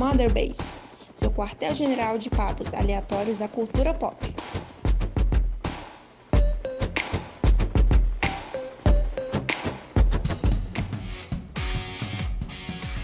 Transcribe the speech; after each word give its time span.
Motherbase, 0.00 0.74
seu 1.14 1.30
quartel-general 1.30 2.16
de 2.16 2.30
papos 2.30 2.72
aleatórios 2.72 3.40
da 3.40 3.46
cultura 3.46 3.92
pop. 3.92 4.16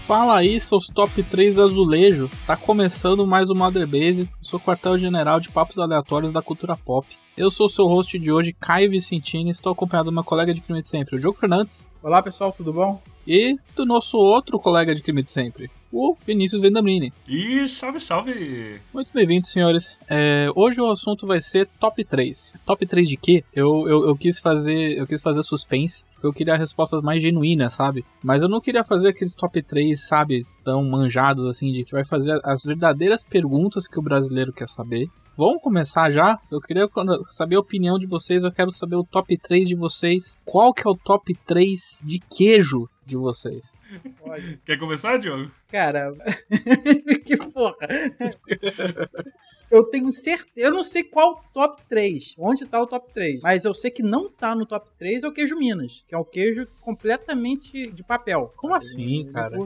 Fala 0.07 0.39
aí, 0.39 0.59
seus 0.59 0.87
top 0.87 1.21
3 1.21 1.59
azulejo. 1.59 2.31
Tá 2.47 2.57
começando 2.57 3.27
mais 3.27 3.51
o 3.51 3.53
Mother 3.53 3.85
Base, 3.85 4.27
seu 4.41 4.59
quartel-general 4.59 5.39
de 5.39 5.51
papos 5.51 5.77
aleatórios 5.77 6.31
da 6.31 6.41
cultura 6.41 6.75
pop. 6.75 7.07
Eu 7.37 7.51
sou 7.51 7.67
o 7.67 7.69
seu 7.69 7.85
host 7.85 8.17
de 8.17 8.31
hoje, 8.31 8.55
Caio 8.59 8.89
Vicentini, 8.89 9.51
estou 9.51 9.71
acompanhado 9.71 10.09
do 10.09 10.15
meu 10.15 10.23
colega 10.23 10.51
de 10.51 10.61
crime 10.61 10.81
de 10.81 10.87
sempre, 10.87 11.15
o 11.15 11.19
Diogo 11.19 11.37
Fernandes. 11.37 11.85
Olá 12.01 12.23
pessoal, 12.23 12.51
tudo 12.51 12.73
bom? 12.73 12.99
E 13.27 13.55
do 13.75 13.85
nosso 13.85 14.17
outro 14.17 14.57
colega 14.57 14.95
de 14.95 15.03
crime 15.03 15.21
de 15.21 15.29
sempre, 15.29 15.69
o 15.91 16.15
Vinícius 16.25 16.61
Vendamini. 16.61 17.13
E 17.27 17.67
salve, 17.67 17.99
salve! 17.99 18.79
Muito 18.93 19.11
bem-vindos, 19.13 19.49
senhores. 19.49 19.99
É, 20.09 20.47
hoje 20.55 20.81
o 20.81 20.89
assunto 20.89 21.25
vai 21.25 21.39
ser 21.41 21.67
top 21.79 22.03
3. 22.03 22.55
Top 22.65 22.85
3 22.85 23.07
de 23.07 23.17
quê? 23.17 23.43
Eu, 23.53 23.87
eu, 23.87 24.07
eu, 24.07 24.15
quis 24.15 24.39
fazer. 24.39 24.97
Eu 24.97 25.07
quis 25.07 25.21
fazer 25.21 25.43
suspense. 25.43 26.05
Eu 26.21 26.33
queria 26.33 26.57
respostas 26.57 27.01
mais 27.01 27.21
genuínas, 27.21 27.73
sabe? 27.73 28.03
Mas 28.23 28.41
eu 28.41 28.49
não 28.49 28.59
queria 28.59 28.83
fazer 28.83 29.09
aqueles 29.09 29.35
top 29.35 29.61
3, 29.61 30.07
sabe, 30.07 30.45
tão 30.63 30.83
manjados 30.83 31.45
assim, 31.45 31.71
de 31.71 31.83
que 31.83 31.91
vai 31.91 32.03
fazer 32.03 32.39
as 32.43 32.63
verdadeiras 32.63 33.23
perguntas 33.23 33.87
que 33.87 33.99
o 33.99 34.01
brasileiro 34.01 34.51
quer 34.51 34.67
saber. 34.67 35.07
Vamos 35.37 35.61
começar 35.61 36.09
já? 36.09 36.39
Eu 36.51 36.59
queria 36.59 36.89
saber 37.29 37.57
a 37.57 37.59
opinião 37.59 37.99
de 37.99 38.07
vocês, 38.07 38.43
eu 38.43 38.51
quero 38.51 38.71
saber 38.71 38.95
o 38.95 39.03
top 39.03 39.37
3 39.37 39.69
de 39.69 39.75
vocês. 39.75 40.35
Qual 40.43 40.73
que 40.73 40.81
é 40.81 40.89
o 40.89 40.95
top 40.97 41.31
3 41.45 42.01
de 42.03 42.19
queijo 42.19 42.89
de 43.05 43.15
vocês? 43.15 43.63
Pode. 44.17 44.59
Quer 44.65 44.79
começar, 44.79 45.17
Diogo? 45.17 45.51
Cara, 45.67 46.11
que 47.23 47.37
porra. 47.37 47.87
Eu 49.69 49.83
tenho 49.83 50.11
certeza. 50.11 50.67
Eu 50.67 50.71
não 50.71 50.83
sei 50.83 51.03
qual 51.03 51.43
top 51.53 51.83
3. 51.87 52.33
Onde 52.37 52.65
tá 52.65 52.81
o 52.81 52.87
top 52.87 53.13
3. 53.13 53.41
Mas 53.41 53.63
eu 53.63 53.75
sei 53.75 53.91
que 53.91 54.01
não 54.01 54.31
tá 54.31 54.55
no 54.55 54.65
top 54.65 54.89
3 54.97 55.23
é 55.23 55.27
o 55.27 55.31
queijo 55.31 55.55
Minas. 55.55 56.03
Que 56.07 56.15
é 56.15 56.17
um 56.17 56.23
queijo 56.23 56.67
completamente 56.81 57.91
de 57.91 58.03
papel. 58.03 58.51
Como 58.55 58.73
assim, 58.73 59.29
cara? 59.31 59.57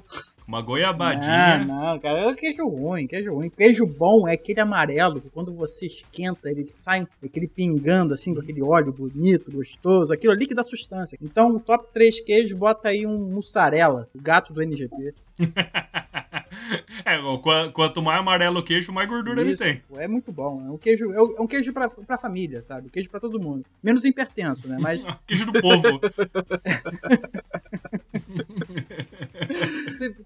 Uma 0.51 0.61
goiabadinha. 0.61 1.59
Não, 1.59 1.93
não, 1.93 1.99
cara, 1.99 2.29
é 2.29 2.33
queijo 2.33 2.67
ruim, 2.67 3.07
queijo 3.07 3.33
ruim. 3.33 3.49
Queijo 3.49 3.87
bom 3.87 4.27
é 4.27 4.33
aquele 4.33 4.59
amarelo 4.59 5.21
que 5.21 5.29
quando 5.29 5.53
você 5.53 5.85
esquenta, 5.85 6.51
ele 6.51 6.65
sai 6.65 7.07
aquele 7.23 7.47
pingando 7.47 8.13
assim, 8.13 8.33
com 8.33 8.41
aquele 8.41 8.61
óleo 8.61 8.91
bonito, 8.91 9.49
gostoso. 9.49 10.11
Aquilo 10.11 10.33
ali 10.33 10.45
que 10.45 10.53
dá 10.53 10.61
sustância. 10.61 11.17
Então, 11.21 11.57
top 11.57 11.87
3 11.93 12.19
queijos, 12.19 12.51
bota 12.51 12.89
aí 12.89 13.07
um 13.07 13.29
mussarela, 13.29 14.09
o 14.13 14.21
gato 14.21 14.51
do 14.51 14.61
NGP. 14.61 15.13
é, 17.05 17.17
quanto 17.73 18.01
mais 18.01 18.19
amarelo 18.19 18.59
o 18.59 18.63
queijo, 18.63 18.91
mais 18.91 19.07
gordura 19.07 19.41
Isso, 19.41 19.63
ele 19.63 19.79
tem. 19.79 19.99
É 19.99 20.07
muito 20.07 20.33
bom. 20.33 20.61
É 20.67 20.69
um 20.69 20.77
queijo, 20.77 21.13
é 21.13 21.41
um 21.41 21.47
queijo 21.47 21.71
pra, 21.71 21.89
pra 21.89 22.17
família, 22.17 22.61
sabe? 22.61 22.89
Queijo 22.89 23.09
pra 23.09 23.21
todo 23.21 23.39
mundo. 23.39 23.65
Menos 23.81 24.03
hipertenso, 24.03 24.67
né? 24.67 24.77
Mas. 24.81 25.05
queijo 25.25 25.45
do 25.45 25.61
povo. 25.61 26.01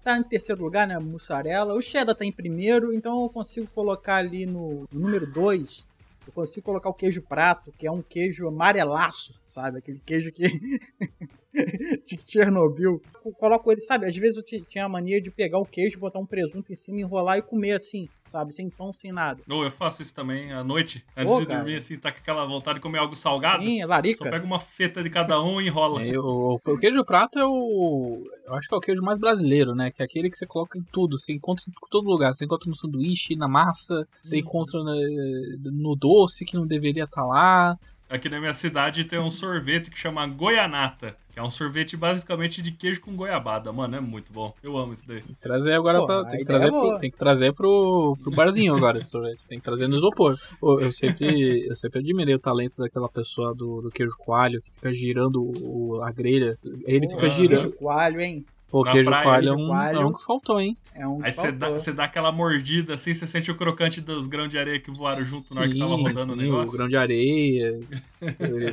tá 0.02 0.18
em 0.18 0.22
terceiro 0.22 0.62
lugar, 0.62 0.86
né? 0.86 0.98
Mussarela. 0.98 1.74
O 1.74 1.80
cheddar 1.80 2.14
tá 2.14 2.24
em 2.24 2.32
primeiro, 2.32 2.92
então 2.92 3.22
eu 3.22 3.28
consigo 3.28 3.66
colocar 3.68 4.16
ali 4.16 4.46
no, 4.46 4.86
no 4.90 5.00
número 5.00 5.30
2. 5.30 5.86
Eu 6.26 6.32
consigo 6.32 6.66
colocar 6.66 6.88
o 6.88 6.94
queijo 6.94 7.22
prato, 7.22 7.72
que 7.78 7.86
é 7.86 7.90
um 7.90 8.02
queijo 8.02 8.48
amarelaço, 8.48 9.40
sabe? 9.46 9.78
Aquele 9.78 10.00
queijo 10.00 10.32
que. 10.32 10.44
de 12.04 12.18
Chernobyl. 12.26 13.00
Eu 13.24 13.32
coloco 13.32 13.72
ele, 13.72 13.80
sabe? 13.80 14.06
Às 14.06 14.16
vezes 14.16 14.36
eu 14.36 14.42
tinha 14.42 14.84
a 14.84 14.88
mania 14.88 15.20
de 15.20 15.30
pegar 15.30 15.58
o 15.58 15.66
queijo, 15.66 15.98
botar 15.98 16.18
um 16.18 16.26
presunto 16.26 16.72
em 16.72 16.76
cima, 16.76 17.00
enrolar 17.00 17.38
e 17.38 17.42
comer 17.42 17.72
assim, 17.72 18.08
sabe? 18.28 18.54
Sem 18.54 18.70
pão, 18.70 18.92
sem 18.92 19.12
nada. 19.12 19.40
Ou 19.48 19.64
eu 19.64 19.70
faço 19.70 20.02
isso 20.02 20.14
também 20.14 20.52
à 20.52 20.62
noite, 20.62 21.04
antes 21.16 21.36
de 21.36 21.46
cara. 21.46 21.58
dormir, 21.60 21.76
assim, 21.76 21.98
tá 21.98 22.12
com 22.12 22.18
aquela 22.18 22.44
vontade 22.44 22.78
de 22.78 22.82
comer 22.82 22.98
algo 22.98 23.16
salgado. 23.16 23.64
Sim, 23.64 23.80
é 23.80 23.86
larica. 23.86 24.24
Só 24.24 24.30
pega 24.30 24.44
uma 24.44 24.60
feta 24.60 25.02
de 25.02 25.10
cada 25.10 25.42
um 25.42 25.60
e 25.60 25.66
enrola. 25.66 26.06
É, 26.06 26.18
o, 26.18 26.60
o, 26.64 26.78
queijo 26.78 27.04
prato 27.04 27.38
é 27.38 27.46
o. 27.46 28.22
Eu 28.46 28.54
acho 28.54 28.68
que 28.68 28.74
é 28.74 28.78
o 28.78 28.80
queijo 28.80 29.02
mais 29.02 29.18
brasileiro, 29.18 29.74
né? 29.74 29.90
Que 29.90 30.02
é 30.02 30.04
aquele 30.04 30.30
que 30.30 30.38
você 30.38 30.46
coloca 30.46 30.78
em 30.78 30.82
tudo. 30.92 31.18
Você 31.18 31.32
encontra 31.32 31.64
em 31.68 31.72
todo 31.90 32.08
lugar. 32.08 32.32
Você 32.32 32.44
encontra 32.44 32.68
no 32.68 32.76
sanduíche, 32.76 33.34
na 33.34 33.48
massa, 33.48 34.06
você 34.22 34.36
hum. 34.36 34.40
encontra 34.40 34.78
no, 34.78 35.72
no 35.72 35.96
doce 35.96 36.44
que 36.44 36.56
não 36.56 36.66
deveria 36.66 37.04
estar 37.04 37.22
tá 37.22 37.26
lá. 37.26 37.78
Aqui 38.08 38.28
na 38.28 38.38
minha 38.38 38.54
cidade 38.54 39.04
tem 39.04 39.18
um 39.18 39.30
sorvete 39.30 39.90
que 39.90 39.98
chama 39.98 40.24
Goianata, 40.26 41.16
que 41.32 41.40
é 41.40 41.42
um 41.42 41.50
sorvete 41.50 41.96
basicamente 41.96 42.62
de 42.62 42.70
queijo 42.70 43.00
com 43.00 43.16
goiabada. 43.16 43.72
Mano, 43.72 43.96
é 43.96 44.00
muito 44.00 44.32
bom. 44.32 44.54
Eu 44.62 44.78
amo 44.78 44.92
isso 44.92 45.06
daí. 45.06 45.20
Tem 45.20 45.34
que 45.34 45.40
trazer 45.40 45.72
agora 45.72 45.98
Pô, 45.98 46.06
pra, 46.06 46.24
tem, 46.24 46.38
que 46.38 46.44
trazer 46.44 46.68
é 46.68 46.70
pro, 46.70 46.98
tem 46.98 47.10
que 47.10 47.18
trazer 47.18 47.52
pro, 47.52 48.16
pro 48.22 48.30
barzinho 48.30 48.76
agora 48.76 48.98
esse 48.98 49.10
sorvete. 49.10 49.40
Tem 49.48 49.58
que 49.58 49.64
trazer 49.64 49.88
no 49.88 49.96
isopor. 49.96 50.38
Eu 50.62 50.92
sempre, 50.92 51.66
eu 51.68 51.74
sempre 51.74 51.98
admirei 51.98 52.34
o 52.34 52.38
talento 52.38 52.74
daquela 52.78 53.08
pessoa 53.08 53.52
do, 53.52 53.82
do 53.82 53.90
queijo 53.90 54.16
coalho, 54.16 54.62
que 54.62 54.70
fica 54.70 54.94
girando 54.94 55.42
o, 55.42 56.00
a 56.00 56.12
grelha. 56.12 56.56
Ele 56.84 57.06
Pô, 57.08 57.14
fica 57.16 57.28
girando. 57.28 57.62
Queijo 57.62 57.76
coalho, 57.76 58.20
hein? 58.20 58.46
Pô, 58.68 58.84
Na 58.84 58.92
queijo 58.92 59.08
praia, 59.08 59.24
coalho, 59.24 59.48
é 59.48 59.52
um, 59.52 59.66
coalho 59.68 59.98
é 60.00 60.06
um 60.06 60.12
que 60.12 60.24
faltou, 60.24 60.60
hein? 60.60 60.76
É 60.92 61.06
um 61.06 61.22
Aí 61.22 61.30
você 61.30 61.52
dá, 61.52 61.70
você 61.70 61.92
dá 61.92 62.04
aquela 62.04 62.32
mordida 62.32 62.94
assim, 62.94 63.14
você 63.14 63.26
sente 63.26 63.50
o 63.50 63.54
crocante 63.54 64.00
dos 64.00 64.26
grãos 64.26 64.48
de 64.48 64.58
areia 64.58 64.80
que 64.80 64.90
voaram 64.90 65.22
junto 65.22 65.42
sim, 65.42 65.54
na 65.54 65.60
hora 65.60 65.70
que 65.70 65.78
tava 65.78 65.94
rodando 65.94 66.24
sim, 66.24 66.32
o 66.32 66.36
negócio. 66.36 66.74
o 66.74 66.76
grão 66.76 66.88
de 66.88 66.96
areia, 66.96 67.78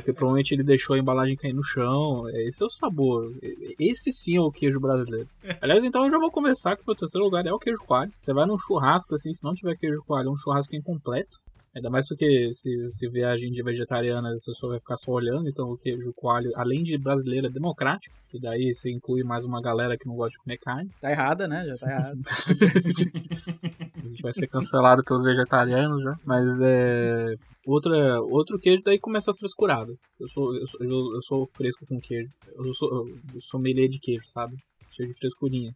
que 0.04 0.12
provavelmente 0.12 0.52
ele 0.52 0.64
deixou 0.64 0.96
a 0.96 0.98
embalagem 0.98 1.36
cair 1.36 1.52
no 1.52 1.62
chão. 1.62 2.28
Esse 2.30 2.62
é 2.62 2.66
o 2.66 2.70
sabor. 2.70 3.32
Esse 3.78 4.12
sim 4.12 4.36
é 4.36 4.40
o 4.40 4.50
queijo 4.50 4.80
brasileiro. 4.80 5.28
Aliás, 5.60 5.84
então 5.84 6.04
eu 6.04 6.10
já 6.10 6.18
vou 6.18 6.30
começar 6.30 6.74
que 6.74 6.82
o 6.82 6.86
meu 6.86 6.96
terceiro 6.96 7.24
lugar 7.24 7.46
é 7.46 7.52
o 7.52 7.58
queijo 7.58 7.82
coalho. 7.86 8.12
Você 8.18 8.32
vai 8.32 8.46
num 8.46 8.58
churrasco 8.58 9.14
assim, 9.14 9.32
se 9.32 9.44
não 9.44 9.54
tiver 9.54 9.76
queijo 9.76 10.02
coalho, 10.06 10.28
é 10.28 10.32
um 10.32 10.36
churrasco 10.36 10.74
incompleto. 10.74 11.38
Ainda 11.74 11.90
mais 11.90 12.06
porque 12.06 12.52
se, 12.52 12.90
se 12.92 13.08
viagem 13.08 13.50
de 13.50 13.60
vegetariana 13.60 14.32
a 14.32 14.40
pessoa 14.40 14.70
vai 14.70 14.78
ficar 14.78 14.96
só 14.96 15.10
olhando, 15.10 15.48
então 15.48 15.70
o 15.70 15.76
queijo 15.76 16.12
coalho, 16.14 16.52
além 16.54 16.84
de 16.84 16.96
brasileiro, 16.96 17.48
é 17.48 17.50
democrático. 17.50 18.14
E 18.32 18.40
daí 18.40 18.72
você 18.72 18.92
inclui 18.92 19.24
mais 19.24 19.44
uma 19.44 19.60
galera 19.60 19.98
que 19.98 20.06
não 20.06 20.14
gosta 20.14 20.32
de 20.32 20.38
comer 20.38 20.58
carne. 20.58 20.90
Tá 21.00 21.10
errada, 21.10 21.48
né? 21.48 21.66
Já 21.66 21.76
tá 21.76 21.90
errado. 21.90 22.20
a 24.04 24.08
gente 24.08 24.22
vai 24.22 24.32
ser 24.32 24.46
cancelado 24.46 25.02
pelos 25.02 25.24
vegetarianos 25.24 26.02
já. 26.02 26.16
Mas 26.24 26.60
é. 26.60 27.34
Outra, 27.66 28.20
outro 28.20 28.58
queijo 28.58 28.82
daí 28.84 28.98
começa 28.98 29.32
a 29.32 29.34
frescurada. 29.34 29.92
Eu 30.20 30.28
sou, 30.28 30.54
eu 30.54 30.66
sou, 30.68 30.80
eu 31.14 31.22
sou 31.22 31.46
fresco 31.54 31.84
com 31.86 32.00
queijo. 32.00 32.30
Eu 32.56 32.72
sou, 32.74 33.08
eu 33.34 33.40
sou 33.40 33.58
melee 33.58 33.88
de 33.88 33.98
queijo, 33.98 34.26
sabe? 34.26 34.56
Cheio 34.94 35.08
de 35.08 35.18
frescurinha. 35.18 35.74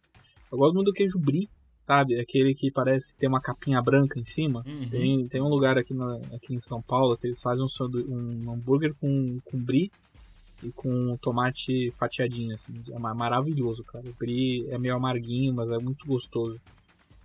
Eu 0.49 0.57
gosto 0.57 0.75
muito 0.75 0.87
do 0.87 0.93
queijo 0.93 1.19
brie 1.19 1.49
sabe? 1.89 2.19
Aquele 2.19 2.53
que 2.53 2.69
parece 2.69 3.15
ter 3.15 3.25
uma 3.25 3.41
capinha 3.41 3.81
branca 3.81 4.19
em 4.19 4.23
cima. 4.23 4.63
Uhum. 4.63 4.89
Tem, 4.91 5.27
tem 5.27 5.41
um 5.41 5.47
lugar 5.47 5.75
aqui, 5.75 5.91
na, 5.91 6.17
aqui 6.35 6.53
em 6.53 6.59
São 6.59 6.79
Paulo 6.83 7.17
que 7.17 7.25
eles 7.25 7.41
fazem 7.41 7.65
um, 7.65 8.45
um 8.45 8.53
hambúrguer 8.53 8.93
com, 9.01 9.39
com 9.43 9.57
brie 9.57 9.91
e 10.61 10.69
com 10.69 11.17
tomate 11.17 11.91
fatiadinho, 11.97 12.53
assim. 12.53 12.73
É 12.91 12.99
maravilhoso, 12.99 13.83
cara. 13.83 14.07
O 14.07 14.13
brie 14.13 14.67
é 14.69 14.77
meio 14.77 14.95
amarguinho, 14.95 15.51
mas 15.51 15.71
é 15.71 15.79
muito 15.79 16.05
gostoso. 16.05 16.61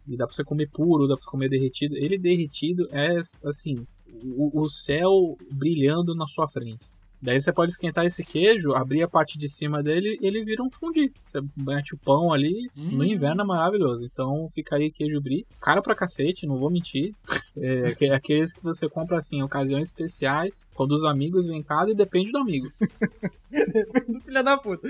E 0.08 0.16
dá 0.16 0.26
pra 0.26 0.34
você 0.34 0.42
comer 0.42 0.70
puro, 0.70 1.06
dá 1.06 1.14
pra 1.14 1.22
você 1.22 1.30
comer 1.30 1.50
derretido. 1.50 1.94
Ele 1.98 2.16
derretido 2.16 2.88
é, 2.90 3.20
assim, 3.44 3.86
o, 4.22 4.62
o 4.62 4.66
céu 4.66 5.36
brilhando 5.50 6.14
na 6.14 6.26
sua 6.26 6.48
frente. 6.48 6.80
Daí 7.24 7.40
você 7.40 7.50
pode 7.50 7.72
esquentar 7.72 8.04
esse 8.04 8.22
queijo, 8.22 8.74
abrir 8.74 9.02
a 9.02 9.08
parte 9.08 9.38
de 9.38 9.48
cima 9.48 9.82
dele 9.82 10.18
e 10.20 10.26
ele 10.26 10.44
vira 10.44 10.62
um 10.62 10.70
fundi. 10.70 11.10
Você 11.24 11.40
mete 11.56 11.94
o 11.94 11.98
pão 11.98 12.34
ali, 12.34 12.68
hum. 12.76 12.90
no 12.92 13.02
inverno 13.02 13.40
é 13.40 13.44
maravilhoso. 13.44 14.04
Então 14.04 14.50
fica 14.54 14.76
aí 14.76 14.90
queijo 14.90 15.22
brie. 15.22 15.46
Cara 15.58 15.80
pra 15.80 15.94
cacete, 15.94 16.46
não 16.46 16.58
vou 16.58 16.70
mentir. 16.70 17.14
É, 17.56 17.94
aqueles 18.14 18.52
que 18.52 18.62
você 18.62 18.90
compra 18.90 19.16
assim, 19.16 19.38
em 19.38 19.42
ocasiões 19.42 19.88
especiais, 19.88 20.62
quando 20.74 20.92
os 20.92 21.04
amigos 21.04 21.46
vêm 21.46 21.60
em 21.60 21.62
casa 21.62 21.92
e 21.92 21.94
depende 21.94 22.30
do 22.30 22.38
amigo. 22.38 22.70
depende 23.50 24.12
do 24.12 24.20
filho 24.20 24.44
da 24.44 24.58
puta. 24.58 24.86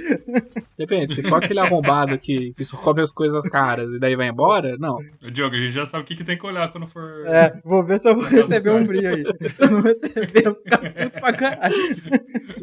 Depende, 0.77 1.15
se 1.15 1.23
for 1.23 1.45
aquele 1.45 1.61
arrombado 1.61 2.19
que, 2.19 2.53
que 2.55 2.65
só 2.65 2.77
come 2.79 3.03
as 3.03 3.13
coisas 3.13 3.43
caras 3.49 3.91
e 3.91 3.99
daí 3.99 4.17
vai 4.17 4.29
embora, 4.29 4.77
não. 4.79 4.99
Diogo, 5.31 5.55
a 5.55 5.59
gente 5.59 5.73
já 5.73 5.87
sabe 5.87 6.03
o 6.03 6.07
que, 6.07 6.17
que 6.17 6.25
tem 6.25 6.37
que 6.37 6.47
olhar 6.47 6.73
quando 6.73 6.87
for. 6.87 7.27
É, 7.27 7.61
vou 7.63 7.85
ver 7.87 7.99
se 7.99 8.09
eu 8.09 8.17
vou 8.17 8.25
receber 8.25 8.71
um 8.71 8.85
brie 8.85 9.07
aí. 9.07 9.25
Se 9.49 9.63
eu 9.63 9.71
não 9.71 9.83
receber, 9.83 10.47
eu 10.47 10.55
vou 10.55 10.63
ficar 10.63 10.79
puto 10.79 11.21
pra 11.21 11.33
caralho. 11.33 11.75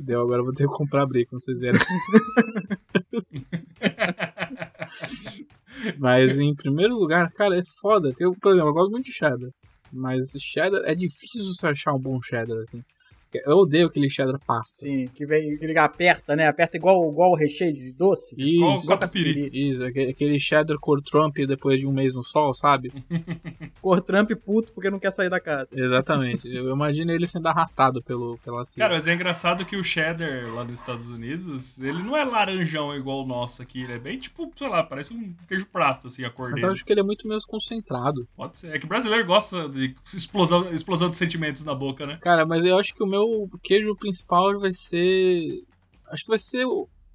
Deu, 0.02 0.22
agora 0.22 0.42
eu 0.42 0.46
vou 0.46 0.54
ter 0.54 0.68
que 0.68 0.74
comprar 0.74 1.08
como 1.08 1.40
vocês 1.40 1.60
viram. 1.60 1.80
Mas 5.98 6.38
em 6.40 6.54
primeiro 6.54 6.96
lugar, 6.96 7.32
cara, 7.32 7.58
é 7.58 7.64
foda. 7.80 8.14
Eu, 8.20 8.36
por 8.36 8.52
exemplo, 8.52 8.70
eu 8.70 8.74
gosto 8.74 8.92
muito 8.92 9.06
de 9.06 9.14
cheddar. 9.14 9.50
Mas 9.92 10.32
cheddar 10.40 10.84
é 10.86 10.96
difícil 10.96 11.44
você 11.46 11.68
achar 11.68 11.94
um 11.94 12.00
bom 12.00 12.22
cheddar, 12.22 12.58
assim. 12.60 12.84
Eu 13.46 13.58
odeio 13.58 13.88
aquele 13.88 14.10
cheddar 14.10 14.40
pasta. 14.46 14.78
Sim, 14.78 15.08
que 15.14 15.26
vem, 15.26 15.58
que 15.58 15.66
ele 15.66 15.78
aperta, 15.78 16.36
né? 16.36 16.48
Aperta 16.48 16.78
igual, 16.78 17.10
igual 17.10 17.32
o 17.32 17.36
recheio 17.36 17.74
de 17.74 17.92
doce. 17.92 18.36
Igual 18.38 18.78
Isso, 18.78 18.86
o 18.86 18.90
catupiry. 18.90 19.50
isso, 19.54 19.84
aque- 19.84 20.10
aquele 20.10 20.40
cheddar 20.40 20.78
cor 20.80 21.02
Trump 21.02 21.36
depois 21.48 21.80
de 21.80 21.88
um 21.88 21.92
mês 21.92 22.14
no 22.14 22.24
sol, 22.24 22.54
sabe? 22.54 22.92
Cor 23.82 24.02
Trump 24.02 24.32
puto 24.46 24.72
porque 24.74 24.90
não 24.90 25.00
quer 25.00 25.12
sair 25.12 25.30
da 25.30 25.40
casa. 25.40 25.68
Exatamente. 25.72 26.48
Eu 26.48 26.70
imagino 26.72 27.12
ele 27.12 27.26
sendo 27.28 27.48
arrastado 27.48 28.02
pelo, 28.02 28.38
pela 28.44 28.64
cia. 28.66 28.82
Cara, 28.84 28.94
mas 28.96 29.08
é 29.08 29.14
engraçado 29.14 29.66
que 29.66 29.76
o 29.76 29.84
cheddar 29.84 30.54
lá 30.54 30.64
nos 30.64 30.80
Estados 30.80 31.10
Unidos, 31.10 31.80
ele 31.80 32.02
não 32.04 32.16
é 32.16 32.24
laranjão 32.24 32.96
igual 32.96 33.24
o 33.24 33.28
nosso 33.28 33.62
aqui. 33.62 33.82
Ele 33.84 33.94
é 33.94 34.00
bem 34.00 34.18
tipo, 34.20 34.52
sei 34.56 34.68
lá, 34.70 34.84
parece 34.84 35.14
um 35.14 35.34
queijo 35.48 35.68
prato, 35.72 36.08
assim, 36.08 36.24
a 36.24 36.30
cor 36.30 36.52
Mas 36.52 36.56
dele. 36.56 36.68
eu 36.68 36.74
acho 36.74 36.86
que 36.86 36.92
ele 36.94 37.00
é 37.02 37.04
muito 37.04 37.28
menos 37.28 37.46
concentrado. 37.46 38.28
Pode 38.36 38.58
ser. 38.60 38.76
É 38.76 38.80
que 38.80 38.86
o 38.86 38.90
brasileiro 38.90 39.26
gosta 39.26 39.68
de 39.68 39.96
explosão, 40.14 40.72
explosão 40.74 41.10
de 41.10 41.18
sentimentos 41.18 41.64
na 41.64 41.74
boca, 41.74 42.06
né? 42.06 42.18
Cara, 42.22 42.46
mas 42.46 42.64
eu 42.66 42.78
acho 42.78 42.94
que 42.94 43.04
o 43.04 43.08
meu 43.08 43.21
queijo 43.64 43.96
principal 43.96 44.60
vai 44.60 44.74
ser. 44.74 45.64
Acho 46.10 46.24
que 46.24 46.30
vai 46.30 46.40
ser. 46.40 46.66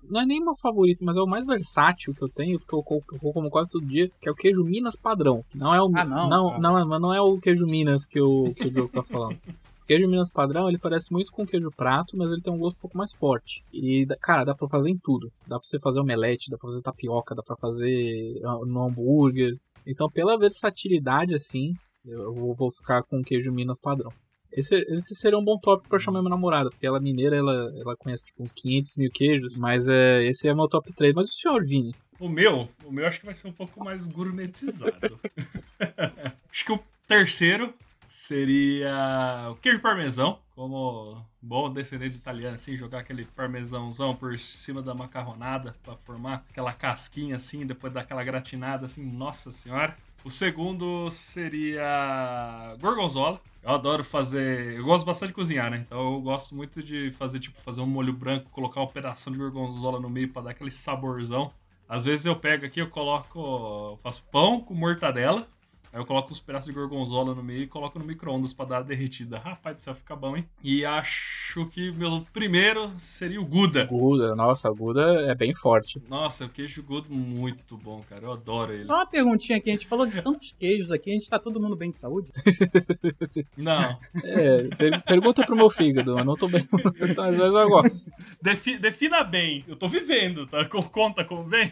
Não 0.09 0.21
é 0.21 0.27
nem 0.27 0.41
meu 0.41 0.55
favorito, 0.57 1.05
mas 1.05 1.17
é 1.17 1.21
o 1.21 1.27
mais 1.27 1.45
versátil 1.45 2.15
que 2.15 2.23
eu 2.23 2.29
tenho, 2.29 2.61
porque 2.61 2.75
eu, 2.75 3.03
eu 3.13 3.33
como 3.33 3.51
quase 3.51 3.69
todo 3.71 3.85
dia, 3.85 4.09
que 4.21 4.29
é 4.29 4.33
o 4.33 4.37
queijo 4.37 4.63
Minas 4.63 4.95
padrão. 4.95 5.45
Não 5.55 5.75
é 5.75 5.83
o. 5.83 5.91
Ah, 5.97 6.05
não. 6.05 6.29
Não, 6.29 6.59
não, 6.61 6.79
é- 6.79 6.85
mas 6.85 7.01
não 7.01 7.13
é 7.13 7.21
o 7.21 7.39
queijo 7.39 7.67
Minas 7.67 8.07
que 8.07 8.21
o, 8.21 8.55
que 8.55 8.69
o 8.69 8.71
Diogo 8.71 8.93
tá 8.93 9.03
falando. 9.03 9.37
O 9.37 9.87
queijo 9.87 10.09
Minas 10.09 10.31
padrão, 10.31 10.69
ele 10.69 10.79
parece 10.79 11.13
muito 11.13 11.31
com 11.33 11.47
queijo 11.47 11.71
prato, 11.77 12.17
mas 12.17 12.31
ele 12.33 12.41
tem 12.41 12.53
um 12.53 12.59
gosto 12.59 12.77
um 12.77 12.81
pouco 12.81 12.97
mais 12.99 13.13
forte. 13.13 13.63
E, 13.73 14.07
cara, 14.21 14.45
dá 14.45 14.55
pra 14.55 14.69
fazer 14.69 14.91
em 14.91 14.99
tudo. 14.99 15.31
Dá 15.47 15.59
pra 15.59 15.67
você 15.67 15.79
fazer 15.81 16.01
omelete, 16.01 16.51
dá 16.51 16.57
pra 16.59 16.69
fazer 16.71 16.83
tapioca, 16.83 17.35
dá 17.35 17.43
pra 17.43 17.57
fazer 17.57 18.41
ah, 18.45 18.59
no 18.65 18.85
hambúrguer. 18.85 19.57
Então, 19.87 20.09
pela 20.11 20.37
versatilidade, 20.39 21.35
assim, 21.35 21.73
eu 22.05 22.33
vou- 22.35 22.55
vou 22.55 22.71
ficar 22.73 23.03
com 23.05 23.21
o 23.21 23.25
queijo 23.25 23.53
Minas 23.53 23.79
padrão. 23.81 24.13
Esse, 24.53 24.75
esse 24.89 25.15
seria 25.15 25.39
um 25.39 25.45
bom 25.45 25.59
top 25.59 25.87
pra 25.89 25.99
chamar 25.99 26.21
minha 26.21 26.31
namorada, 26.31 26.71
porque 26.71 26.87
ela 26.87 26.99
é 26.99 27.01
mineira, 27.01 27.37
ela, 27.37 27.73
ela 27.79 27.97
conhece 27.97 28.27
tipo 28.27 28.43
uns 28.43 28.51
500 28.53 28.97
mil 28.97 29.11
queijos, 29.11 29.57
mas 29.57 29.87
é, 29.89 30.25
esse 30.25 30.49
é 30.49 30.55
meu 30.55 30.69
top 30.69 30.93
3. 30.95 31.15
Mas 31.15 31.29
o 31.29 31.33
senhor 31.33 31.65
Vini? 31.65 31.95
O 32.19 32.29
meu, 32.29 32.69
o 32.85 32.91
meu 32.91 33.07
acho 33.07 33.21
que 33.21 33.27
vai 33.27 33.35
ser 33.35 33.49
um 33.49 33.53
pouco 33.53 33.85
mais 33.85 34.07
gourmetizado. 34.07 35.21
acho 36.51 36.65
que 36.65 36.73
o 36.73 36.81
terceiro 37.07 37.75
seria 38.07 39.49
o 39.51 39.57
queijo 39.57 39.81
parmesão, 39.81 40.39
como 40.55 41.23
bom 41.43 41.71
descendente 41.71 42.17
italiano, 42.17 42.55
assim, 42.55 42.77
jogar 42.77 43.01
aquele 43.01 43.25
parmesãozão 43.25 44.15
por 44.15 44.39
cima 44.39 44.81
da 44.81 44.95
macarronada 44.95 45.75
pra 45.83 45.97
formar 45.97 46.45
aquela 46.49 46.73
casquinha 46.73 47.37
assim, 47.37 47.67
depois 47.67 47.93
daquela 47.93 48.25
gratinada 48.25 48.87
assim, 48.87 49.05
nossa 49.05 49.51
senhora. 49.51 49.97
O 50.27 50.31
segundo 50.31 51.09
seria 51.09 52.75
gorgonzola. 52.81 53.41
Eu 53.63 53.71
adoro 53.71 54.03
fazer. 54.03 54.75
Eu 54.75 54.85
gosto 54.85 55.07
bastante 55.07 55.29
de 55.29 55.35
cozinhar, 55.35 55.71
né? 55.71 55.85
Então 55.87 56.15
eu 56.15 56.21
gosto 56.21 56.53
muito 56.53 56.83
de 56.83 57.13
fazer, 57.13 57.39
tipo, 57.39 57.61
fazer 57.61 57.81
um 57.81 57.87
molho 57.87 58.13
branco, 58.13 58.51
colocar 58.51 58.81
uma 58.81 58.89
pedação 58.89 59.33
de 59.33 59.39
gorgonzola 59.39 60.01
no 60.01 60.11
meio 60.11 60.33
pra 60.33 60.43
dar 60.43 60.51
aquele 60.51 60.73
saborzão. 60.73 61.53
Às 61.89 62.07
vezes 62.07 62.27
eu 62.27 62.35
pego 62.35 62.67
aqui, 62.67 62.81
eu 62.81 62.91
coloco. 62.91 63.39
eu 63.39 64.01
faço 64.03 64.25
pão 64.25 64.61
com 64.61 64.75
mortadela. 64.75 65.47
Aí 65.93 66.01
eu 66.01 66.05
coloco 66.07 66.31
uns 66.31 66.41
pedaços 66.41 66.67
de 66.69 66.73
gorgonzola 66.75 67.35
no 67.35 67.43
meio 67.43 67.63
e 67.63 67.67
coloco 67.67 67.99
no 67.99 68.05
micro-ondas 68.05 68.53
pra 68.53 68.67
dar 68.67 68.79
a 68.79 68.83
derretida. 68.83 69.39
Rapaz 69.39 69.77
do 69.77 69.81
céu, 69.81 69.95
fica 69.95 70.15
bom, 70.15 70.37
hein? 70.37 70.47
E 70.63 70.85
acho 70.85 71.67
que 71.67 71.91
meu 71.93 72.27
primeiro 72.33 72.91
seria 72.99 73.41
o 73.41 73.45
Guda. 73.47 73.85
Guda, 73.87 74.35
nossa, 74.35 74.69
Guda 74.71 75.01
é 75.31 75.35
bem 75.35 75.55
forte. 75.55 76.01
Nossa, 76.09 76.45
o 76.45 76.49
queijo 76.49 76.83
Guda 76.83 77.07
muito 77.11 77.77
bom, 77.77 78.03
cara. 78.09 78.25
Eu 78.25 78.33
adoro 78.33 78.73
ele. 78.73 78.85
Só 78.85 78.95
uma 78.97 79.07
perguntinha 79.07 79.59
aqui, 79.59 79.71
a 79.71 79.73
gente 79.73 79.87
falou 79.87 80.07
de 80.07 80.21
tantos 80.21 80.55
queijos 80.59 80.91
aqui, 80.91 81.11
a 81.11 81.15
gente 81.15 81.29
tá 81.31 81.39
todo 81.39 81.61
mundo 81.61 81.77
bem 81.77 81.91
de 81.91 81.97
saúde? 81.97 82.31
Não. 83.57 83.99
É, 84.23 84.57
per- 84.77 85.03
pergunta 85.05 85.45
pro 85.47 85.57
meu 85.57 85.71
fígado, 85.71 86.19
eu 86.19 86.25
não 86.25 86.35
tô 86.37 86.49
bem, 86.49 86.67
às 87.19 87.37
vezes 87.37 87.55
eu 87.55 87.69
gosto. 87.69 88.11
Defi- 88.43 88.79
defina 88.79 89.23
bem. 89.25 89.65
Eu 89.67 89.77
tô 89.77 89.89
vivendo, 89.89 90.47
tá? 90.47 90.65
Co- 90.67 90.83
Conta 90.83 91.25
como 91.25 91.45
bem. 91.45 91.71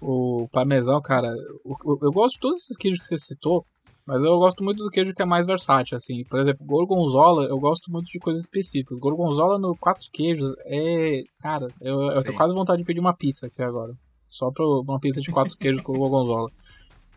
O 0.00 0.48
parmesão, 0.52 1.00
cara, 1.00 1.28
eu 1.64 2.12
gosto 2.12 2.34
de 2.34 2.40
todos 2.40 2.62
esses 2.62 2.76
queijos 2.76 3.00
que 3.00 3.06
você 3.06 3.18
citou, 3.18 3.64
mas 4.06 4.22
eu 4.22 4.38
gosto 4.38 4.62
muito 4.62 4.82
do 4.84 4.90
queijo 4.90 5.14
que 5.14 5.22
é 5.22 5.26
mais 5.26 5.46
versátil, 5.46 5.96
assim. 5.96 6.24
Por 6.24 6.38
exemplo, 6.38 6.64
gorgonzola, 6.64 7.44
eu 7.46 7.58
gosto 7.58 7.90
muito 7.90 8.06
de 8.06 8.18
coisas 8.18 8.42
específicas. 8.42 8.98
Gorgonzola 8.98 9.58
no 9.58 9.76
quatro 9.76 10.04
queijos 10.12 10.54
é, 10.64 11.22
cara, 11.40 11.66
eu, 11.80 12.02
eu 12.02 12.24
tô 12.24 12.32
Sim. 12.32 12.36
quase 12.36 12.54
vontade 12.54 12.78
de 12.78 12.84
pedir 12.84 13.00
uma 13.00 13.16
pizza 13.16 13.46
aqui 13.46 13.62
agora. 13.62 13.92
Só 14.28 14.50
pra 14.50 14.64
uma 14.64 15.00
pizza 15.00 15.20
de 15.20 15.32
quatro 15.32 15.56
queijos 15.56 15.80
com 15.80 15.98
gorgonzola. 15.98 16.50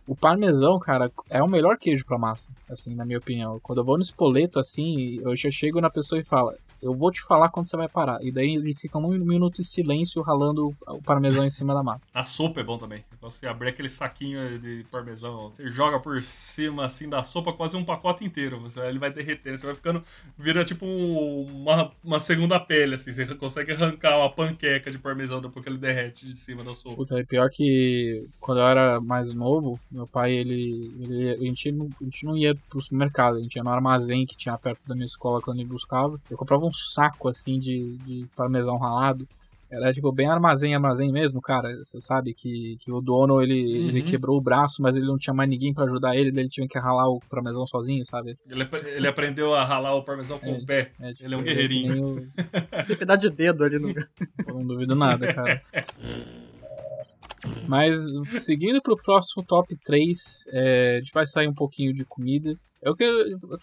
O 0.08 0.16
parmesão, 0.16 0.80
cara, 0.80 1.12
é 1.30 1.44
o 1.44 1.48
melhor 1.48 1.78
queijo 1.78 2.04
pra 2.04 2.18
massa, 2.18 2.50
assim, 2.68 2.96
na 2.96 3.06
minha 3.06 3.20
opinião. 3.20 3.60
Quando 3.62 3.80
eu 3.80 3.86
vou 3.86 3.96
no 3.96 4.02
espoleto, 4.02 4.60
assim, 4.60 5.20
eu 5.22 5.36
já 5.36 5.52
chego 5.52 5.80
na 5.80 5.90
pessoa 5.92 6.20
e 6.20 6.24
falo, 6.24 6.52
eu 6.82 6.94
vou 6.96 7.12
te 7.12 7.22
falar 7.22 7.50
quando 7.50 7.68
você 7.68 7.78
vai 7.78 7.88
parar. 7.88 8.24
E 8.24 8.32
daí 8.32 8.56
ele 8.56 8.74
fica 8.74 8.98
um 8.98 9.08
minuto 9.10 9.62
em 9.62 9.64
silêncio 9.64 10.22
ralando 10.22 10.74
o 10.88 11.02
parmesão 11.02 11.46
em 11.46 11.50
cima 11.50 11.74
da 11.74 11.84
massa. 11.84 12.04
A 12.14 12.24
sopa 12.24 12.62
é 12.62 12.64
bom 12.64 12.78
também. 12.78 13.04
Você 13.22 13.48
abrir 13.48 13.70
aquele 13.70 13.90
saquinho 13.90 14.58
de 14.60 14.86
parmesão, 14.92 15.50
você 15.50 15.68
joga 15.70 16.00
por 16.00 16.22
cima 16.22 16.86
assim 16.86 17.10
da 17.10 17.24
sopa 17.24 17.54
quase 17.54 17.76
um 17.76 17.84
pacote 17.86 18.24
inteiro. 18.24 18.60
Você, 18.62 18.80
ele 18.82 19.00
vai 19.00 19.12
derretendo, 19.12 19.58
você 19.58 19.66
vai 19.66 19.76
ficando. 19.76 20.04
Vira 20.38 20.64
tipo 20.64 20.86
um- 20.86 21.44
uma, 21.62 21.92
uma 22.04 22.20
segunda 22.20 22.60
pele, 22.60 22.96
assim. 22.96 23.12
Você 23.12 23.26
consegue 23.36 23.72
arrancar 23.72 24.18
uma 24.18 24.30
panqueca 24.30 24.90
de 24.92 24.98
parmesão 24.98 25.42
depois 25.42 25.64
que 25.64 25.70
ele 25.70 25.78
derrete 25.78 26.26
de 26.26 26.38
cima 26.38 26.64
da 26.64 26.74
sopa. 26.74 26.96
Puta, 26.96 27.20
é 27.20 27.24
pior 27.24 27.50
que 27.50 28.26
quando 28.40 28.60
eu 28.60 28.68
era 28.68 29.00
mais 29.02 29.34
novo, 29.34 29.80
meu 29.92 30.08
pai, 30.08 30.32
ele. 30.34 30.94
ele 31.00 31.30
a, 31.32 31.38
gente 31.46 31.72
não, 31.72 31.90
a 32.00 32.04
gente 32.04 32.26
não 32.26 32.38
ia 32.38 32.56
pro 32.70 32.82
supermercado, 32.82 33.38
a 33.38 33.42
gente 33.42 33.56
ia 33.56 33.64
no 33.64 33.70
armazém 33.70 34.26
que 34.26 34.38
tinha 34.38 34.58
perto 34.58 34.88
da 34.88 34.96
minha 34.96 35.08
escola 35.08 35.42
quando 35.42 35.60
ele 35.60 35.70
buscava. 35.70 36.20
Eu 36.30 36.38
comprava 36.38 36.66
um 36.66 36.69
saco 36.74 37.28
assim 37.28 37.60
de, 37.60 37.98
de 37.98 38.26
parmesão 38.36 38.78
ralado. 38.78 39.28
Era 39.72 39.94
tipo 39.94 40.12
bem 40.12 40.28
armazém, 40.28 40.74
armazém 40.74 41.12
mesmo, 41.12 41.40
cara. 41.40 41.70
Você 41.84 42.02
sabe 42.02 42.34
que, 42.34 42.76
que 42.80 42.92
o 42.92 43.00
dono 43.00 43.40
ele, 43.40 43.54
ele 43.60 44.00
Uhum. 44.00 44.06
quebrou 44.08 44.36
o 44.36 44.42
braço, 44.42 44.82
mas 44.82 44.96
ele 44.98 45.06
não 45.06 45.16
tinha 45.16 45.32
mais 45.32 45.48
ninguém 45.48 45.72
pra 45.76 45.84
ajudar 45.84 46.16
ele, 46.16 46.32
daí 46.32 46.42
ele 46.46 46.50
tinha 46.50 46.68
que 46.68 46.80
ralar 46.80 47.08
o 47.08 47.20
parmesão 47.30 47.68
sozinho, 47.68 48.04
sabe? 48.08 48.36
Ele, 48.48 48.68
ele 48.96 49.08
aprendeu 49.08 49.54
a 49.54 49.64
ralar 49.64 49.94
o 49.94 50.04
parmesão 50.04 50.40
com 50.40 50.48
É. 50.48 50.58
o 50.58 50.66
pé. 50.66 50.92
É, 51.00 51.14
tipo, 51.14 51.24
Ele 51.26 51.36
é 51.36 51.38
um 51.38 51.44
guerreirinho. 51.44 52.18
o- 52.18 52.86
Tem 52.88 52.98
pedaço 52.98 53.20
de 53.20 53.30
dedo 53.30 53.64
ali 53.64 53.78
no. 53.78 53.90
Eu 54.48 54.56
não 54.56 54.66
duvido 54.66 54.96
nada, 54.96 55.32
cara. 55.32 55.62
Mas 57.68 57.96
seguindo 58.44 58.82
pro 58.82 58.98
próximo 58.98 59.44
top 59.46 59.76
3, 59.86 60.18
é, 60.48 60.96
a 60.96 61.00
gente 61.00 61.12
vai 61.14 61.26
sair 61.28 61.48
um 61.48 61.54
pouquinho 61.54 61.94
de 61.94 62.04
comida. 62.06 62.56
Eu 62.82 62.96
que 62.96 63.04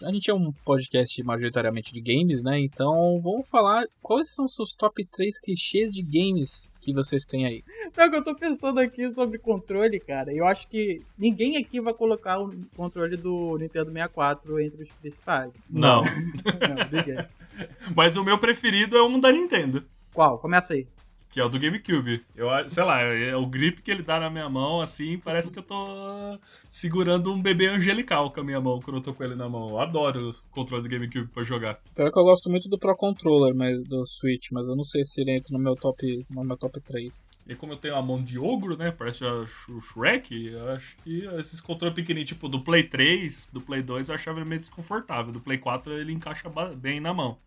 a 0.03 0.11
gente 0.11 0.29
é 0.29 0.33
um 0.33 0.51
podcast 0.63 1.23
majoritariamente 1.23 1.91
de 1.91 1.99
games, 1.99 2.43
né? 2.43 2.59
Então 2.59 3.19
vamos 3.19 3.47
falar 3.49 3.85
quais 4.01 4.29
são 4.29 4.45
os 4.45 4.53
seus 4.53 4.75
top 4.75 5.03
3 5.05 5.39
clichês 5.39 5.91
de 5.91 6.03
games 6.03 6.71
que 6.79 6.93
vocês 6.93 7.25
têm 7.25 7.45
aí. 7.45 7.63
Não, 7.97 8.09
que 8.11 8.15
eu 8.15 8.23
tô 8.23 8.35
pensando 8.35 8.79
aqui 8.79 9.11
sobre 9.13 9.39
controle, 9.39 9.99
cara. 9.99 10.31
Eu 10.31 10.45
acho 10.45 10.67
que 10.67 11.01
ninguém 11.17 11.57
aqui 11.57 11.81
vai 11.81 11.95
colocar 11.95 12.39
o 12.39 12.53
controle 12.75 13.17
do 13.17 13.57
Nintendo 13.57 13.91
64 13.91 14.59
entre 14.59 14.83
os 14.83 14.89
principais. 14.89 15.51
Não. 15.67 16.03
Não, 16.03 16.89
ninguém. 16.91 17.25
Mas 17.95 18.15
o 18.15 18.23
meu 18.23 18.37
preferido 18.37 18.95
é 18.95 19.03
um 19.03 19.19
da 19.19 19.31
Nintendo. 19.31 19.83
Qual? 20.13 20.37
Começa 20.37 20.73
aí. 20.73 20.87
Que 21.29 21.39
é 21.39 21.43
o 21.43 21.49
do 21.49 21.59
GameCube. 21.59 22.23
Eu, 22.35 22.47
sei 22.69 22.83
lá, 22.83 23.01
é 23.01 23.35
o 23.35 23.45
grip 23.45 23.81
que 23.81 23.91
ele 23.91 24.01
dá 24.01 24.19
na 24.19 24.29
minha 24.29 24.49
mão, 24.49 24.81
assim, 24.81 25.17
parece 25.19 25.51
que 25.51 25.59
eu 25.59 25.63
tô 25.63 26.39
segurando 26.69 27.31
um 27.33 27.41
bebê 27.41 27.67
angelical 27.67 28.31
com 28.31 28.39
a 28.39 28.43
minha 28.43 28.59
mão 28.61 28.79
quando 28.81 28.97
eu 28.97 29.01
tô 29.03 29.13
com 29.13 29.23
ele 29.23 29.35
na 29.35 29.47
mão. 29.49 29.69
Eu 29.69 29.79
adoro 29.79 30.29
o 30.29 30.33
controle 30.51 30.83
do 30.83 30.89
GameCube 30.89 31.27
pra 31.27 31.43
jogar. 31.43 31.79
Pior 31.95 32.11
que 32.11 32.19
eu 32.19 32.23
gosto 32.23 32.49
muito 32.49 32.69
do 32.69 32.79
Pro 32.79 32.95
Controller 32.95 33.53
mas, 33.53 33.83
do 33.87 34.05
Switch, 34.05 34.47
mas 34.51 34.67
eu 34.67 34.75
não 34.75 34.83
sei 34.83 35.03
se 35.03 35.21
ele 35.21 35.31
entra 35.31 35.51
no 35.51 35.59
meu 35.59 35.75
top, 35.75 36.25
no 36.29 36.43
meu 36.43 36.57
top 36.57 36.79
3. 36.81 37.27
E 37.47 37.55
como 37.55 37.73
eu 37.73 37.77
tenho 37.77 37.95
a 37.95 38.01
mão 38.01 38.21
de 38.21 38.37
ogro, 38.37 38.75
né? 38.75 38.91
Parece 38.91 39.23
o 39.23 39.45
Sh- 39.45 39.69
o 39.69 39.79
Shrek, 39.81 40.47
eu 40.47 40.69
acho 40.69 40.97
que 40.97 41.25
esses 41.39 41.61
controles 41.61 41.95
pequenininhos, 41.95 42.29
tipo 42.29 42.49
do 42.49 42.59
Play 42.61 42.83
3, 42.83 43.49
do 43.53 43.61
Play 43.61 43.81
2, 43.81 44.09
eu 44.09 44.15
achava 44.15 44.39
ele 44.39 44.49
meio 44.49 44.59
desconfortável. 44.59 45.31
Do 45.31 45.39
Play 45.39 45.57
4 45.57 45.93
ele 45.93 46.11
encaixa 46.11 46.49
bem 46.75 46.99
na 46.99 47.13
mão. 47.13 47.37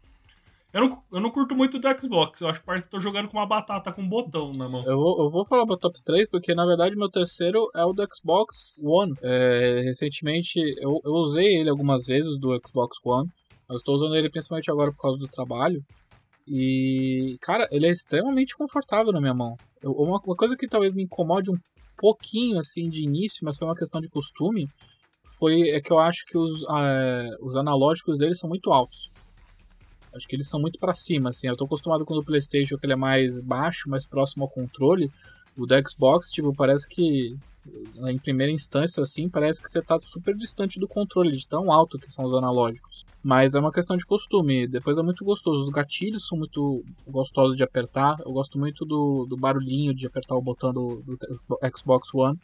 Eu 0.73 0.83
não, 0.83 1.03
eu 1.13 1.21
não 1.21 1.31
curto 1.31 1.57
muito 1.57 1.79
do 1.81 2.01
Xbox, 2.01 2.41
eu 2.41 2.49
acho 2.49 2.63
que 2.63 2.89
tô 2.89 3.01
jogando 3.01 3.29
com 3.29 3.37
uma 3.39 3.47
batata 3.47 3.93
com 3.93 4.03
um 4.03 4.09
botão 4.09 4.53
na 4.53 4.69
mão. 4.69 4.85
Eu 4.87 4.97
vou, 4.97 5.25
eu 5.25 5.31
vou 5.31 5.45
falar 5.45 5.67
meu 5.67 5.77
top 5.77 6.01
3, 6.03 6.31
porque 6.31 6.55
na 6.55 6.65
verdade 6.65 6.95
meu 6.95 7.11
terceiro 7.11 7.69
é 7.75 7.85
o 7.85 7.93
do 7.93 8.07
Xbox 8.15 8.81
One. 8.85 9.13
É, 9.21 9.81
recentemente 9.85 10.61
eu, 10.79 11.01
eu 11.05 11.13
usei 11.13 11.57
ele 11.59 11.71
algumas 11.71 12.07
vezes 12.07 12.39
do 12.39 12.57
Xbox 12.65 12.99
One, 13.05 13.29
mas 13.69 13.79
estou 13.79 13.97
usando 13.97 14.15
ele 14.15 14.31
principalmente 14.31 14.71
agora 14.71 14.93
por 14.93 15.03
causa 15.03 15.19
do 15.19 15.27
trabalho. 15.27 15.83
E, 16.47 17.37
cara, 17.41 17.69
ele 17.71 17.87
é 17.87 17.91
extremamente 17.91 18.57
confortável 18.57 19.13
na 19.13 19.21
minha 19.21 19.35
mão. 19.35 19.57
Eu- 19.83 19.93
uma, 19.93 20.21
uma 20.25 20.37
coisa 20.37 20.57
que 20.57 20.69
talvez 20.69 20.93
me 20.93 21.03
incomode 21.03 21.51
um 21.51 21.59
pouquinho 21.97 22.59
assim 22.59 22.89
de 22.89 23.03
início, 23.03 23.45
mas 23.45 23.59
foi 23.59 23.67
uma 23.67 23.77
questão 23.77 24.01
de 24.01 24.09
costume, 24.09 24.69
foi 25.39 25.71
é 25.71 25.81
que 25.81 25.93
eu 25.93 25.99
acho 25.99 26.25
que 26.27 26.39
os, 26.39 26.65
ah, 26.69 27.29
os 27.41 27.57
analógicos 27.57 28.19
dele 28.19 28.35
são 28.35 28.49
muito 28.49 28.71
altos. 28.73 29.11
Acho 30.15 30.27
que 30.27 30.37
eles 30.37 30.49
são 30.49 30.61
muito 30.61 30.79
pra 30.79 30.95
cima, 30.95 31.31
assim. 31.31 31.47
Eu 31.47 31.57
tô 31.57 31.65
acostumado 31.65 32.05
com 32.05 32.15
o 32.15 32.21
do 32.21 32.25
PlayStation 32.25 32.77
que 32.77 32.87
ele 32.87 32.95
é 32.95 32.97
mais 32.97 33.41
baixo, 33.41 33.89
mais 33.89 34.07
próximo 34.07 34.45
ao 34.45 34.51
controle. 34.51 35.11
O 35.57 35.67
do 35.67 35.75
Xbox, 35.89 36.31
tipo, 36.31 36.55
parece 36.55 36.89
que 36.89 37.37
em 38.09 38.19
primeira 38.19 38.53
instância, 38.53 39.03
assim, 39.03 39.29
parece 39.29 39.63
que 39.63 39.71
você 39.71 39.83
tá 39.83 39.99
super 40.01 40.35
distante 40.35 40.81
do 40.81 40.89
controle, 40.89 41.37
de 41.37 41.47
tão 41.47 41.71
alto 41.71 41.99
que 41.99 42.11
são 42.11 42.25
os 42.25 42.35
analógicos. 42.35 43.05
Mas 43.23 43.55
é 43.55 43.61
uma 43.61 43.73
questão 43.73 43.97
de 43.97 44.07
costume. 44.07 44.67
Depois 44.67 44.97
é 44.97 45.03
muito 45.03 45.25
gostoso. 45.25 45.63
Os 45.63 45.71
gatilhos 45.71 46.27
são 46.27 46.39
muito 46.39 46.83
gostosos 47.07 47.57
de 47.57 47.63
apertar. 47.63 48.17
Eu 48.25 48.33
gosto 48.33 48.59
muito 48.59 48.85
do, 48.85 49.27
do 49.27 49.37
barulhinho 49.37 49.95
de 49.95 50.07
apertar 50.07 50.37
o 50.37 50.43
botão 50.43 50.73
do, 50.73 51.03
do 51.03 51.19
Xbox 51.77 52.13
One. 52.15 52.39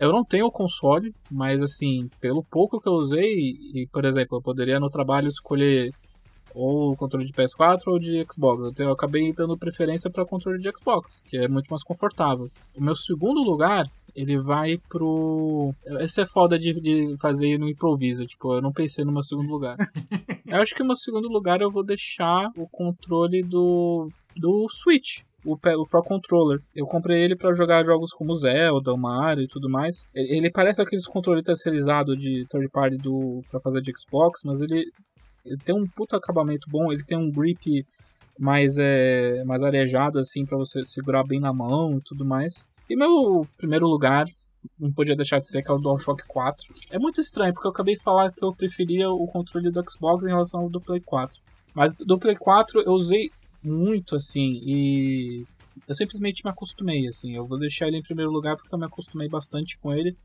Eu 0.00 0.12
não 0.12 0.24
tenho 0.24 0.46
o 0.46 0.52
console, 0.52 1.12
mas 1.30 1.60
assim, 1.60 2.08
pelo 2.20 2.42
pouco 2.42 2.80
que 2.80 2.88
eu 2.88 2.92
usei, 2.92 3.58
e 3.74 3.88
por 3.92 4.04
exemplo, 4.04 4.38
eu 4.38 4.42
poderia 4.42 4.78
no 4.78 4.88
trabalho 4.88 5.26
escolher 5.26 5.92
ou 6.54 6.96
controle 6.96 7.26
de 7.26 7.32
PS4 7.32 7.82
ou 7.86 7.98
de 7.98 8.24
Xbox. 8.30 8.78
Eu 8.78 8.92
acabei 8.92 9.32
dando 9.32 9.56
preferência 9.56 10.10
para 10.10 10.24
controle 10.24 10.60
de 10.60 10.70
Xbox, 10.70 11.22
que 11.24 11.36
é 11.36 11.48
muito 11.48 11.68
mais 11.68 11.82
confortável. 11.82 12.50
O 12.76 12.82
meu 12.82 12.94
segundo 12.94 13.42
lugar, 13.42 13.84
ele 14.14 14.38
vai 14.38 14.78
pro. 14.88 15.72
Esse 16.00 16.22
é 16.22 16.26
foda 16.26 16.58
de, 16.58 16.72
de 16.80 17.16
fazer 17.18 17.58
no 17.58 17.68
improviso, 17.68 18.26
tipo, 18.26 18.54
eu 18.54 18.62
não 18.62 18.72
pensei 18.72 19.04
no 19.04 19.12
meu 19.12 19.22
segundo 19.22 19.48
lugar. 19.48 19.76
eu 20.46 20.60
acho 20.60 20.74
que 20.74 20.80
no 20.80 20.88
meu 20.88 20.96
segundo 20.96 21.28
lugar 21.28 21.60
eu 21.60 21.70
vou 21.70 21.84
deixar 21.84 22.50
o 22.56 22.68
controle 22.68 23.42
do, 23.42 24.08
do 24.36 24.66
Switch. 24.70 25.20
O, 25.44 25.54
o 25.54 25.86
Pro 25.86 26.02
Controller. 26.02 26.58
Eu 26.74 26.84
comprei 26.84 27.22
ele 27.22 27.36
para 27.36 27.54
jogar 27.54 27.84
jogos 27.84 28.10
como 28.12 28.34
Zelda, 28.34 28.94
Mario 28.96 29.44
e 29.44 29.48
tudo 29.48 29.70
mais. 29.70 30.04
Ele, 30.12 30.36
ele 30.36 30.50
parece 30.50 30.82
aqueles 30.82 31.06
controles 31.06 31.44
terceirizados 31.44 32.16
de 32.18 32.44
third 32.50 32.68
party 32.70 32.96
do 32.96 33.40
para 33.48 33.60
fazer 33.60 33.80
de 33.80 33.92
Xbox, 33.96 34.40
mas 34.44 34.60
ele 34.60 34.84
ele 35.48 35.58
tem 35.58 35.74
um 35.74 35.86
puta 35.86 36.16
acabamento 36.16 36.68
bom, 36.70 36.92
ele 36.92 37.04
tem 37.04 37.16
um 37.18 37.30
grip 37.30 37.84
mais, 38.38 38.76
é, 38.78 39.42
mais 39.44 39.62
arejado, 39.62 40.18
assim, 40.18 40.44
para 40.44 40.56
você 40.56 40.84
segurar 40.84 41.24
bem 41.24 41.40
na 41.40 41.52
mão 41.52 41.98
e 41.98 42.00
tudo 42.00 42.24
mais. 42.24 42.68
E 42.88 42.96
meu 42.96 43.46
primeiro 43.56 43.86
lugar, 43.86 44.26
não 44.78 44.92
podia 44.92 45.16
deixar 45.16 45.40
de 45.40 45.48
ser, 45.48 45.62
que 45.62 45.70
é 45.70 45.74
o 45.74 45.78
DualShock 45.78 46.26
4. 46.26 46.66
É 46.90 46.98
muito 46.98 47.20
estranho, 47.20 47.52
porque 47.52 47.66
eu 47.66 47.72
acabei 47.72 47.94
de 47.96 48.02
falar 48.02 48.32
que 48.32 48.44
eu 48.44 48.54
preferia 48.54 49.10
o 49.10 49.26
controle 49.26 49.70
do 49.70 49.82
Xbox 49.90 50.24
em 50.24 50.28
relação 50.28 50.60
ao 50.60 50.70
do 50.70 50.80
Play 50.80 51.00
4. 51.00 51.40
Mas 51.74 51.94
do 51.94 52.18
Play 52.18 52.36
4 52.36 52.82
eu 52.82 52.92
usei 52.92 53.30
muito, 53.62 54.16
assim, 54.16 54.60
e 54.62 55.44
eu 55.86 55.94
simplesmente 55.94 56.44
me 56.44 56.50
acostumei, 56.50 57.06
assim. 57.08 57.34
Eu 57.34 57.46
vou 57.46 57.58
deixar 57.58 57.88
ele 57.88 57.98
em 57.98 58.02
primeiro 58.02 58.30
lugar 58.30 58.56
porque 58.56 58.74
eu 58.74 58.78
me 58.78 58.86
acostumei 58.86 59.28
bastante 59.28 59.78
com 59.78 59.92
ele. 59.92 60.16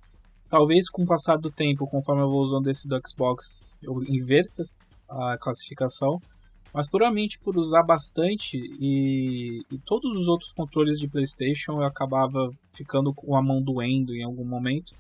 Talvez 0.50 0.90
com 0.90 1.04
o 1.04 1.06
passar 1.06 1.38
do 1.38 1.52
tempo, 1.52 1.88
conforme 1.88 2.22
eu 2.22 2.30
vou 2.30 2.42
usando 2.42 2.70
esse 2.70 2.88
do 2.88 3.00
Xbox, 3.08 3.72
eu 3.82 3.98
inverta 4.08 4.64
a 5.10 5.38
classificação, 5.38 6.22
mas 6.74 6.88
puramente 6.88 7.38
por 7.38 7.56
usar 7.58 7.84
bastante 7.84 8.58
e, 8.58 9.64
e, 9.72 9.78
todos 9.80 10.18
os 10.18 10.28
outros 10.28 10.52
controles 10.52 11.00
de 11.00 11.08
PlayStation 11.08 11.74
eu 11.74 11.84
acabava 11.84 12.52
ficando 12.74 13.14
com 13.14 13.36
a 13.36 13.42
mão 13.42 13.62
doendo 13.62 14.16
em 14.16 14.24
algum 14.24 14.44
momento. 14.44 14.94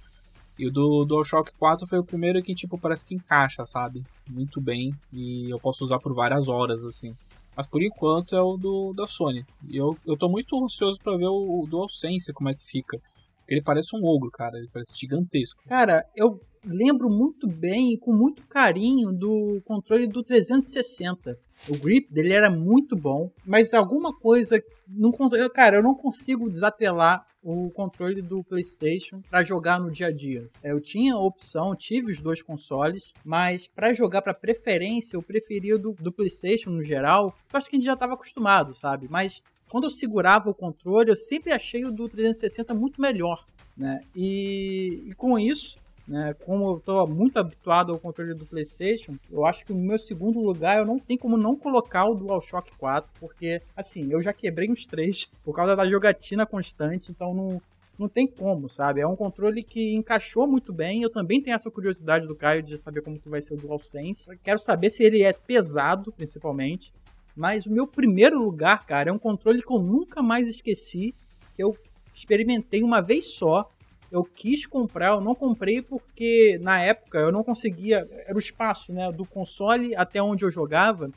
E 0.57 0.67
o 0.67 0.71
do 0.71 1.03
DualShock 1.03 1.51
4 1.57 1.87
foi 1.87 1.97
o 1.97 2.03
primeiro 2.03 2.43
que 2.43 2.53
tipo 2.53 2.77
parece 2.77 3.03
que 3.03 3.15
encaixa, 3.15 3.65
sabe? 3.65 4.03
Muito 4.29 4.61
bem 4.61 4.93
e 5.11 5.49
eu 5.49 5.59
posso 5.59 5.83
usar 5.83 5.97
por 5.97 6.13
várias 6.13 6.47
horas 6.47 6.83
assim. 6.83 7.15
Mas 7.55 7.65
por 7.65 7.81
enquanto 7.81 8.35
é 8.35 8.41
o 8.41 8.55
do 8.55 8.93
da 8.93 9.07
Sony. 9.07 9.43
E 9.67 9.77
eu, 9.77 9.97
eu 10.05 10.15
tô 10.15 10.29
muito 10.29 10.63
ansioso 10.63 10.99
para 10.99 11.17
ver 11.17 11.27
o, 11.27 11.63
o 11.63 11.67
DualSense 11.67 12.33
como 12.33 12.49
é 12.49 12.53
que 12.53 12.63
fica. 12.63 12.99
Ele 13.47 13.61
parece 13.61 13.95
um 13.95 14.05
ogro, 14.05 14.31
cara, 14.31 14.57
ele 14.57 14.69
parece 14.71 14.97
gigantesco. 14.97 15.61
Cara, 15.67 16.03
eu 16.15 16.39
lembro 16.65 17.09
muito 17.09 17.47
bem 17.47 17.93
e 17.93 17.97
com 17.97 18.13
muito 18.13 18.43
carinho 18.47 19.11
do 19.11 19.61
controle 19.65 20.07
do 20.07 20.23
360. 20.23 21.37
O 21.69 21.77
grip 21.77 22.11
dele 22.11 22.33
era 22.33 22.49
muito 22.49 22.95
bom, 22.95 23.31
mas 23.45 23.73
alguma 23.73 24.13
coisa 24.13 24.61
não 24.87 25.11
cara, 25.53 25.77
eu 25.77 25.83
não 25.83 25.95
consigo 25.95 26.49
desatrelar 26.49 27.25
o 27.41 27.69
controle 27.71 28.21
do 28.21 28.43
PlayStation 28.43 29.21
para 29.29 29.43
jogar 29.43 29.79
no 29.79 29.91
dia 29.91 30.07
a 30.07 30.11
dia. 30.11 30.47
Eu 30.63 30.79
tinha 30.79 31.13
a 31.13 31.19
opção, 31.19 31.75
tive 31.75 32.11
os 32.11 32.21
dois 32.21 32.41
consoles, 32.41 33.13
mas 33.23 33.67
para 33.67 33.93
jogar 33.93 34.21
para 34.21 34.33
preferência, 34.33 35.17
eu 35.17 35.21
preferia 35.21 35.77
do, 35.77 35.93
do 35.99 36.11
PlayStation 36.11 36.69
no 36.69 36.81
geral. 36.81 37.35
Eu 37.51 37.57
acho 37.57 37.69
que 37.69 37.75
a 37.75 37.79
gente 37.79 37.85
já 37.85 37.93
estava 37.93 38.13
acostumado, 38.13 38.73
sabe? 38.75 39.07
Mas 39.09 39.41
quando 39.73 39.85
eu 39.85 39.89
segurava 39.89 40.51
o 40.51 40.53
controle, 40.53 41.09
eu 41.09 41.15
sempre 41.15 41.51
achei 41.51 41.83
o 41.83 41.91
do 41.91 42.07
360 42.07 42.75
muito 42.75 43.01
melhor, 43.01 43.43
né? 43.75 44.03
E, 44.15 45.03
e 45.07 45.13
com 45.15 45.39
isso, 45.39 45.79
né? 46.07 46.35
Como 46.45 46.69
eu 46.69 46.77
estou 46.77 47.07
muito 47.07 47.39
habituado 47.39 47.91
ao 47.91 47.97
controle 47.97 48.35
do 48.35 48.45
PlayStation, 48.45 49.15
eu 49.31 49.43
acho 49.47 49.65
que 49.65 49.73
no 49.73 49.79
meu 49.79 49.97
segundo 49.97 50.39
lugar 50.39 50.77
eu 50.77 50.85
não 50.85 50.99
tenho 50.99 51.19
como 51.19 51.37
não 51.37 51.55
colocar 51.55 52.05
o 52.05 52.13
DualShock 52.13 52.71
4, 52.77 53.11
porque 53.19 53.63
assim, 53.75 54.11
eu 54.11 54.21
já 54.21 54.31
quebrei 54.31 54.69
os 54.69 54.85
três 54.85 55.27
por 55.43 55.55
causa 55.55 55.75
da 55.75 55.89
jogatina 55.89 56.45
constante, 56.45 57.09
então 57.09 57.33
não, 57.33 57.59
não 57.97 58.07
tem 58.07 58.27
como, 58.27 58.69
sabe? 58.69 59.01
É 59.01 59.07
um 59.07 59.15
controle 59.15 59.63
que 59.63 59.95
encaixou 59.95 60.45
muito 60.45 60.71
bem. 60.71 61.01
Eu 61.01 61.09
também 61.09 61.41
tenho 61.41 61.55
essa 61.55 61.71
curiosidade 61.71 62.27
do 62.27 62.35
Caio 62.35 62.61
de 62.61 62.77
saber 62.77 63.01
como 63.01 63.17
que 63.17 63.27
vai 63.27 63.41
ser 63.41 63.55
o 63.55 63.57
DualSense. 63.57 64.37
Quero 64.43 64.59
saber 64.59 64.91
se 64.91 65.03
ele 65.03 65.23
é 65.23 65.33
pesado, 65.33 66.11
principalmente. 66.11 66.93
Mas 67.35 67.65
o 67.65 67.71
meu 67.71 67.87
primeiro 67.87 68.39
lugar, 68.39 68.85
cara, 68.85 69.09
é 69.09 69.13
um 69.13 69.19
controle 69.19 69.61
que 69.61 69.73
eu 69.73 69.79
nunca 69.79 70.21
mais 70.21 70.47
esqueci, 70.47 71.15
que 71.53 71.63
eu 71.63 71.75
experimentei 72.13 72.83
uma 72.83 73.01
vez 73.01 73.33
só 73.33 73.69
eu 74.13 74.23
quis 74.23 74.67
comprar, 74.67 75.07
eu 75.07 75.21
não 75.21 75.33
comprei 75.33 75.81
porque 75.81 76.59
na 76.61 76.79
época 76.79 77.17
eu 77.17 77.31
não 77.31 77.43
conseguia, 77.43 78.07
era 78.27 78.35
o 78.35 78.39
espaço, 78.39 78.93
né, 78.93 79.11
do 79.11 79.25
console 79.25 79.95
até 79.95 80.21
onde 80.21 80.45
eu 80.45 80.51
jogava. 80.51 81.09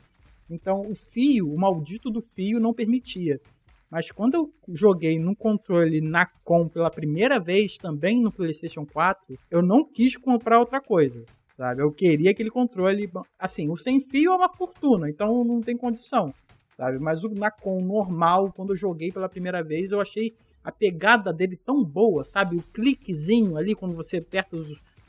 Então 0.49 0.81
o 0.81 0.95
fio, 0.95 1.53
o 1.53 1.59
maldito 1.59 2.09
do 2.09 2.19
fio 2.19 2.59
não 2.59 2.73
permitia. 2.73 3.39
Mas 3.87 4.11
quando 4.11 4.33
eu 4.33 4.53
joguei 4.73 5.19
no 5.19 5.35
controle 5.35 6.01
na 6.01 6.25
com 6.43 6.67
pela 6.67 6.89
primeira 6.89 7.39
vez, 7.39 7.77
também 7.77 8.19
no 8.19 8.31
PlayStation 8.31 8.83
4, 8.83 9.37
eu 9.51 9.61
não 9.61 9.85
quis 9.85 10.17
comprar 10.17 10.57
outra 10.57 10.81
coisa, 10.81 11.23
sabe? 11.57 11.81
Eu 11.81 11.91
queria 11.91 12.31
aquele 12.31 12.51
controle, 12.51 13.09
assim, 13.39 13.69
o 13.69 13.75
sem 13.75 13.99
fio 13.99 14.31
é 14.31 14.35
uma 14.35 14.53
fortuna, 14.53 15.09
então 15.09 15.43
não 15.43 15.59
tem 15.59 15.75
condição, 15.75 16.33
sabe? 16.75 16.99
Mas 16.99 17.23
o 17.23 17.29
Nacon 17.29 17.81
normal, 17.81 18.53
quando 18.53 18.73
eu 18.73 18.77
joguei 18.77 19.11
pela 19.11 19.27
primeira 19.27 19.63
vez, 19.63 19.91
eu 19.91 19.99
achei 19.99 20.35
a 20.63 20.71
pegada 20.71 21.33
dele 21.33 21.55
tão 21.55 21.83
boa, 21.83 22.23
sabe? 22.23 22.57
O 22.57 22.61
cliquezinho 22.61 23.57
ali 23.57 23.73
quando 23.73 23.95
você 23.95 24.17
aperta 24.17 24.57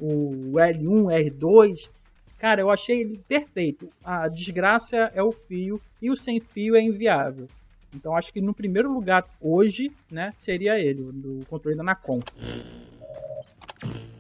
o 0.00 0.52
L1, 0.52 1.30
R2. 1.30 1.90
Cara, 2.38 2.60
eu 2.60 2.70
achei 2.70 3.00
ele 3.00 3.20
perfeito. 3.26 3.88
A 4.04 4.28
desgraça 4.28 5.10
é 5.12 5.22
o 5.22 5.32
fio 5.32 5.80
e 6.00 6.10
o 6.10 6.16
sem 6.16 6.38
fio 6.38 6.76
é 6.76 6.80
inviável. 6.80 7.48
Então 7.92 8.14
acho 8.16 8.32
que 8.32 8.40
no 8.40 8.54
primeiro 8.54 8.92
lugar 8.92 9.24
hoje, 9.40 9.90
né, 10.10 10.30
seria 10.34 10.78
ele, 10.78 11.02
o 11.02 11.44
controle 11.48 11.76
da 11.76 11.82
Nacon. 11.82 12.20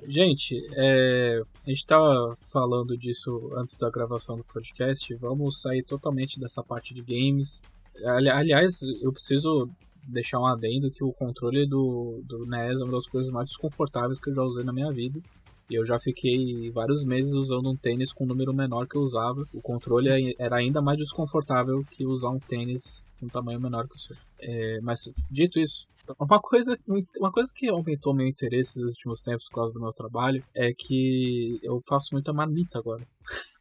Gente, 0.08 0.66
é, 0.74 1.42
a 1.66 1.68
gente 1.68 1.80
estava 1.80 2.34
falando 2.50 2.96
disso 2.96 3.52
antes 3.54 3.76
da 3.76 3.90
gravação 3.90 4.38
do 4.38 4.44
podcast. 4.44 5.14
Vamos 5.16 5.60
sair 5.60 5.82
totalmente 5.82 6.40
dessa 6.40 6.62
parte 6.62 6.94
de 6.94 7.02
games. 7.02 7.62
Ali, 8.06 8.30
aliás, 8.30 8.80
eu 9.02 9.12
preciso 9.12 9.68
deixar 10.02 10.40
um 10.40 10.46
adendo 10.46 10.90
que 10.90 11.04
o 11.04 11.12
controle 11.12 11.66
do, 11.66 12.22
do 12.24 12.46
NES 12.46 12.80
é 12.80 12.84
uma 12.84 12.92
das 12.92 13.06
coisas 13.06 13.30
mais 13.30 13.50
desconfortáveis 13.50 14.18
que 14.18 14.30
eu 14.30 14.34
já 14.34 14.42
usei 14.42 14.64
na 14.64 14.72
minha 14.72 14.90
vida. 14.90 15.20
E 15.68 15.74
eu 15.74 15.84
já 15.84 15.98
fiquei 15.98 16.70
vários 16.70 17.04
meses 17.04 17.34
usando 17.34 17.68
um 17.68 17.76
tênis 17.76 18.10
com 18.10 18.24
um 18.24 18.28
número 18.28 18.54
menor 18.54 18.88
que 18.88 18.96
eu 18.96 19.02
usava. 19.02 19.46
O 19.52 19.60
controle 19.60 20.34
era 20.38 20.56
ainda 20.56 20.80
mais 20.80 20.96
desconfortável 20.96 21.84
que 21.90 22.06
usar 22.06 22.30
um 22.30 22.38
tênis 22.38 23.04
com 23.20 23.26
um 23.26 23.28
tamanho 23.28 23.60
menor 23.60 23.86
que 23.86 23.96
o 23.96 23.98
seu. 23.98 24.16
É, 24.40 24.80
mas, 24.80 25.12
dito 25.30 25.60
isso, 25.60 25.86
uma 26.18 26.40
coisa, 26.40 26.78
uma 27.18 27.32
coisa 27.32 27.52
que 27.54 27.68
aumentou 27.68 28.14
meu 28.14 28.26
interesse 28.26 28.80
nos 28.80 28.92
últimos 28.92 29.22
tempos 29.22 29.46
por 29.48 29.56
causa 29.56 29.74
do 29.74 29.80
meu 29.80 29.92
trabalho 29.92 30.42
é 30.54 30.72
que 30.72 31.58
eu 31.62 31.82
faço 31.86 32.08
muita 32.12 32.32
manita 32.32 32.78
agora. 32.78 33.06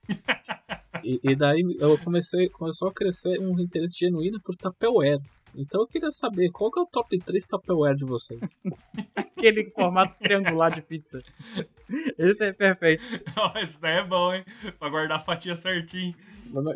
e, 1.04 1.20
e, 1.24 1.36
daí 1.36 1.62
eu 1.80 1.98
comecei, 2.00 2.50
começou 2.50 2.88
a 2.88 2.94
crescer 2.94 3.40
um 3.40 3.60
interesse 3.60 3.98
genuíno 3.98 4.40
por 4.42 4.56
Tupperware. 4.56 5.22
Então 5.56 5.82
eu 5.82 5.88
queria 5.88 6.12
saber 6.12 6.50
qual 6.52 6.72
que 6.72 6.80
é 6.80 6.84
o 6.84 6.86
top 6.86 7.18
3 7.18 7.46
Tupperware 7.48 7.96
de 7.96 8.06
vocês. 8.06 8.40
Aquele 9.16 9.72
formato 9.72 10.18
triangular 10.20 10.72
de 10.72 10.82
pizza. 10.82 11.22
Esse 12.18 12.46
é 12.46 12.54
perfeito. 12.54 13.04
Esse 13.62 13.82
daí 13.82 13.98
é 13.98 14.04
bom, 14.04 14.34
hein? 14.34 14.46
Pra 14.78 14.90
guardar 14.90 15.18
a 15.18 15.22
fatia 15.22 15.56
certinho. 15.56 16.14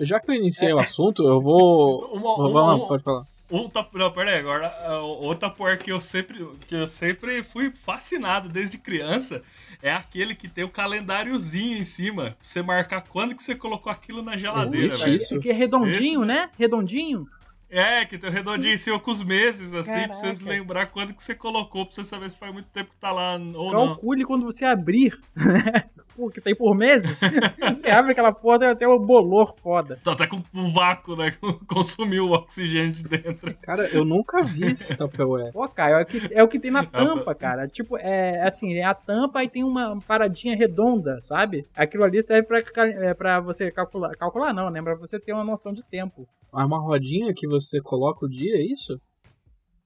Já 0.02 0.20
que 0.20 0.32
eu 0.32 0.36
iniciei 0.36 0.72
é. 0.72 0.76
o 0.76 0.80
assunto, 0.80 1.24
eu 1.24 1.40
vou. 1.40 2.06
Uma, 2.14 2.36
uma, 2.36 2.38
Vamos 2.38 2.54
lá, 2.54 2.76
uma, 2.76 2.88
pode 2.88 3.04
falar. 3.04 3.31
Um 3.52 3.68
top, 3.70 3.98
não, 3.98 4.12
pera 4.12 4.32
aí, 4.32 4.40
agora, 4.40 4.74
o 5.04 5.36
Tupperware 5.36 5.78
que 5.78 5.92
eu 5.92 6.00
sempre 6.00 6.48
que 6.68 6.74
eu 6.74 6.88
sempre 6.88 7.44
fui 7.44 7.70
fascinado 7.72 8.48
desde 8.48 8.78
criança 8.78 9.44
é 9.82 9.92
aquele 9.92 10.34
que 10.36 10.48
tem 10.48 10.64
o 10.64 10.70
calendáriozinho 10.70 11.78
em 11.78 11.84
cima, 11.84 12.24
pra 12.32 12.36
você 12.42 12.62
marcar 12.62 13.02
quando 13.02 13.36
que 13.36 13.44
você 13.44 13.54
colocou 13.54 13.92
aquilo 13.92 14.22
na 14.22 14.38
geladeira, 14.38 14.96
velho. 14.96 15.16
Isso. 15.16 15.40
Que 15.40 15.50
é 15.50 15.54
redondinho, 15.54 16.22
Esse, 16.24 16.28
né? 16.28 16.50
Redondinho. 16.58 17.28
É, 17.70 18.04
que 18.06 18.18
tem 18.18 18.30
o 18.30 18.34
redondinho 18.34 18.74
em 18.74 18.78
cima 18.78 19.00
com 19.00 19.12
os 19.12 19.24
meses, 19.24 19.74
assim, 19.74 19.92
Caraca. 19.94 20.08
pra 20.10 20.34
você 20.34 20.44
lembrar 20.44 20.86
quando 20.88 21.14
que 21.14 21.24
você 21.24 21.34
colocou, 21.34 21.86
pra 21.86 21.96
você 21.96 22.04
saber 22.04 22.30
se 22.30 22.38
faz 22.38 22.52
muito 22.54 22.68
tempo 22.70 22.92
que 22.92 22.98
tá 23.00 23.12
lá 23.14 23.38
ou 23.56 23.72
Calcule 23.72 24.22
não. 24.22 24.28
quando 24.28 24.44
você 24.46 24.66
abrir, 24.66 25.18
né? 25.36 25.90
Por, 26.16 26.32
que 26.32 26.42
tem 26.42 26.56
por 26.56 26.76
meses. 26.76 27.20
você 27.60 27.90
abre 27.90 28.12
aquela 28.12 28.32
porra, 28.32 28.60
tem 28.60 28.70
até 28.70 28.88
o 28.88 29.00
bolor 29.00 29.56
foda. 29.62 30.00
Tá 30.04 30.14
até 30.14 30.28
com 30.28 30.44
o 30.54 30.72
vácuo, 30.72 31.16
né? 31.16 31.34
Consumiu 31.68 32.26
o 32.26 32.34
oxigênio 32.34 32.92
de 32.92 33.04
dentro. 33.04 33.56
Cara, 33.62 33.88
eu 33.88 34.06
nunca 34.06 34.44
vi 34.44 34.72
esse 34.72 34.96
Tupperware. 34.96 35.52
Pô, 35.52 35.68
cara, 35.68 36.00
é 36.00 36.04
o 36.04 36.06
que, 36.06 36.30
é 36.32 36.44
o 36.44 36.48
que 36.48 36.60
tem 36.60 36.72
na 36.72 36.84
tampa, 36.84 37.34
cara. 37.36 37.68
Tipo, 37.68 37.98
é 37.98 38.42
assim, 38.44 38.74
é 38.76 38.84
a 38.84 38.94
tampa 38.94 39.44
e 39.44 39.50
tem 39.50 39.64
uma 39.64 40.00
paradinha 40.02 40.56
redonda, 40.56 41.22
sabe? 41.22 41.68
Aquilo 41.76 42.04
ali 42.04 42.22
serve 42.24 42.48
pra, 42.48 42.60
é, 42.88 43.14
pra 43.14 43.40
você 43.40 43.72
calcular. 43.72 44.12
Calcular 44.12 44.54
não, 44.54 44.70
né? 44.70 44.82
Pra 44.82 44.96
você 44.96 45.20
ter 45.20 45.34
uma 45.34 45.44
noção 45.44 45.72
de 45.74 45.84
tempo. 45.84 46.28
É 46.54 46.66
uma 46.66 46.80
rodinha 46.80 47.34
que 47.34 47.48
você 47.48 47.80
coloca 47.82 48.26
o 48.26 48.30
dia, 48.30 48.56
é 48.58 48.62
isso? 48.62 49.00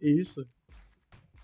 Isso. 0.01 0.45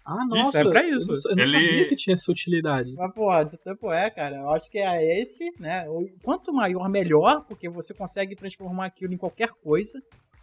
Ah, 0.03 0.25
nossa. 0.25 0.59
Isso 0.59 0.67
é 0.69 0.71
pra 0.71 0.83
isso. 0.83 1.11
Eu 1.11 1.15
não, 1.15 1.29
eu 1.29 1.35
não 1.35 1.43
Ele- 1.43 1.67
sabia 1.69 1.87
que 1.89 1.95
tinha 1.95 2.13
essa 2.15 2.31
utilidade. 2.31 2.93
Mas, 2.93 3.13
porra, 3.13 3.43
de 3.45 3.57
tempo 3.57 3.91
é, 3.91 4.09
cara. 4.09 4.37
Eu 4.37 4.49
acho 4.49 4.69
que 4.69 4.79
é 4.79 5.19
esse, 5.21 5.53
né? 5.59 5.85
Quanto 6.23 6.51
maior, 6.51 6.89
melhor, 6.89 7.45
porque 7.47 7.69
você 7.69 7.93
consegue 7.93 8.35
transformar 8.35 8.85
aquilo 8.85 9.13
em 9.13 9.17
qualquer 9.17 9.49
coisa. 9.51 10.01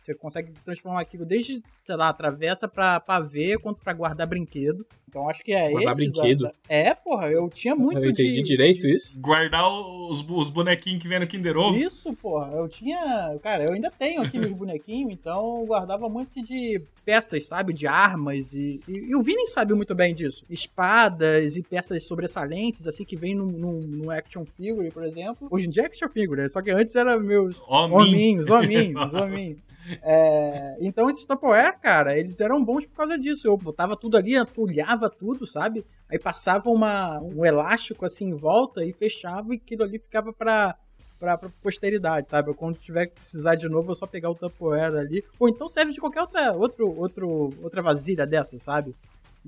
Você 0.08 0.14
consegue 0.14 0.52
transformar 0.64 1.00
aquilo 1.02 1.26
desde, 1.26 1.62
sei 1.82 1.94
lá, 1.96 2.10
travessa 2.14 2.66
pra 2.66 2.98
pavê, 2.98 3.58
quanto 3.58 3.78
pra 3.84 3.92
guardar 3.92 4.26
brinquedo. 4.26 4.86
Então 5.06 5.28
acho 5.28 5.42
que 5.42 5.52
é 5.52 5.70
Guardar 5.70 5.92
esse. 5.94 6.10
da- 6.10 6.20
brinquedo? 6.22 6.40
da- 6.44 6.52
É, 6.68 6.94
porra, 6.94 7.30
eu 7.30 7.48
tinha 7.48 7.74
muito 7.74 7.98
eu 7.98 8.10
entendi 8.10 8.36
de... 8.36 8.42
direito 8.42 8.80
de- 8.80 8.94
isso? 8.94 9.18
Guardar 9.20 9.66
os, 9.70 10.24
os 10.28 10.48
bonequinhos 10.50 11.00
que 11.02 11.08
vem 11.08 11.18
no 11.20 11.26
Kinder 11.26 11.56
Ovo. 11.56 11.76
Isso, 11.78 12.12
porra. 12.14 12.52
Eu 12.52 12.68
tinha. 12.68 13.38
Cara, 13.42 13.64
eu 13.64 13.72
ainda 13.72 13.90
tenho 13.90 14.22
aqui 14.22 14.38
meus 14.38 14.52
bonequinhos, 14.52 15.10
então 15.12 15.60
eu 15.60 15.66
guardava 15.66 16.08
muito 16.10 16.42
de 16.42 16.82
peças, 17.06 17.46
sabe? 17.46 17.72
De 17.72 17.86
armas. 17.86 18.52
E, 18.52 18.80
e, 18.88 18.92
e 19.10 19.16
o 19.16 19.22
Vini 19.22 19.46
sabe 19.46 19.72
muito 19.74 19.94
bem 19.94 20.14
disso. 20.14 20.44
Espadas 20.50 21.56
e 21.56 21.62
peças 21.62 22.02
sobressalentes, 22.04 22.86
assim, 22.86 23.04
que 23.04 23.16
vem 23.16 23.34
num, 23.34 23.46
num, 23.50 23.80
num 23.80 24.10
action 24.10 24.44
figure, 24.44 24.90
por 24.90 25.04
exemplo. 25.04 25.48
Hoje 25.50 25.66
em 25.66 25.70
dia 25.70 25.84
é 25.84 25.86
action 25.86 26.08
figure, 26.08 26.40
né? 26.42 26.48
só 26.48 26.60
que 26.62 26.70
antes 26.70 26.94
era 26.94 27.18
meus 27.18 27.60
Hominho. 27.66 27.98
hominhos, 28.00 28.48
hominhos, 28.50 29.14
hominhos. 29.14 29.58
É, 30.02 30.76
então 30.80 31.08
esses 31.08 31.26
Tupperware, 31.26 31.78
cara, 31.80 32.18
eles 32.18 32.40
eram 32.40 32.64
bons 32.64 32.86
por 32.86 32.96
causa 32.96 33.18
disso. 33.18 33.46
Eu 33.46 33.56
botava 33.56 33.96
tudo 33.96 34.16
ali, 34.16 34.36
atulhava 34.36 35.08
tudo, 35.08 35.46
sabe? 35.46 35.84
Aí 36.10 36.18
passava 36.18 36.70
uma, 36.70 37.20
um 37.20 37.44
elástico 37.44 38.04
assim 38.04 38.30
em 38.30 38.34
volta 38.34 38.84
e 38.84 38.92
fechava 38.92 39.52
e 39.52 39.56
aquilo 39.56 39.82
ali 39.82 39.98
ficava 39.98 40.32
pra, 40.32 40.76
pra, 41.18 41.36
pra 41.36 41.50
posteridade, 41.62 42.28
sabe? 42.28 42.54
Quando 42.54 42.78
tiver 42.78 43.06
que 43.06 43.14
precisar 43.16 43.54
de 43.54 43.68
novo, 43.68 43.90
eu 43.90 43.96
só 43.96 44.06
pegar 44.06 44.30
o 44.30 44.34
Tupperware 44.34 44.96
ali. 44.96 45.24
Ou 45.38 45.48
então 45.48 45.68
serve 45.68 45.92
de 45.92 46.00
qualquer 46.00 46.22
outra, 46.22 46.52
outro, 46.52 46.98
outro, 46.98 47.54
outra 47.62 47.82
vasilha 47.82 48.26
dessas, 48.26 48.62
sabe? 48.62 48.94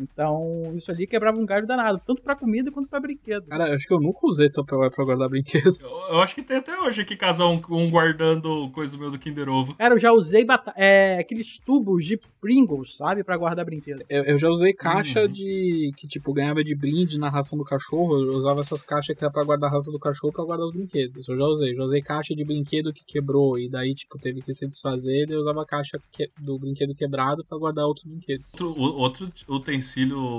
Então, 0.01 0.73
isso 0.75 0.91
ali 0.91 1.07
quebrava 1.07 1.39
um 1.39 1.47
galho 1.47 1.67
danado, 1.67 2.01
tanto 2.07 2.23
pra 2.23 2.35
comida 2.37 2.71
quanto 2.71 2.89
pra 2.89 3.01
brinquedo. 3.01 3.47
Cara, 3.47 3.75
acho 3.75 3.87
que 3.87 3.93
eu 3.95 4.01
nunca 4.01 4.19
usei 4.27 4.49
Tupperware 4.49 4.91
pra 4.95 5.05
guardar 5.05 5.29
brinquedos. 5.29 5.79
Eu, 5.81 5.89
eu 5.89 6.21
acho 6.23 6.35
que 6.35 6.43
tem 6.43 6.57
até 6.59 6.79
hoje 6.81 7.03
aqui 7.03 7.17
casal 7.17 7.53
um, 7.53 7.61
um 7.77 7.91
guardando 7.91 8.71
coisa 8.71 8.97
meu 8.97 9.11
do 9.11 9.19
Kinder 9.19 9.49
Ovo. 9.49 9.75
Cara, 9.77 9.95
eu 9.95 9.99
já 9.99 10.13
usei 10.13 10.45
bata- 10.45 10.73
é, 10.77 11.19
aqueles 11.19 11.59
tubos 11.59 12.05
de 12.05 12.19
Pringles, 12.41 12.97
sabe? 12.97 13.23
Pra 13.23 13.37
guardar 13.37 13.65
brinquedo. 13.67 14.03
Eu, 14.09 14.25
eu 14.25 14.39
já 14.39 14.49
usei 14.49 14.73
caixa 14.73 15.23
Uhum. 15.23 15.29
de. 15.29 15.93
que 15.97 16.07
tipo, 16.09 16.33
ganhava 16.33 16.65
de 16.65 16.75
brinde 16.75 17.19
na 17.19 17.29
ração 17.29 17.59
do 17.59 17.65
cachorro. 17.65 18.19
Eu 18.19 18.39
usava 18.39 18.63
essas 18.63 18.83
caixas 18.83 19.15
que 19.17 19.23
era 19.23 19.31
pra 19.33 19.45
guardar 19.45 19.69
a 19.69 19.73
ração 19.75 19.93
do 19.93 19.99
cachorro 19.99 20.33
pra 20.33 20.45
guardar 20.45 20.67
os 20.67 20.73
brinquedos. 20.73 21.29
Eu 21.29 21.37
já 21.37 21.45
usei. 21.45 21.75
Já 21.75 21.83
usei 21.85 22.01
caixa 22.01 22.35
de 22.35 22.43
brinquedo 22.45 22.93
que 22.95 23.05
quebrou. 23.07 23.59
E 23.59 23.69
daí, 23.69 23.95
tipo, 23.95 24.19
teve 24.19 24.41
que 24.41 24.55
se 24.55 24.67
desfazer. 24.67 25.29
E 25.29 25.33
eu 25.33 25.41
usava 25.41 25.63
a 25.63 25.67
caixa 25.67 25.99
que- 26.11 26.31
do 26.41 26.59
brinquedo 26.59 26.95
quebrado 26.95 27.45
pra 27.47 27.59
guardar 27.59 27.85
outros 27.85 28.07
brinquedos. 28.07 28.47
Outro, 28.53 28.81
outro 28.81 29.31
utensílio 29.49 29.81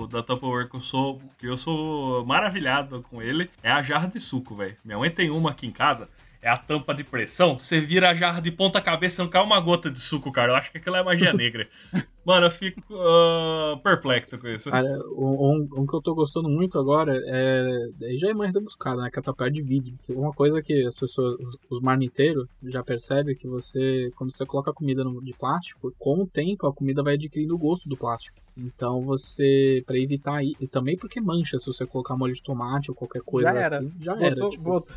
da 0.09 0.23
Tupperware 0.23 0.69
que 0.69 0.75
eu 0.75 0.81
sou 0.81 1.21
que 1.37 1.45
eu 1.45 1.57
sou 1.57 2.25
maravilhado 2.25 3.01
com 3.09 3.21
ele 3.21 3.49
é 3.61 3.71
a 3.71 3.81
jarra 3.81 4.07
de 4.07 4.19
suco, 4.19 4.55
velho. 4.55 4.77
Minha 4.83 4.97
mãe 4.97 5.09
tem 5.09 5.29
uma 5.29 5.51
aqui 5.51 5.67
em 5.67 5.71
casa. 5.71 6.09
É 6.41 6.49
a 6.49 6.57
tampa 6.57 6.93
de 6.93 7.03
pressão. 7.03 7.59
Você 7.59 7.79
vira 7.79 8.09
a 8.09 8.15
jarra 8.15 8.41
de 8.41 8.51
ponta 8.51 8.81
cabeça 8.81 9.21
e 9.21 9.23
não 9.23 9.29
cai 9.29 9.43
uma 9.43 9.59
gota 9.59 9.91
de 9.91 9.99
suco, 9.99 10.31
cara. 10.31 10.51
Eu 10.51 10.55
acho 10.55 10.71
que 10.71 10.79
aquilo 10.79 10.95
é 10.95 11.03
magia 11.03 11.31
negra. 11.33 11.67
Mano, 12.25 12.47
eu 12.47 12.51
fico 12.51 12.81
ah, 12.95 13.79
perplexo 13.83 14.37
com 14.39 14.47
isso. 14.47 14.69
Cara, 14.71 14.87
um, 15.15 15.67
um- 15.75 15.85
que 15.85 15.95
eu 15.95 16.01
tô 16.01 16.15
gostando 16.15 16.49
muito 16.49 16.79
agora 16.79 17.19
é. 17.25 17.89
Daí 17.99 18.17
já 18.17 18.29
é 18.29 18.33
mais 18.33 18.55
rebuscado, 18.55 19.01
né? 19.01 19.09
Que 19.11 19.19
é 19.19 19.21
tapete 19.21 19.53
de 19.53 19.61
vídeo. 19.61 19.97
Que 20.03 20.13
uma 20.13 20.33
coisa 20.33 20.61
que 20.61 20.83
as 20.85 20.95
pessoas, 20.95 21.35
os, 21.39 21.57
os 21.69 21.81
marmiteiros, 21.81 22.47
já 22.63 22.83
percebem 22.83 23.35
que 23.35 23.47
você, 23.47 24.11
quando 24.15 24.31
você 24.31 24.45
coloca 24.45 24.71
a 24.71 24.73
comida 24.73 25.03
no, 25.03 25.23
de 25.23 25.33
plástico, 25.33 25.93
com 25.99 26.23
o 26.23 26.27
tempo 26.27 26.65
a 26.65 26.73
comida 26.73 27.03
vai 27.03 27.15
adquirindo 27.15 27.55
o 27.55 27.59
gosto 27.59 27.87
do 27.87 27.97
plástico. 27.97 28.37
Então 28.57 29.01
você, 29.01 29.83
pra 29.85 29.97
evitar 29.97 30.43
isso, 30.43 30.57
e 30.59 30.67
também 30.67 30.97
porque 30.97 31.21
mancha, 31.21 31.57
se 31.57 31.65
você 31.65 31.85
colocar 31.85 32.15
molho 32.15 32.33
de 32.33 32.43
tomate 32.43 32.91
ou 32.91 32.95
qualquer 32.95 33.21
coisa 33.21 33.51
Já 33.51 33.59
era. 33.59 33.77
assim, 33.77 33.91
já 33.99 34.13
era. 34.13 34.35
Botou, 34.35 34.49
tipo, 34.49 34.63
botou, 34.63 34.95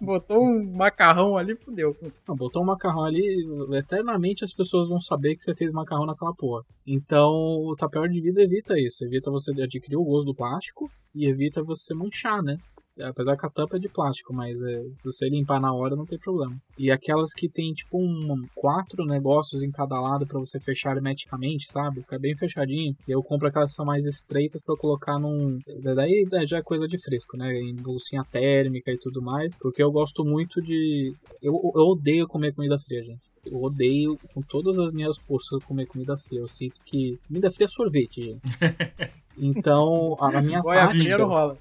botou 0.00 0.42
um 0.42 0.72
macarrão 0.76 1.36
ali, 1.36 1.54
fudeu. 1.56 1.96
Não, 2.26 2.36
botou 2.36 2.62
um 2.62 2.66
macarrão 2.66 3.04
ali, 3.04 3.44
eternamente 3.72 4.44
as 4.44 4.52
pessoas 4.52 4.88
vão 4.88 5.00
saber 5.00 5.36
que 5.36 5.44
você 5.44 5.54
fez 5.54 5.72
macarrão 5.72 6.06
naquela 6.06 6.34
porra. 6.34 6.62
Então, 6.86 7.30
o 7.30 7.74
tapete 7.76 8.12
de 8.14 8.20
vidro 8.20 8.42
evita 8.42 8.78
isso. 8.78 9.04
Evita 9.04 9.30
você 9.30 9.50
adquirir 9.50 9.96
o 9.96 10.04
gosto 10.04 10.26
do 10.26 10.34
plástico 10.34 10.90
e 11.14 11.26
evita 11.26 11.62
você 11.62 11.94
manchar, 11.94 12.42
né? 12.42 12.58
Apesar 13.00 13.36
que 13.36 13.46
a 13.46 13.50
tampa 13.50 13.76
é 13.76 13.80
de 13.80 13.88
plástico, 13.88 14.32
mas 14.32 14.60
é, 14.60 14.82
se 14.98 15.04
você 15.04 15.28
limpar 15.28 15.60
na 15.60 15.72
hora 15.72 15.96
não 15.96 16.06
tem 16.06 16.18
problema. 16.18 16.56
E 16.78 16.90
aquelas 16.90 17.32
que 17.32 17.48
tem 17.48 17.72
tipo 17.72 17.98
um, 17.98 18.46
quatro 18.54 19.04
negócios 19.04 19.62
em 19.62 19.70
cada 19.70 20.00
lado 20.00 20.26
pra 20.26 20.40
você 20.40 20.58
fechar 20.58 20.96
hermeticamente, 20.96 21.66
sabe? 21.70 22.00
Fica 22.00 22.18
bem 22.18 22.36
fechadinho. 22.36 22.96
E 23.06 23.10
eu 23.10 23.22
compro 23.22 23.48
aquelas 23.48 23.70
que 23.70 23.76
são 23.76 23.84
mais 23.84 24.06
estreitas 24.06 24.62
pra 24.62 24.74
eu 24.74 24.78
colocar 24.78 25.18
num. 25.18 25.58
Daí 25.94 26.26
já 26.46 26.58
é 26.58 26.62
coisa 26.62 26.88
de 26.88 26.98
fresco, 26.98 27.36
né? 27.36 27.52
Em 27.54 27.74
bolsinha 27.74 28.24
térmica 28.30 28.90
e 28.90 28.98
tudo 28.98 29.20
mais. 29.22 29.58
Porque 29.58 29.82
eu 29.82 29.90
gosto 29.90 30.24
muito 30.24 30.62
de. 30.62 31.14
Eu, 31.42 31.54
eu 31.74 31.82
odeio 31.88 32.26
comer 32.26 32.54
comida 32.54 32.78
fria, 32.78 33.02
gente. 33.02 33.20
Eu 33.44 33.62
odeio 33.62 34.18
com 34.34 34.42
todas 34.42 34.78
as 34.78 34.92
minhas 34.92 35.16
forças 35.18 35.64
comer 35.64 35.86
comida 35.86 36.16
fria. 36.16 36.40
Eu 36.40 36.48
sinto 36.48 36.80
que. 36.84 37.18
Comida 37.28 37.52
fria 37.52 37.66
é 37.66 37.68
sorvete, 37.68 38.22
gente. 38.22 38.40
Então, 39.38 40.16
a, 40.18 40.40
minha 40.40 40.62
Olha, 40.64 40.80
tática. 40.80 40.98
dinheiro 40.98 41.26
rola. 41.26 41.58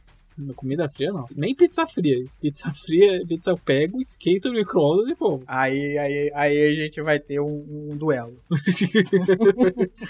Comida 0.56 0.89
fria 0.89 1.13
não. 1.13 1.26
Nem 1.36 1.56
pizza 1.56 1.88
fria. 1.88 2.26
Pizza 2.41 2.71
fria, 2.74 3.26
pizza 3.26 3.52
eu 3.52 3.58
pego, 3.58 4.02
esquento 4.02 4.50
no 4.50 4.56
micro-ondas 4.56 5.08
e 5.10 5.15
pô. 5.15 5.41
Aí, 5.48 5.98
aí, 5.98 6.32
aí 6.34 6.63
a 6.67 6.76
gente 6.84 7.02
vai 7.02 7.19
ter 7.19 7.39
um, 7.39 7.91
um 7.91 7.98
duelo. 7.98 8.38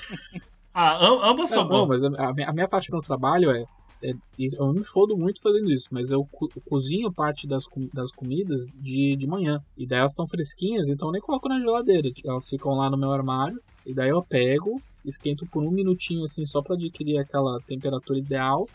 Ah, 0.74 0.98
am- 1.08 1.24
ambas 1.24 1.50
são 1.50 1.64
não, 1.64 1.88
bons. 1.88 2.02
mas 2.02 2.04
a, 2.20 2.28
a 2.30 2.34
minha, 2.34 2.50
a 2.50 2.54
minha 2.54 2.68
tática 2.68 2.94
no 2.96 3.02
trabalho 3.02 3.50
é, 3.50 3.64
é- 4.04 4.14
Eu 4.60 4.74
me 4.74 4.84
fodo 4.84 5.16
muito 5.16 5.42
fazendo 5.42 5.72
isso, 5.72 5.88
mas 5.90 6.12
eu, 6.12 6.28
co- 6.30 6.50
eu 6.54 6.62
cozinho 6.70 7.10
parte 7.14 7.48
das, 7.48 7.66
com- 7.66 7.88
das 7.94 8.12
comidas 8.12 8.68
de, 8.76 9.16
de 9.16 9.26
manhã. 9.26 9.62
E 9.78 9.86
daí 9.88 10.00
elas 10.00 10.12
estão 10.12 10.28
fresquinhas, 10.28 10.90
então 10.90 11.08
eu 11.08 11.12
nem 11.14 11.22
coloco 11.22 11.48
na 11.48 11.60
geladeira. 11.60 12.10
Elas 12.26 12.50
ficam 12.50 12.74
lá 12.76 12.90
no 12.90 12.98
meu 12.98 13.12
armário. 13.12 13.58
E 13.86 13.94
daí 13.94 14.10
eu 14.10 14.22
pego, 14.22 14.82
esquento 15.06 15.46
por 15.46 15.64
um 15.64 15.72
minutinho 15.72 16.26
assim, 16.26 16.46
só 16.46 16.62
pra 16.62 16.76
adquirir 16.76 17.20
aquela 17.20 17.58
temperatura 17.62 18.20
ideal. 18.20 18.68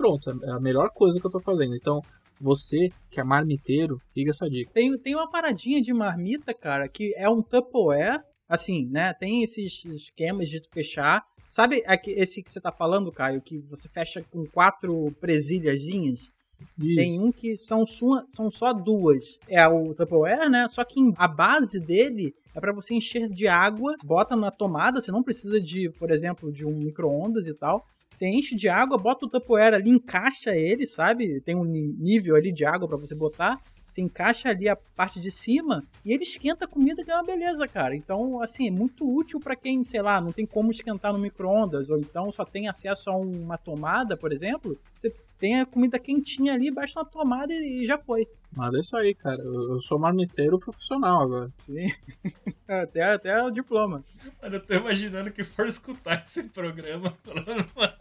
Pronto, 0.00 0.30
é 0.30 0.50
a 0.50 0.58
melhor 0.58 0.88
coisa 0.94 1.20
que 1.20 1.26
eu 1.26 1.30
tô 1.30 1.40
fazendo. 1.40 1.76
Então, 1.76 2.00
você 2.40 2.88
que 3.10 3.20
é 3.20 3.22
marmiteiro, 3.22 4.00
siga 4.02 4.30
essa 4.30 4.48
dica. 4.48 4.72
Tem, 4.72 4.96
tem 4.96 5.14
uma 5.14 5.30
paradinha 5.30 5.82
de 5.82 5.92
marmita, 5.92 6.54
cara, 6.54 6.88
que 6.88 7.14
é 7.16 7.28
um 7.28 7.42
Tupperware. 7.42 8.24
Assim, 8.48 8.86
né? 8.86 9.12
Tem 9.12 9.44
esses 9.44 9.84
esquemas 9.84 10.48
de 10.48 10.58
fechar. 10.72 11.22
Sabe 11.46 11.82
esse 12.06 12.42
que 12.42 12.50
você 12.50 12.58
tá 12.58 12.72
falando, 12.72 13.12
Caio? 13.12 13.42
Que 13.42 13.58
você 13.58 13.90
fecha 13.90 14.24
com 14.32 14.46
quatro 14.46 15.14
presilhazinhas? 15.20 16.32
E 16.78 16.96
Tem 16.96 17.20
um 17.20 17.30
que 17.30 17.54
são, 17.58 17.86
sua, 17.86 18.24
são 18.30 18.50
só 18.50 18.72
duas. 18.72 19.38
É 19.46 19.68
o 19.68 19.94
Tupperware, 19.94 20.48
né? 20.48 20.66
Só 20.68 20.82
que 20.82 20.98
a 21.16 21.28
base 21.28 21.78
dele 21.78 22.34
é 22.54 22.60
para 22.60 22.72
você 22.72 22.94
encher 22.94 23.28
de 23.28 23.46
água, 23.46 23.94
bota 24.02 24.34
na 24.34 24.50
tomada, 24.50 24.98
você 24.98 25.12
não 25.12 25.22
precisa 25.22 25.60
de, 25.60 25.90
por 25.90 26.10
exemplo, 26.10 26.50
de 26.50 26.66
um 26.66 26.74
micro-ondas 26.74 27.46
e 27.46 27.52
tal. 27.52 27.86
Você 28.14 28.26
enche 28.26 28.54
de 28.54 28.68
água, 28.68 28.98
bota 28.98 29.26
o 29.26 29.28
Tupperware 29.28 29.74
ali, 29.74 29.90
encaixa 29.90 30.54
ele, 30.54 30.86
sabe? 30.86 31.40
Tem 31.40 31.56
um 31.56 31.64
nível 31.64 32.36
ali 32.36 32.52
de 32.52 32.64
água 32.64 32.86
para 32.86 32.98
você 32.98 33.14
botar. 33.14 33.60
Você 33.88 34.02
encaixa 34.02 34.50
ali 34.50 34.68
a 34.68 34.76
parte 34.76 35.18
de 35.18 35.32
cima 35.32 35.82
e 36.04 36.12
ele 36.12 36.22
esquenta 36.22 36.64
a 36.64 36.68
comida, 36.68 37.04
que 37.04 37.10
é 37.10 37.14
uma 37.14 37.24
beleza, 37.24 37.66
cara. 37.66 37.96
Então, 37.96 38.40
assim, 38.40 38.68
é 38.68 38.70
muito 38.70 39.04
útil 39.04 39.40
para 39.40 39.56
quem, 39.56 39.82
sei 39.82 40.00
lá, 40.00 40.20
não 40.20 40.32
tem 40.32 40.46
como 40.46 40.70
esquentar 40.70 41.12
no 41.12 41.18
micro-ondas, 41.18 41.90
ou 41.90 41.98
então 41.98 42.30
só 42.30 42.44
tem 42.44 42.68
acesso 42.68 43.10
a 43.10 43.16
uma 43.16 43.58
tomada, 43.58 44.16
por 44.16 44.32
exemplo. 44.32 44.78
Você 44.94 45.12
tem 45.40 45.60
a 45.60 45.66
comida 45.66 45.98
quentinha 45.98 46.52
ali, 46.52 46.70
basta 46.70 47.00
uma 47.00 47.04
tomada 47.04 47.52
e 47.52 47.84
já 47.86 47.96
foi. 47.98 48.28
Mas 48.54 48.74
é 48.74 48.78
isso 48.80 48.96
aí, 48.96 49.14
cara. 49.14 49.40
Eu, 49.40 49.74
eu 49.74 49.80
sou 49.80 49.98
marmiteiro 49.98 50.58
profissional 50.58 51.22
agora. 51.22 51.50
Sim. 51.64 51.90
até, 52.68 53.02
até 53.04 53.42
o 53.42 53.50
diploma. 53.50 54.04
Mano, 54.42 54.56
eu 54.56 54.60
tô 54.66 54.74
imaginando 54.74 55.30
que 55.32 55.42
for 55.42 55.66
escutar 55.66 56.22
esse 56.24 56.44
programa 56.44 57.16
falando, 57.24 57.66
mano, 57.74 57.92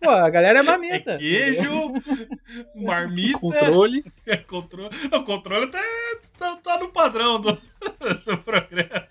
Pô, 0.00 0.10
a 0.10 0.28
galera 0.28 0.58
é 0.58 0.60
é 0.60 0.62
mamita. 0.62 1.16
queijo, 1.18 1.92
marmita, 2.76 3.38
Controle. 3.38 4.04
é 4.26 4.36
controle. 4.36 4.90
O 5.12 5.22
controle 5.24 5.66
tá, 5.68 5.80
tá, 6.36 6.56
tá 6.56 6.78
no 6.78 6.90
padrão 6.90 7.40
do, 7.40 7.52
do 7.52 8.38
programa. 8.44 9.08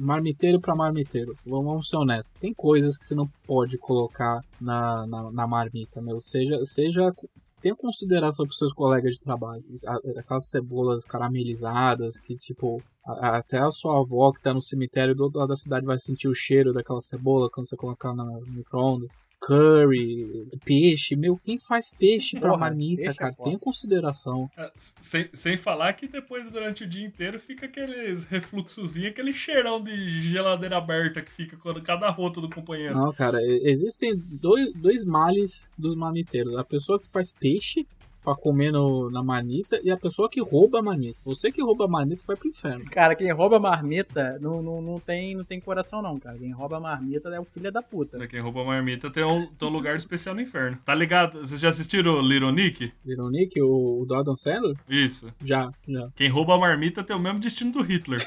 Marmiteiro 0.00 0.60
pra 0.60 0.74
marmiteiro. 0.74 1.36
Vamos, 1.46 1.88
ser 1.88 1.96
honestos. 1.96 2.32
Tem 2.40 2.52
coisas 2.54 2.96
que 2.98 3.04
você 3.04 3.14
não 3.14 3.28
pode 3.46 3.76
colocar 3.78 4.40
na, 4.60 5.06
na, 5.06 5.30
na 5.30 5.46
marmita, 5.46 6.00
meu. 6.00 6.20
Seja, 6.20 6.64
seja 6.64 7.12
tenha 7.60 7.76
consideração 7.76 8.46
pros 8.46 8.56
seus 8.58 8.72
colegas 8.72 9.14
de 9.14 9.20
trabalho. 9.20 9.62
A- 9.86 10.20
Aquelas 10.20 10.48
cebolas 10.48 11.04
caramelizadas 11.04 12.18
que, 12.20 12.34
tipo, 12.36 12.82
a- 13.06 13.36
até 13.38 13.58
a 13.58 13.70
sua 13.70 14.00
avó 14.00 14.32
que 14.32 14.40
tá 14.42 14.52
no 14.54 14.62
cemitério 14.62 15.14
do 15.14 15.24
outro 15.24 15.38
lado 15.40 15.48
da 15.50 15.56
cidade 15.56 15.84
vai 15.86 15.98
sentir 15.98 16.28
o 16.28 16.34
cheiro 16.34 16.72
daquela 16.72 17.00
cebola 17.00 17.50
quando 17.52 17.68
você 17.68 17.76
colocar 17.76 18.14
no 18.14 18.40
micro-ondas. 18.46 19.10
Curry, 19.40 20.46
peixe, 20.64 21.16
meu, 21.16 21.36
quem 21.36 21.58
faz 21.58 21.90
peixe 21.90 22.38
pra 22.38 22.50
Porra, 22.50 22.60
marmita, 22.60 23.02
peixe 23.02 23.10
é 23.10 23.14
cara? 23.14 23.32
foda. 23.32 23.48
Tenha 23.48 23.58
consideração. 23.58 24.50
Sem, 24.76 25.28
sem 25.32 25.56
falar 25.56 25.94
que 25.94 26.06
depois, 26.06 26.50
durante 26.52 26.84
o 26.84 26.86
dia 26.86 27.06
inteiro, 27.06 27.38
fica 27.38 27.66
aqueles 27.66 28.24
refluxozinho, 28.24 29.08
aquele 29.08 29.32
cheirão 29.32 29.82
de 29.82 29.96
geladeira 30.20 30.76
aberta 30.76 31.22
que 31.22 31.30
fica 31.30 31.56
quando 31.56 31.82
cada 31.82 32.08
roto 32.10 32.40
do 32.40 32.50
companheiro. 32.50 32.94
Não, 32.94 33.12
cara, 33.12 33.38
existem 33.42 34.12
dois, 34.14 34.74
dois 34.74 35.04
males 35.06 35.68
dos 35.76 35.96
marmiteiros. 35.96 36.54
A 36.56 36.64
pessoa 36.64 37.00
que 37.00 37.08
faz 37.08 37.32
peixe 37.32 37.86
pra 38.22 38.34
comer 38.34 38.70
no, 38.70 39.10
na 39.10 39.22
marmita 39.22 39.80
e 39.82 39.90
a 39.90 39.96
pessoa 39.96 40.28
que 40.28 40.40
rouba 40.40 40.78
a 40.78 40.82
marmita. 40.82 41.18
Você 41.24 41.50
que 41.50 41.62
rouba 41.62 41.84
a 41.84 41.88
marmita, 41.88 42.20
você 42.20 42.26
vai 42.26 42.36
pro 42.36 42.48
inferno. 42.48 42.84
Cara, 42.86 43.14
quem 43.14 43.32
rouba 43.32 43.58
marmita 43.58 44.38
não, 44.40 44.62
não, 44.62 44.82
não, 44.82 45.00
tem, 45.00 45.34
não 45.34 45.44
tem 45.44 45.60
coração, 45.60 46.02
não, 46.02 46.18
cara. 46.18 46.38
Quem 46.38 46.52
rouba 46.52 46.80
marmita 46.80 47.28
é 47.30 47.40
o 47.40 47.44
filho 47.44 47.70
da 47.70 47.82
puta. 47.82 48.26
Quem 48.26 48.40
rouba 48.40 48.64
marmita 48.64 49.10
tem 49.10 49.24
um, 49.24 49.46
tem 49.46 49.68
um 49.68 49.72
lugar 49.72 49.96
especial 49.96 50.34
no 50.34 50.40
inferno. 50.40 50.78
Tá 50.84 50.94
ligado? 50.94 51.38
Vocês 51.38 51.60
já 51.60 51.70
assistiram 51.70 52.20
Little 52.20 52.52
Nick? 52.52 52.92
Little 53.04 53.30
Nick, 53.30 53.60
o, 53.60 54.02
o 54.02 54.06
do 54.06 54.14
Adam 54.14 54.36
Sandler? 54.36 54.76
Isso. 54.88 55.32
Já, 55.44 55.70
já. 55.88 56.08
Quem 56.14 56.28
rouba 56.28 56.54
a 56.54 56.58
marmita 56.58 57.02
tem 57.02 57.16
o 57.16 57.20
mesmo 57.20 57.38
destino 57.38 57.72
do 57.72 57.82
Hitler. 57.82 58.20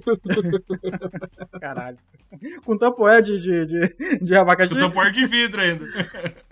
Caralho. 1.60 1.98
Com 2.64 2.76
tampoé 2.76 3.22
de, 3.22 3.40
de, 3.40 3.66
de, 3.66 4.18
de 4.18 4.34
abacaxi. 4.34 4.74
Com 4.74 4.80
tampar 4.80 5.12
de 5.12 5.26
vidro 5.26 5.60
ainda. 5.60 5.86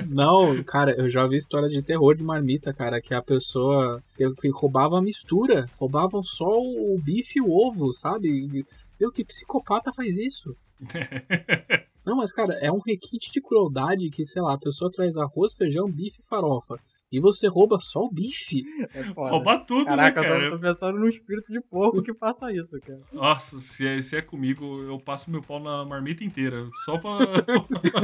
Não, 0.06 0.62
cara, 0.62 0.92
eu 0.92 1.08
já 1.08 1.26
vi 1.26 1.36
história 1.36 1.68
de 1.68 1.82
terror 1.82 2.14
de 2.14 2.22
marmita, 2.22 2.72
cara, 2.72 3.00
que 3.00 3.14
a 3.14 3.22
pessoa 3.22 4.02
que, 4.16 4.28
que 4.34 4.48
roubava 4.50 4.98
a 4.98 5.02
mistura, 5.02 5.66
roubavam 5.78 6.22
só 6.22 6.48
o 6.48 6.96
bife 7.02 7.38
e 7.38 7.42
o 7.42 7.50
ovo, 7.50 7.92
sabe? 7.92 8.64
Meu, 9.00 9.10
que 9.10 9.24
psicopata 9.24 9.92
faz 9.92 10.16
isso? 10.16 10.56
Não, 12.04 12.16
mas 12.16 12.32
cara, 12.32 12.54
é 12.54 12.70
um 12.70 12.80
requinte 12.80 13.30
de 13.30 13.40
crueldade 13.40 14.10
que, 14.10 14.24
sei 14.24 14.42
lá, 14.42 14.54
a 14.54 14.58
pessoa 14.58 14.90
traz 14.90 15.16
arroz, 15.16 15.54
feijão, 15.54 15.90
bife 15.90 16.20
e 16.20 16.28
farofa. 16.28 16.78
E 17.12 17.20
você 17.20 17.46
rouba 17.46 17.78
só 17.78 18.00
o 18.00 18.10
bife. 18.10 18.62
É. 18.94 19.02
Rouba 19.14 19.58
tudo, 19.58 19.84
Caraca, 19.84 20.22
né, 20.22 20.26
eu 20.26 20.30
cara? 20.32 20.44
tô, 20.50 20.56
tô 20.56 20.62
pensando 20.62 20.98
num 20.98 21.08
espírito 21.08 21.52
de 21.52 21.60
porco 21.60 22.02
que 22.02 22.14
faça 22.14 22.50
isso, 22.50 22.80
cara. 22.80 23.00
Nossa, 23.12 23.60
se 23.60 23.86
é, 23.86 24.00
se 24.00 24.16
é 24.16 24.22
comigo, 24.22 24.82
eu 24.84 24.98
passo 24.98 25.30
meu 25.30 25.42
pau 25.42 25.60
na 25.60 25.84
marmita 25.84 26.24
inteira. 26.24 26.66
Só 26.86 26.96
pra. 26.96 27.18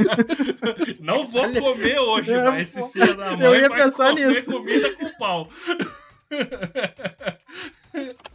Não 1.01 1.25
vou 1.27 1.51
comer 1.51 1.97
hoje, 1.99 2.31
É, 2.31 2.43
mas 2.51 2.77
esse 2.77 2.91
filho 2.91 3.17
da 3.17 3.35
mãe 3.35 3.43
Eu 3.45 3.55
ia 3.55 3.67
vai 3.67 3.79
pensar 3.83 4.09
comer 4.11 4.27
nisso. 4.27 4.51
comida 4.51 4.95
com 4.95 5.09
pau. 5.17 5.49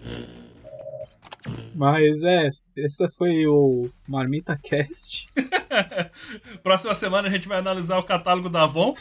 Mas 1.74 2.22
é, 2.22 2.50
esse 2.76 3.08
foi 3.10 3.46
o 3.46 3.90
Marmita 4.08 4.58
Cast. 4.62 5.26
Próxima 6.62 6.94
semana 6.94 7.28
a 7.28 7.30
gente 7.30 7.48
vai 7.48 7.58
analisar 7.58 7.98
o 7.98 8.02
catálogo 8.04 8.48
da 8.48 8.62
Avon. 8.62 8.94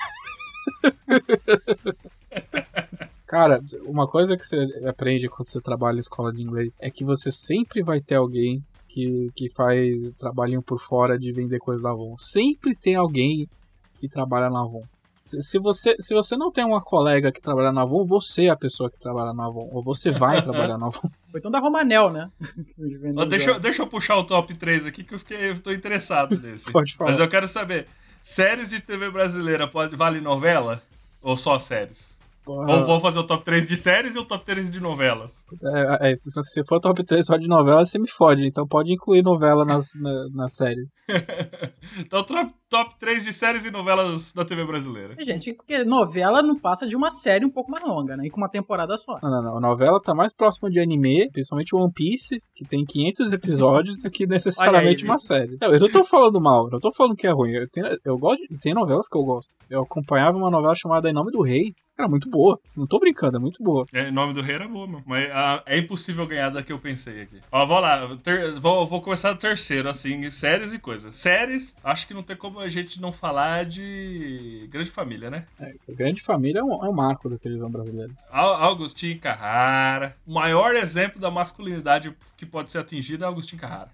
Cara, 3.27 3.59
uma 3.85 4.07
coisa 4.07 4.37
que 4.37 4.45
você 4.45 4.57
aprende 4.87 5.27
quando 5.27 5.49
você 5.49 5.59
trabalha 5.59 5.97
em 5.97 6.01
escola 6.01 6.31
de 6.31 6.41
inglês 6.41 6.75
é 6.79 6.89
que 6.91 7.03
você 7.03 7.31
sempre 7.31 7.81
vai 7.81 7.99
ter 7.99 8.15
alguém 8.15 8.63
que, 8.87 9.29
que 9.35 9.49
faz 9.55 9.89
trabalhinho 10.19 10.61
por 10.61 10.79
fora 10.79 11.17
de 11.17 11.31
vender 11.31 11.57
coisa 11.59 11.81
da 11.81 11.89
Avon. 11.89 12.15
Sempre 12.19 12.75
tem 12.75 12.95
alguém 12.95 13.47
que 13.99 14.07
trabalha 14.07 14.49
na 14.51 14.61
Avon. 14.61 14.83
Se, 15.25 15.41
se 15.41 15.57
você, 15.57 15.95
se 15.99 16.13
você 16.13 16.37
não 16.37 16.51
tem 16.51 16.63
uma 16.63 16.81
colega 16.81 17.31
que 17.31 17.41
trabalha 17.41 17.71
na 17.71 17.81
Avon, 17.81 18.05
você 18.05 18.45
é 18.45 18.49
a 18.49 18.55
pessoa 18.57 18.91
que 18.91 18.99
trabalha 18.99 19.33
na 19.33 19.47
Avon. 19.47 19.67
Ou 19.71 19.81
você 19.83 20.11
vai 20.11 20.39
trabalhar 20.43 20.77
na 20.77 20.87
Avon. 20.87 21.09
Ou 21.33 21.39
então 21.39 21.49
da 21.49 21.59
Romanel, 21.59 22.11
né? 22.11 22.29
Deixa, 23.29 23.51
eu- 23.51 23.59
deixa 23.59 23.81
eu 23.81 23.87
puxar 23.87 24.17
o 24.17 24.23
top 24.25 24.53
3 24.53 24.85
aqui 24.85 25.03
que 25.03 25.15
eu, 25.15 25.19
fiquei, 25.19 25.49
eu 25.49 25.59
tô 25.59 25.71
interessado 25.71 26.39
nesse. 26.39 26.69
Pode 26.71 26.95
falar. 26.95 27.09
Mas 27.11 27.19
eu 27.19 27.27
quero 27.27 27.47
saber: 27.47 27.87
séries 28.23 28.69
de 28.69 28.79
TV 28.79 29.11
brasileira 29.11 29.67
pode, 29.67 29.97
vale 29.97 30.21
novela? 30.21 30.81
Ou 31.21 31.35
só 31.35 31.59
séries? 31.59 32.17
Ou 32.45 32.85
vou 32.85 32.99
fazer 32.99 33.19
o 33.19 33.23
top 33.23 33.43
3 33.45 33.65
de 33.65 33.77
séries 33.77 34.15
e 34.15 34.19
o 34.19 34.25
top 34.25 34.43
3 34.43 34.69
de 34.69 34.79
novelas? 34.79 35.45
É, 36.01 36.11
é, 36.11 36.15
se 36.21 36.63
for 36.67 36.79
top 36.79 37.03
3 37.03 37.25
só 37.25 37.37
de 37.37 37.47
novela, 37.47 37.85
você 37.85 37.97
me 37.97 38.09
fode. 38.09 38.45
Então 38.45 38.67
pode 38.67 38.93
incluir 38.93 39.21
novela 39.21 39.63
nas, 39.65 39.87
na, 39.95 40.25
na 40.33 40.49
série. 40.49 40.87
então, 41.99 42.23
top, 42.23 42.53
top 42.69 42.99
3 42.99 43.23
de 43.23 43.33
séries 43.33 43.65
e 43.65 43.71
novelas 43.71 44.33
da 44.33 44.43
TV 44.43 44.65
brasileira. 44.65 45.15
Gente, 45.19 45.53
porque 45.53 45.83
novela 45.83 46.41
não 46.41 46.59
passa 46.59 46.87
de 46.87 46.95
uma 46.95 47.11
série 47.11 47.45
um 47.45 47.51
pouco 47.51 47.71
mais 47.71 47.83
longa, 47.83 48.15
né? 48.17 48.25
E 48.25 48.29
com 48.29 48.37
uma 48.37 48.49
temporada 48.49 48.97
só. 48.97 49.19
Não, 49.21 49.29
não, 49.29 49.43
não. 49.43 49.57
A 49.57 49.61
novela 49.61 50.01
tá 50.01 50.13
mais 50.13 50.33
próxima 50.33 50.69
de 50.69 50.79
anime, 50.79 51.29
principalmente 51.31 51.75
One 51.75 51.91
Piece, 51.93 52.41
que 52.55 52.65
tem 52.65 52.83
500 52.85 53.31
episódios, 53.31 53.97
do 53.99 54.09
que 54.09 54.25
necessariamente 54.27 55.03
aí, 55.03 55.09
uma 55.09 55.19
série. 55.19 55.57
Não, 55.61 55.73
eu 55.73 55.79
não 55.79 55.91
tô 55.91 56.03
falando 56.03 56.41
mal, 56.41 56.69
não 56.69 56.79
tô 56.79 56.91
falando 56.91 57.15
que 57.15 57.27
é 57.27 57.31
ruim. 57.31 57.51
Eu, 57.51 57.67
tenho, 57.69 57.87
eu 58.03 58.17
gosto 58.17 58.41
de, 58.47 58.57
tem 58.59 58.73
novelas 58.73 59.07
que 59.07 59.17
eu 59.17 59.23
gosto. 59.23 59.49
Eu 59.69 59.83
acompanhava 59.83 60.37
uma 60.37 60.51
novela 60.51 60.75
chamada 60.75 61.09
Em 61.09 61.13
Nome 61.13 61.31
do 61.31 61.41
Rei. 61.41 61.73
Era 61.97 62.07
muito 62.07 62.27
boa. 62.29 62.59
Não 62.75 62.87
tô 62.87 62.99
brincando, 62.99 63.37
é 63.37 63.39
muito 63.39 63.61
boa. 63.63 63.85
É, 63.93 64.09
o 64.09 64.11
nome 64.11 64.33
do 64.33 64.41
rei 64.41 64.55
era 64.55 64.67
bom, 64.67 64.87
meu. 64.87 65.03
Mas 65.05 65.29
ah, 65.31 65.61
é 65.65 65.77
impossível 65.77 66.25
ganhar 66.25 66.49
da 66.49 66.63
que 66.63 66.71
eu 66.73 66.79
pensei 66.79 67.21
aqui. 67.21 67.39
Ó, 67.51 67.65
vou 67.67 67.79
lá. 67.79 68.17
ter- 68.23 68.53
vou, 68.59 68.83
vou 68.85 68.99
começar 69.01 69.31
do 69.33 69.39
terceiro, 69.39 69.87
assim, 69.87 70.27
séries 70.31 70.73
e 70.73 70.79
coisas. 70.79 71.13
Séries, 71.15 71.75
acho 71.83 72.07
que 72.07 72.13
não 72.15 72.23
tem 72.23 72.35
como 72.35 72.59
a 72.59 72.67
gente 72.67 72.99
não 72.99 73.11
falar 73.11 73.65
de 73.65 74.67
Grande 74.71 74.89
Família, 74.89 75.29
né? 75.29 75.45
É, 75.59 75.71
a 75.87 75.93
Grande 75.93 76.21
Família 76.23 76.61
é 76.61 76.63
um, 76.63 76.83
é 76.83 76.89
um 76.89 76.93
marco 76.93 77.29
da 77.29 77.37
televisão 77.37 77.69
brasileira. 77.69 78.11
Au- 78.31 78.55
Augustinho 78.55 79.19
Carrara. 79.19 80.15
O 80.25 80.33
maior 80.33 80.75
exemplo 80.75 81.21
da 81.21 81.29
masculinidade 81.29 82.11
que 82.35 82.45
pode 82.45 82.71
ser 82.71 82.79
atingida 82.79 83.25
é 83.25 83.27
Augustinho 83.27 83.61
Carrara. 83.61 83.89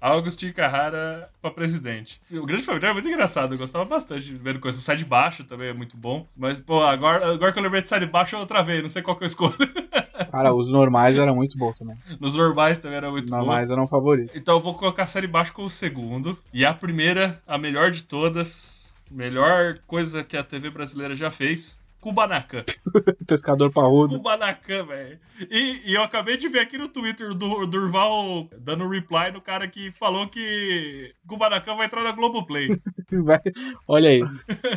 Augustinho 0.00 0.52
Carrara 0.52 1.28
pra 1.40 1.50
presidente. 1.50 2.20
O 2.30 2.46
Grande 2.46 2.62
Família 2.62 2.86
era 2.86 2.94
muito 2.94 3.08
engraçado, 3.08 3.54
eu 3.54 3.58
gostava 3.58 3.84
bastante 3.84 4.24
de 4.24 4.34
ver 4.34 4.58
coisa. 4.58 4.78
O 4.78 4.80
Sai 4.80 4.96
de 4.96 5.04
Baixo 5.04 5.44
também 5.44 5.68
é 5.68 5.72
muito 5.72 5.96
bom. 5.96 6.26
Mas, 6.36 6.60
pô, 6.60 6.82
agora, 6.82 7.32
agora 7.32 7.52
que 7.52 7.58
eu 7.58 7.62
lembrei 7.62 7.82
de 7.82 7.88
Sai 7.88 8.00
de 8.00 8.06
Baixo, 8.06 8.36
eu 8.36 8.46
travei, 8.46 8.82
não 8.82 8.88
sei 8.88 9.02
qual 9.02 9.16
que 9.16 9.24
eu 9.24 9.28
escolho. 9.28 9.54
Cara, 10.30 10.52
os 10.52 10.70
normais 10.70 11.18
eram 11.18 11.34
muito 11.34 11.56
bons 11.56 11.74
também. 11.74 11.96
Nos 12.20 12.34
normais 12.34 12.78
também 12.78 12.98
era 12.98 13.10
muito 13.10 13.30
bom. 13.30 13.36
Normais 13.36 13.70
eram 13.70 13.86
favoritos. 13.86 14.34
Então 14.34 14.56
eu 14.56 14.60
vou 14.60 14.74
colocar 14.74 15.04
a 15.04 15.06
série 15.06 15.26
baixo 15.26 15.52
como 15.52 15.68
o 15.68 15.70
segundo. 15.70 16.36
E 16.52 16.64
a 16.64 16.74
primeira, 16.74 17.40
a 17.46 17.56
melhor 17.56 17.90
de 17.90 18.02
todas, 18.02 18.94
melhor 19.10 19.78
coisa 19.86 20.24
que 20.24 20.36
a 20.36 20.42
TV 20.42 20.70
brasileira 20.70 21.14
já 21.14 21.30
fez. 21.30 21.80
Kubanacan. 22.00 22.64
Pescador 23.26 23.72
parrudo. 23.72 24.16
Kubanacan, 24.16 24.84
velho. 24.86 25.18
E, 25.50 25.82
e 25.90 25.94
eu 25.94 26.02
acabei 26.02 26.36
de 26.36 26.48
ver 26.48 26.60
aqui 26.60 26.78
no 26.78 26.88
Twitter 26.88 27.34
do 27.34 27.66
Durval 27.66 28.48
dando 28.58 28.88
reply 28.88 29.30
no 29.32 29.40
cara 29.40 29.66
que 29.68 29.90
falou 29.90 30.28
que 30.28 31.12
Kubanacan 31.26 31.76
vai 31.76 31.86
entrar 31.86 32.02
na 32.04 32.12
Globoplay. 32.12 32.68
Vai- 33.24 33.40
Olha 33.86 34.10
aí. 34.10 34.20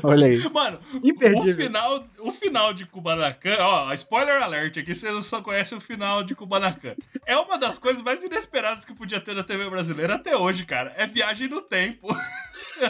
Olha 0.04 0.28
aí. 0.28 0.38
Mano, 0.54 0.80
o 0.94 1.08
Imperdível. 1.08 1.54
final, 1.66 2.08
o 2.20 2.32
final 2.32 2.74
de 2.74 2.86
Kubanacan, 2.86 3.58
ó, 3.60 3.94
spoiler 3.94 4.42
alert 4.42 4.78
aqui, 4.78 4.96
você 4.96 5.22
só 5.22 5.42
conhece 5.42 5.76
o 5.76 5.82
final 5.82 6.24
de 6.24 6.34
Kubanacan. 6.34 6.96
É 7.26 7.38
uma 7.38 7.58
das 7.58 7.78
coisas 7.78 8.02
mais 8.02 8.24
inesperadas 8.24 8.86
que 8.86 8.94
podia 8.96 9.20
ter 9.20 9.36
na 9.36 9.44
TV 9.44 9.70
brasileira 9.70 10.16
até 10.16 10.36
hoje, 10.38 10.66
cara. 10.66 10.94
É 10.98 11.06
viagem 11.06 11.50
no 11.50 11.62
tempo. 11.62 12.08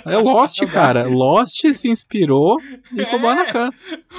É 0.05 0.15
Lost, 0.17 0.59
cara. 0.71 1.07
Lost 1.07 1.65
se 1.73 1.89
inspirou 1.89 2.57
em 2.93 3.01
É. 3.01 3.05
Kubanacan. 3.05 3.69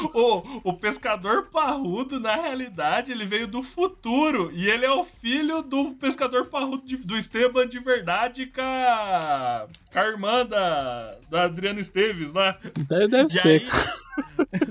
O, 0.15 0.71
o 0.71 0.73
pescador 0.75 1.47
parrudo, 1.51 2.19
na 2.21 2.35
realidade, 2.37 3.13
ele 3.13 3.25
veio 3.25 3.47
do 3.47 3.63
futuro. 3.63 4.51
E 4.53 4.69
ele 4.69 4.85
é 4.85 4.91
o 4.91 5.03
filho 5.05 5.63
do 5.63 5.93
pescador 5.93 6.47
parrudo 6.47 6.85
de- 6.85 6.97
do 6.97 7.17
Esteban 7.17 7.67
de 7.69 7.79
verdade 7.79 8.47
com 8.47 8.61
a, 8.61 9.67
com 9.93 9.99
a 9.99 10.07
irmã 10.07 10.45
da, 10.47 11.17
da 11.31 11.45
Adriana 11.45 11.81
Esteves 11.81 12.33
lá. 12.33 12.59
Deve, 12.89 13.09
deve 13.09 13.27
E 13.29 13.31
ser. 13.31 13.49
aí, 13.49 13.69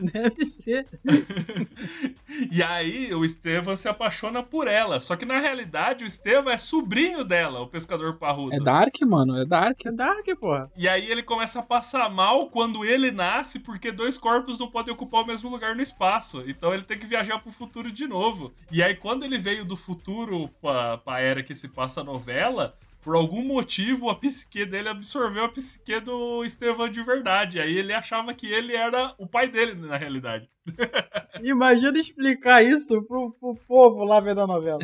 Deve 0.14 0.46
ser. 0.46 0.86
e 2.52 2.62
aí 2.62 3.14
o 3.16 3.24
Esteban 3.24 3.78
se 3.78 3.88
apaixona 3.88 4.44
por 4.44 4.68
ela. 4.68 5.00
Só 5.00 5.16
que 5.16 5.24
na 5.24 5.40
realidade 5.40 6.04
o 6.04 6.08
Esteban 6.08 6.52
é 6.52 6.58
sobrinho 6.58 7.24
dela, 7.24 7.62
o 7.62 7.68
pescador 7.68 8.18
parrudo. 8.18 8.54
É 8.54 8.60
Dark, 8.60 8.94
mano. 9.04 9.38
É 9.40 9.46
Dark. 9.46 9.86
É 9.86 9.92
Dark, 9.92 10.26
porra. 10.38 10.70
E 10.76 10.90
aí 10.90 11.10
ele 11.10 11.24
começa 11.24 11.62
a 11.62 11.64
passar 11.64 12.10
mal 12.10 12.50
quando 12.50 12.84
ele 12.84 13.10
nasce, 13.10 13.60
porque 13.60 13.90
dois 13.90 14.18
corpos 14.18 14.60
não 14.60 14.70
podem 14.70 14.94
ocupar 14.94 15.24
o 15.24 15.28
mesmo 15.28 15.50
lugar 15.50 15.78
no 15.78 15.82
espaço. 15.82 16.44
Então 16.46 16.74
ele 16.74 16.84
tem 16.84 17.00
que 17.00 17.08
viajar 17.08 17.40
pro 17.40 17.54
futuro 17.54 17.90
de 17.90 18.06
novo. 18.06 18.52
E 18.70 18.84
aí 18.84 18.96
quando 18.96 19.24
ele 19.24 19.38
veio 19.38 19.64
do 19.64 19.78
futuro 19.78 20.50
pra, 20.62 20.98
pra 20.98 21.22
era 21.22 21.42
que 21.42 21.56
se 21.56 21.70
passa 21.70 22.02
a 22.02 22.04
novela, 22.04 22.76
por 23.04 23.16
algum 23.16 23.44
motivo, 23.44 24.10
a 24.10 24.16
psique 24.16 24.66
dele 24.66 24.90
absorveu 24.90 25.46
a 25.46 25.50
psique 25.50 26.00
do 26.00 26.44
Estevão 26.44 26.90
de 26.90 27.02
verdade. 27.04 27.60
Aí 27.60 27.78
ele 27.78 27.94
achava 27.94 28.34
que 28.34 28.46
ele 28.46 28.76
era 28.76 29.14
o 29.18 29.28
pai 29.28 29.48
dele, 29.48 29.74
na 29.74 29.98
realidade. 29.98 30.48
Imagina 31.42 31.98
explicar 31.98 32.64
isso 32.64 33.02
pro, 33.04 33.32
pro 33.40 33.56
povo 33.68 34.04
lá 34.04 34.20
vendo 34.20 34.42
a 34.42 34.48
novela. 34.48 34.80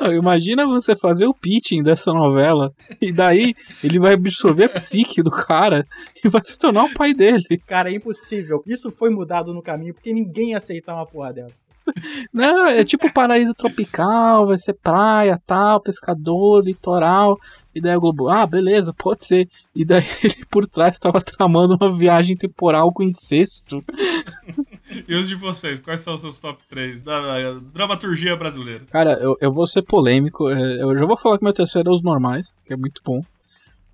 Não, 0.00 0.12
imagina 0.12 0.66
você 0.66 0.96
fazer 0.96 1.26
o 1.26 1.34
pitching 1.34 1.84
dessa 1.84 2.12
novela 2.12 2.74
e 3.00 3.12
daí 3.12 3.54
ele 3.84 4.00
vai 4.00 4.14
absorver 4.14 4.64
a 4.64 4.68
psique 4.68 5.22
do 5.22 5.30
cara 5.30 5.86
e 6.24 6.28
vai 6.28 6.42
se 6.44 6.58
tornar 6.58 6.84
o 6.84 6.94
pai 6.94 7.14
dele. 7.14 7.62
Cara, 7.66 7.90
é 7.90 7.94
impossível. 7.94 8.62
Isso 8.66 8.90
foi 8.90 9.10
mudado 9.10 9.54
no 9.54 9.62
caminho 9.62 9.94
porque 9.94 10.12
ninguém 10.12 10.50
ia 10.50 10.58
aceitar 10.58 10.94
uma 10.94 11.06
porra 11.06 11.32
dessa. 11.32 11.60
Não, 12.32 12.66
é 12.66 12.84
tipo 12.84 13.12
paraíso 13.12 13.54
tropical, 13.54 14.46
vai 14.46 14.58
ser 14.58 14.74
praia, 14.74 15.40
tal, 15.46 15.80
pescador, 15.80 16.64
litoral. 16.64 17.38
E 17.74 17.80
daí 17.80 17.96
o 17.96 18.00
Globo, 18.00 18.28
ah, 18.28 18.46
beleza, 18.46 18.92
pode 18.92 19.24
ser. 19.24 19.48
E 19.74 19.84
daí 19.84 20.02
ele 20.24 20.44
por 20.50 20.66
trás 20.66 20.94
estava 20.96 21.20
tramando 21.20 21.76
uma 21.80 21.96
viagem 21.96 22.36
temporal 22.36 22.92
com 22.92 23.02
incesto. 23.02 23.80
E 25.06 25.14
os 25.14 25.28
de 25.28 25.36
vocês, 25.36 25.78
quais 25.78 26.00
são 26.00 26.16
os 26.16 26.20
seus 26.20 26.40
top 26.40 26.60
3 26.68 27.04
da, 27.04 27.20
da 27.20 27.60
dramaturgia 27.72 28.34
brasileira? 28.34 28.84
Cara, 28.90 29.12
eu, 29.20 29.36
eu 29.40 29.52
vou 29.52 29.64
ser 29.64 29.82
polêmico. 29.82 30.50
é, 30.50 30.82
Eu 30.82 30.98
já 30.98 31.06
vou 31.06 31.16
falar 31.16 31.38
que 31.38 31.44
meu 31.44 31.52
terceiro 31.52 31.90
é 31.90 31.94
os 31.94 32.02
normais, 32.02 32.56
que 32.66 32.72
é 32.72 32.76
muito 32.76 33.00
bom. 33.04 33.20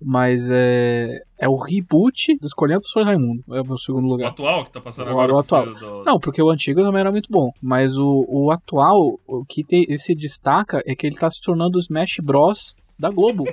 Mas 0.01 0.49
é. 0.49 1.21
É 1.39 1.47
o 1.47 1.55
reboot 1.55 2.35
do 2.39 2.47
Escolhendo 2.47 2.81
o 2.83 2.87
Sr. 2.89 3.03
Raimundo. 3.05 3.43
É 3.51 3.61
o 3.61 3.65
meu 3.65 3.77
segundo 3.77 4.05
O 4.05 4.09
lugar. 4.09 4.29
atual 4.29 4.63
que 4.63 4.71
tá 4.71 4.81
passando 4.81 5.07
O- 5.07 5.11
agora? 5.11 5.33
o 5.35 5.37
atual. 5.39 5.65
do- 5.73 6.03
Não, 6.03 6.19
porque 6.19 6.41
o 6.41 6.49
antigo 6.49 6.81
também 6.81 7.01
era 7.01 7.11
muito 7.11 7.27
bom. 7.31 7.51
Mas 7.61 7.95
o, 7.95 8.25
o 8.27 8.51
atual, 8.51 9.19
o 9.27 9.45
que 9.47 9.63
tem, 9.63 9.83
ele 9.87 9.99
se 9.99 10.15
destaca 10.15 10.81
é 10.85 10.95
que 10.95 11.05
ele 11.05 11.15
tá 11.15 11.29
se 11.29 11.39
tornando 11.41 11.77
o 11.77 11.79
Smash 11.81 12.17
Bros. 12.23 12.75
Da 12.97 13.09
Globo. 13.09 13.45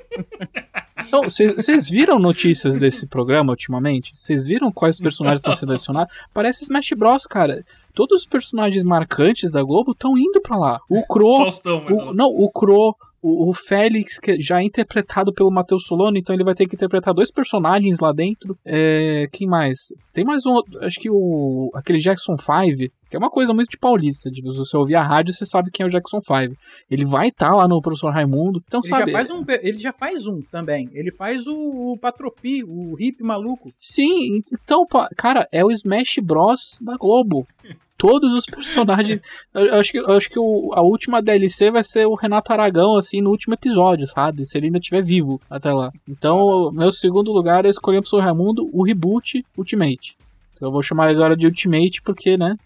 Então, 1.07 1.25
vocês 1.25 1.89
viram 1.89 2.19
notícias 2.19 2.77
desse 2.77 3.07
programa 3.07 3.53
ultimamente? 3.53 4.13
Vocês 4.17 4.47
viram 4.47 4.73
quais 4.73 4.99
personagens 4.99 5.41
estão 5.41 5.55
sendo 5.55 5.73
adicionados? 5.73 6.15
Parece 6.33 6.65
Smash 6.65 6.93
Bros, 6.97 7.27
cara. 7.27 7.65
Todos 7.93 8.23
os 8.23 8.27
personagens 8.27 8.83
marcantes 8.83 9.51
da 9.51 9.63
Globo 9.63 9.93
estão 9.93 10.17
indo 10.17 10.41
pra 10.41 10.57
lá. 10.57 10.81
O 10.89 11.07
Crow, 11.07 11.43
Faustão, 11.43 11.85
o, 11.87 12.15
não, 12.15 12.29
o 12.29 12.51
Crow, 12.51 12.97
o, 13.25 13.49
o 13.49 13.55
Félix, 13.55 14.19
que 14.19 14.39
já 14.39 14.61
é 14.61 14.65
interpretado 14.65 15.33
pelo 15.33 15.51
Matheus 15.51 15.87
Solano, 15.87 16.19
então 16.19 16.37
ele 16.37 16.45
vai 16.45 16.55
ter 16.55 16.69
que 16.69 16.77
interpretar 16.77 17.15
dois 17.15 17.33
personagens 17.33 17.99
lá 17.99 18.13
dentro. 18.13 18.55
É, 18.63 19.27
quem 19.33 19.49
mais? 19.49 19.79
Tem 20.13 20.25
mais 20.27 20.45
um, 20.45 20.61
acho 20.83 21.01
que 21.01 21.09
o 21.11 21.71
aquele 21.75 21.99
Jackson 21.99 22.37
5, 22.37 22.93
que 23.09 23.17
é 23.17 23.19
uma 23.19 23.31
coisa 23.31 23.55
muito 23.55 23.71
de 23.71 23.79
paulista. 23.79 24.29
Se 24.29 24.43
você 24.43 24.77
ouvir 24.77 24.97
a 24.97 25.03
rádio, 25.03 25.33
você 25.33 25.47
sabe 25.47 25.71
quem 25.71 25.85
é 25.85 25.87
o 25.87 25.91
Jackson 25.91 26.21
5. 26.21 26.55
Ele 26.91 27.07
vai 27.07 27.29
estar 27.29 27.55
lá 27.55 27.67
no 27.67 27.81
Professor 27.81 28.13
Raimundo. 28.13 28.61
Então, 28.67 28.83
Ele 28.85 28.91
sabe? 28.91 29.11
já, 29.11 29.19
faz 29.19 29.31
um, 29.31 29.45
ele 29.63 29.79
já 29.79 29.93
faz 29.93 30.27
um 30.27 30.43
também. 30.53 30.91
Ele 30.93 31.11
faz 31.17 31.47
o, 31.47 31.55
o 31.55 31.99
Patropi, 31.99 32.63
o 32.63 32.95
hippie 32.97 33.25
maluco. 33.25 33.71
Sim, 33.81 34.43
então, 34.53 34.85
cara, 35.17 35.49
é 35.51 35.65
o 35.65 35.71
Smash 35.71 36.17
Bros 36.23 36.79
da 36.83 36.97
Globo. 36.99 37.47
Todos 37.97 38.33
os 38.33 38.45
personagens. 38.47 39.21
Eu, 39.55 39.75
acho 39.79 39.93
que, 39.93 39.99
eu 39.99 40.13
acho 40.13 40.29
que 40.29 40.39
o- 40.39 40.73
a 40.75 40.83
última 40.83 41.23
DLC 41.23 41.71
vai 41.71 41.83
ser 41.85 42.07
o 42.07 42.15
Renato 42.15 42.53
Aragão, 42.53 42.97
assim, 42.97 43.21
no 43.21 43.31
último 43.31 43.55
episódio, 43.55 44.07
sabe? 44.07 44.45
Se 44.45 44.59
ele 44.59 44.67
ainda 44.67 44.79
estiver 44.79 45.03
vivo 45.03 45.41
até 45.49 45.73
lá. 45.73 45.91
Então, 46.09 46.71
meu 46.73 46.91
segundo 46.91 47.33
lugar, 47.33 47.65
eu 47.65 47.71
escolhi 47.71 48.01
pro 48.01 48.09
Sr. 48.11 48.21
Raimundo 48.21 48.69
o 48.73 48.83
Reboot 48.85 49.45
Ultimate. 49.57 50.17
Então, 50.55 50.69
eu 50.69 50.73
vou 50.73 50.83
chamar 50.83 51.09
agora 51.09 51.37
de 51.37 51.47
Ultimate 51.47 52.03
porque, 52.03 52.37
né? 52.37 52.57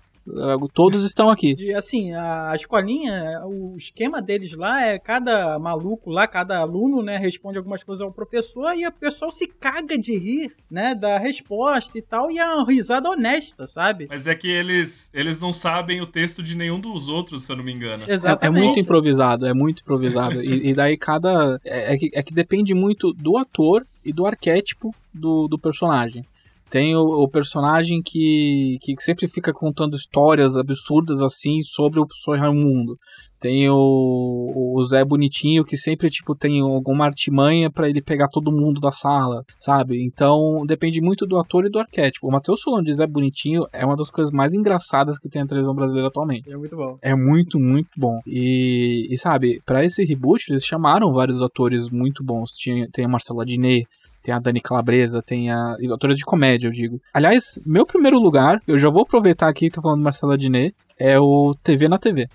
Todos 0.72 1.04
estão 1.04 1.28
aqui. 1.28 1.54
De, 1.54 1.74
assim, 1.74 2.12
a, 2.12 2.50
a 2.50 2.56
escolinha, 2.56 3.42
o 3.46 3.76
esquema 3.76 4.20
deles 4.20 4.52
lá 4.52 4.84
é 4.84 4.98
cada 4.98 5.58
maluco 5.58 6.10
lá, 6.10 6.26
cada 6.26 6.58
aluno, 6.58 7.02
né, 7.02 7.16
responde 7.16 7.58
algumas 7.58 7.82
coisas 7.82 8.04
ao 8.04 8.12
professor 8.12 8.74
e 8.76 8.86
o 8.86 8.92
pessoal 8.92 9.32
se 9.32 9.46
caga 9.46 9.98
de 9.98 10.16
rir, 10.16 10.54
né, 10.70 10.94
da 10.94 11.18
resposta 11.18 11.98
e 11.98 12.02
tal, 12.02 12.30
e 12.30 12.38
é 12.38 12.44
uma 12.44 12.66
risada 12.66 13.08
honesta, 13.10 13.66
sabe? 13.66 14.06
Mas 14.08 14.26
é 14.26 14.34
que 14.34 14.48
eles, 14.48 15.10
eles 15.12 15.38
não 15.38 15.52
sabem 15.52 16.00
o 16.00 16.06
texto 16.06 16.42
de 16.42 16.56
nenhum 16.56 16.80
dos 16.80 17.08
outros, 17.08 17.44
se 17.44 17.52
eu 17.52 17.56
não 17.56 17.64
me 17.64 17.72
engano. 17.72 18.04
É, 18.04 18.10
é 18.10 18.14
Exatamente. 18.14 18.64
muito 18.64 18.80
improvisado, 18.80 19.46
é 19.46 19.54
muito 19.54 19.80
improvisado. 19.80 20.42
e, 20.42 20.70
e 20.70 20.74
daí 20.74 20.96
cada. 20.96 21.60
É, 21.64 21.94
é 21.94 21.96
que, 21.96 22.10
é 22.12 22.22
que 22.22 22.34
depende 22.34 22.74
muito 22.74 23.12
do 23.12 23.36
ator 23.36 23.86
e 24.04 24.12
do 24.12 24.26
arquétipo 24.26 24.94
do, 25.12 25.48
do 25.48 25.58
personagem. 25.58 26.24
Tem 26.70 26.94
o, 26.96 27.00
o 27.00 27.28
personagem 27.28 28.02
que, 28.02 28.78
que 28.80 28.94
sempre 29.00 29.28
fica 29.28 29.52
contando 29.52 29.96
histórias 29.96 30.56
absurdas 30.56 31.22
assim 31.22 31.62
sobre 31.62 32.00
o 32.00 32.06
professor 32.06 32.38
Raimundo. 32.38 32.96
Tem 33.40 33.70
o, 33.70 34.74
o 34.74 34.84
Zé 34.84 35.04
Bonitinho 35.04 35.64
que 35.64 35.76
sempre 35.76 36.10
tipo 36.10 36.34
tem 36.34 36.60
alguma 36.60 37.04
artimanha 37.04 37.70
pra 37.70 37.88
ele 37.88 38.02
pegar 38.02 38.28
todo 38.28 38.52
mundo 38.52 38.80
da 38.80 38.90
sala, 38.90 39.44
sabe? 39.58 40.02
Então 40.04 40.64
depende 40.66 41.00
muito 41.00 41.24
do 41.24 41.38
ator 41.38 41.64
e 41.64 41.70
do 41.70 41.78
arquétipo. 41.78 42.26
O 42.26 42.32
Matheus 42.32 42.60
Solano 42.60 42.84
de 42.84 42.92
Zé 42.92 43.06
Bonitinho 43.06 43.64
é 43.72 43.86
uma 43.86 43.96
das 43.96 44.10
coisas 44.10 44.32
mais 44.32 44.52
engraçadas 44.52 45.18
que 45.18 45.28
tem 45.28 45.42
na 45.42 45.48
televisão 45.48 45.74
brasileira 45.74 46.08
atualmente. 46.08 46.50
É 46.50 46.56
muito 46.56 46.76
bom. 46.76 46.98
É 47.00 47.14
muito, 47.14 47.60
muito 47.60 47.90
bom. 47.96 48.20
E, 48.26 49.06
e 49.08 49.16
sabe, 49.16 49.62
pra 49.64 49.84
esse 49.84 50.04
reboot 50.04 50.50
eles 50.50 50.64
chamaram 50.64 51.12
vários 51.12 51.40
atores 51.40 51.88
muito 51.90 52.24
bons. 52.24 52.50
Tinha, 52.52 52.88
tem 52.92 53.04
a 53.04 53.08
Marcela 53.08 53.46
Diné, 53.46 53.82
tem 54.22 54.34
a 54.34 54.38
Dani 54.38 54.60
Calabresa, 54.60 55.22
tem 55.22 55.50
a. 55.50 55.76
e 55.80 55.92
Atores 55.92 56.16
de 56.16 56.24
comédia, 56.24 56.68
eu 56.68 56.72
digo. 56.72 57.00
Aliás, 57.12 57.58
meu 57.64 57.86
primeiro 57.86 58.18
lugar, 58.18 58.60
eu 58.66 58.78
já 58.78 58.90
vou 58.90 59.02
aproveitar 59.02 59.48
aqui, 59.48 59.70
tô 59.70 59.80
falando 59.80 60.02
Marcela 60.02 60.36
Diné, 60.36 60.72
é 60.98 61.18
o 61.18 61.54
TV 61.62 61.88
na 61.88 61.98
TV. 61.98 62.28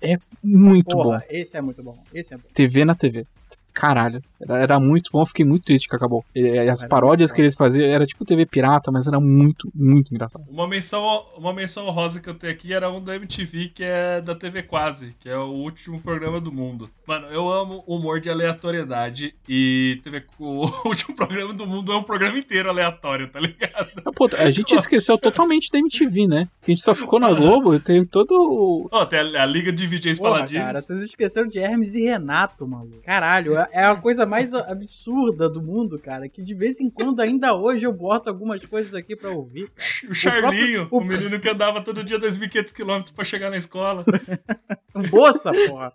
É 0.00 0.16
muito 0.42 0.96
bom. 0.96 1.02
Porra, 1.04 1.24
esse 1.28 1.56
é 1.56 1.60
muito 1.60 1.82
bom. 1.82 1.98
Esse 2.12 2.34
é 2.34 2.36
bom. 2.36 2.44
TV 2.54 2.84
na 2.84 2.94
TV. 2.94 3.26
Caralho, 3.72 4.22
era, 4.40 4.58
era 4.62 4.80
muito 4.80 5.10
bom, 5.12 5.24
fiquei 5.24 5.44
muito 5.44 5.64
triste 5.64 5.88
que 5.88 5.96
acabou. 5.96 6.24
E, 6.34 6.40
e 6.40 6.68
as 6.68 6.80
Era 6.80 6.88
paródias 6.88 7.32
que 7.32 7.40
eles 7.40 7.54
faziam 7.54 7.86
era 7.88 8.06
tipo 8.06 8.24
TV 8.24 8.46
pirata, 8.46 8.90
mas 8.90 9.06
era 9.06 9.20
muito, 9.20 9.70
muito 9.74 10.12
engraçado. 10.12 10.44
Uma 10.48 10.68
menção, 10.68 11.24
uma 11.36 11.52
menção 11.52 11.88
rosa 11.90 12.20
que 12.20 12.28
eu 12.28 12.34
tenho 12.34 12.52
aqui 12.52 12.72
era 12.72 12.90
um 12.90 13.02
da 13.02 13.16
MTV, 13.16 13.72
que 13.74 13.84
é 13.84 14.20
da 14.20 14.34
TV 14.34 14.62
Quase, 14.62 15.14
que 15.20 15.28
é 15.28 15.36
o 15.36 15.48
último 15.50 16.00
programa 16.00 16.40
do 16.40 16.52
mundo. 16.52 16.90
Mano, 17.06 17.26
eu 17.28 17.50
amo 17.50 17.82
humor 17.86 18.20
de 18.20 18.30
aleatoriedade 18.30 19.34
e 19.48 20.00
TV, 20.02 20.24
o 20.38 20.66
último 20.88 21.14
programa 21.16 21.52
do 21.52 21.66
mundo 21.66 21.92
é 21.92 21.96
um 21.96 22.02
programa 22.02 22.38
inteiro 22.38 22.68
aleatório, 22.68 23.28
tá 23.28 23.40
ligado? 23.40 23.90
Ah, 24.04 24.12
pô, 24.14 24.28
a 24.38 24.50
gente 24.50 24.74
esqueceu 24.74 25.18
totalmente 25.18 25.70
da 25.70 25.78
MTV, 25.78 26.26
né? 26.26 26.48
Que 26.62 26.72
a 26.72 26.74
gente 26.74 26.84
só 26.84 26.94
ficou 26.94 27.18
na 27.18 27.32
Globo 27.32 27.74
e 27.74 27.80
teve 27.80 28.06
todo 28.06 28.32
o. 28.32 28.88
Ó, 28.90 29.06
tem 29.06 29.18
a, 29.18 29.42
a 29.42 29.46
Liga 29.46 29.72
de 29.72 29.86
VJs 29.86 30.18
Porra, 30.18 30.30
Paladinos. 30.32 30.64
cara, 30.64 30.80
vocês 30.82 31.02
esqueceram 31.02 31.48
de 31.48 31.58
Hermes 31.58 31.94
e 31.94 32.02
Renato, 32.02 32.66
maluco. 32.66 33.02
Caralho, 33.02 33.54
é- 33.72 33.84
a 33.84 33.94
coisa 33.96 34.24
mais 34.26 34.52
absurda 34.54 35.48
do 35.48 35.62
mundo, 35.62 35.98
cara. 35.98 36.28
Que 36.28 36.42
de 36.42 36.54
vez 36.54 36.80
em 36.80 36.90
quando, 36.90 37.20
ainda 37.20 37.54
hoje, 37.54 37.84
eu 37.86 37.92
boto 37.92 38.28
algumas 38.30 38.64
coisas 38.64 38.94
aqui 38.94 39.14
pra 39.14 39.30
ouvir. 39.30 39.70
O 40.08 40.14
Charlinho, 40.14 40.82
o, 40.84 40.88
próprio- 40.88 40.98
o- 40.98 41.04
menino 41.04 41.40
que 41.40 41.48
andava 41.48 41.80
todo 41.82 42.02
dia 42.04 42.18
2.500km 42.18 43.12
pra 43.14 43.24
chegar 43.24 43.50
na 43.50 43.56
escola. 43.56 44.04
Moça, 45.12 45.50
porra. 45.68 45.92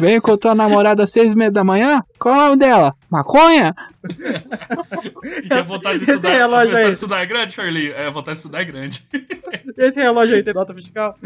Vem 0.00 0.16
encontrar 0.16 0.50
a 0.52 0.54
namorada 0.54 1.02
às 1.04 1.12
seis 1.12 1.32
e 1.32 1.36
meia 1.36 1.50
da 1.50 1.62
manhã? 1.62 2.02
Qual 2.18 2.34
é 2.34 2.38
o 2.38 2.40
nome 2.42 2.56
dela? 2.56 2.94
Maconha? 3.08 3.74
E 5.48 5.52
a 5.52 5.62
vontade 5.62 6.00
de 6.00 6.10
estudar, 6.10 6.30
relógio 6.32 6.76
aí. 6.76 6.86
de 6.86 6.92
estudar 6.92 7.20
é 7.22 7.26
grande, 7.26 7.54
Charlinho? 7.54 7.92
É, 7.92 8.06
a 8.06 8.10
vontade 8.10 8.34
de 8.34 8.38
estudar 8.38 8.60
é 8.62 8.64
grande. 8.64 9.04
Esse 9.76 10.00
relógio 10.00 10.34
aí 10.34 10.42
tem 10.42 10.52
nota 10.54 10.74
fiscal? 10.74 11.16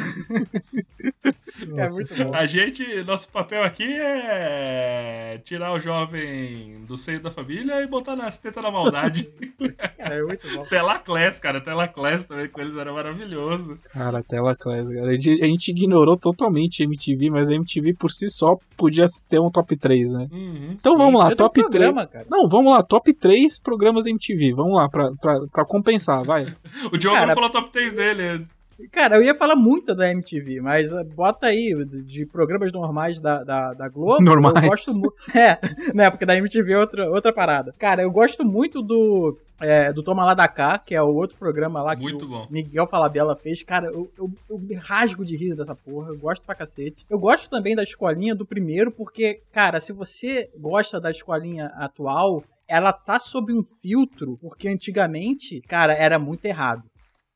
É 1.77 1.89
muito 1.89 2.15
bom. 2.15 2.35
A 2.35 2.47
gente, 2.47 3.03
nosso 3.05 3.31
papel 3.31 3.63
aqui 3.63 3.85
é 3.85 5.41
tirar 5.45 5.73
o 5.73 5.81
jovem 5.81 6.85
do 6.87 6.97
seio 6.97 7.21
da 7.21 7.31
família 7.31 7.81
e 7.83 7.87
botar 7.87 8.17
nas 8.17 8.39
tetas 8.39 8.63
da 8.63 8.71
maldade. 8.71 9.29
É 9.99 10.23
muito 10.23 10.47
bom. 10.55 10.65
Telaclass, 10.67 11.41
cara, 11.41 11.61
Telaclass 11.61 12.25
também 12.25 12.49
com 12.49 12.61
eles 12.61 12.77
era 12.77 12.93
maravilhoso. 12.93 13.79
Cara, 13.91 14.23
tela 14.23 14.55
class, 14.55 14.87
cara. 14.87 15.09
A 15.09 15.15
gente, 15.15 15.43
a 15.43 15.47
gente 15.47 15.71
ignorou 15.71 16.17
totalmente 16.17 16.83
a 16.83 16.85
MTV, 16.85 17.31
mas 17.31 17.49
a 17.49 17.55
MTV 17.55 17.95
por 17.95 18.13
si 18.13 18.31
só 18.31 18.57
podia 18.77 19.07
ter 19.29 19.41
um 19.41 19.51
top 19.51 19.77
3, 19.77 20.13
né? 20.13 20.29
Uhum. 20.31 20.77
Então 20.79 20.93
Sim, 20.93 20.99
vamos 20.99 21.21
lá, 21.21 21.29
ter 21.29 21.35
um 21.35 21.37
top 21.37 21.55
3. 21.55 21.69
programa, 21.71 22.07
cara. 22.07 22.27
Não, 22.31 22.49
vamos 22.49 22.73
lá, 22.73 22.83
top 22.83 23.13
3 23.13 23.59
programas 23.59 24.07
MTV. 24.07 24.53
Vamos 24.55 24.77
lá, 24.77 24.89
pra, 24.89 25.11
pra, 25.21 25.41
pra 25.53 25.65
compensar, 25.65 26.23
vai. 26.23 26.47
O 26.93 26.97
Diogo 26.97 27.17
Cara, 27.17 27.29
não 27.29 27.35
falou 27.35 27.51
top 27.51 27.71
3 27.71 27.93
dele. 27.93 28.47
Cara, 28.91 29.17
eu 29.17 29.23
ia 29.23 29.35
falar 29.35 29.57
muito 29.57 29.95
da 29.95 30.11
MTV, 30.11 30.61
mas 30.61 30.93
uh, 30.93 31.05
bota 31.05 31.47
aí 31.47 31.75
de, 31.87 32.07
de 32.07 32.27
programas 32.27 32.71
normais 32.73 33.21
da, 33.21 33.43
da, 33.43 33.73
da 33.73 33.89
Globo. 33.89 34.23
Normais. 34.23 34.55
Eu 34.57 34.71
gosto 34.71 34.93
muito. 34.93 35.17
É, 35.37 35.59
né? 35.95 36.11
Porque 36.11 36.27
da 36.27 36.37
MTV 36.37 36.73
é 36.73 36.79
outra, 36.79 37.11
outra 37.11 37.33
parada. 37.33 37.75
Cara, 37.79 38.03
eu 38.03 38.11
gosto 38.11 38.45
muito 38.45 38.83
do. 38.83 39.39
É, 39.59 39.91
do 39.91 40.03
Toma 40.03 40.23
Lá 40.23 40.35
da 40.35 40.47
Cá, 40.47 40.79
que 40.79 40.95
é 40.95 41.01
o 41.01 41.15
outro 41.15 41.39
programa 41.39 41.83
lá 41.83 41.97
que 41.97 42.03
Muito 42.03 42.27
o 42.27 42.29
bom. 42.29 42.47
Miguel 42.51 42.87
Falabella 42.87 43.35
fez. 43.35 43.63
Cara, 43.63 43.87
eu, 43.87 44.11
eu, 44.19 44.31
eu 44.51 44.59
me 44.59 44.75
rasgo 44.75 45.25
de 45.25 45.35
rir 45.35 45.55
dessa 45.55 45.75
porra. 45.75 46.11
Eu 46.11 46.19
gosto 46.19 46.45
pra 46.45 46.55
cacete. 46.55 47.07
Eu 47.09 47.19
gosto 47.19 47.49
também 47.49 47.75
da 47.75 47.83
escolinha 47.83 48.35
do 48.35 48.45
primeiro, 48.45 48.91
porque, 48.91 49.41
cara, 49.51 49.81
se 49.81 49.95
você 49.95 50.51
gosta 50.59 51.01
da 51.01 51.11
escolinha 51.11 51.69
atual, 51.75 52.45
ela 52.69 52.93
tá 52.93 53.19
sob 53.19 53.53
um 53.53 53.63
filtro, 53.63 54.37
porque 54.43 54.69
antigamente, 54.69 55.61
cara, 55.63 55.95
era 55.95 56.19
muito 56.19 56.45
errado. 56.45 56.83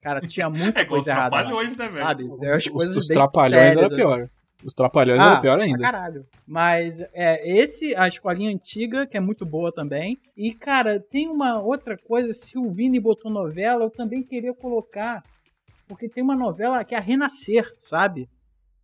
Cara, 0.00 0.20
tinha 0.20 0.48
muita 0.48 0.80
É 0.80 0.82
os 0.84 0.88
coisa 0.88 1.10
errada. 1.10 1.36
lá 1.36 1.42
trapalhões, 1.42 1.76
né, 1.76 1.88
velho? 1.88 2.06
sabe? 2.06 2.28
É 2.42 2.52
as 2.54 2.66
Os, 2.66 2.72
coisas 2.72 2.96
os 2.96 3.06
trapalhões 3.06 3.62
sérias, 3.62 3.84
era 3.84 3.94
pior. 3.94 4.30
Os 4.62 4.74
Trapalhões 4.74 5.20
Ah, 5.22 5.36
é 5.38 5.40
pior 5.40 5.56
pra 5.56 5.64
ainda. 5.64 5.78
caralho. 5.82 6.26
Mas 6.46 7.00
é 7.14 7.48
esse, 7.50 7.96
a 7.96 8.06
escolinha 8.06 8.50
antiga, 8.50 9.06
que 9.06 9.16
é 9.16 9.20
muito 9.20 9.46
boa 9.46 9.72
também. 9.72 10.18
E, 10.36 10.52
cara, 10.52 11.00
tem 11.00 11.28
uma 11.28 11.58
outra 11.62 11.96
coisa, 11.96 12.34
se 12.34 12.58
o 12.58 12.70
Vini 12.70 13.00
botou 13.00 13.30
novela, 13.32 13.84
eu 13.84 13.90
também 13.90 14.22
queria 14.22 14.52
colocar. 14.52 15.22
Porque 15.88 16.10
tem 16.10 16.22
uma 16.22 16.36
novela 16.36 16.84
que 16.84 16.94
é 16.94 16.98
a 16.98 17.00
Renascer, 17.00 17.74
sabe? 17.78 18.28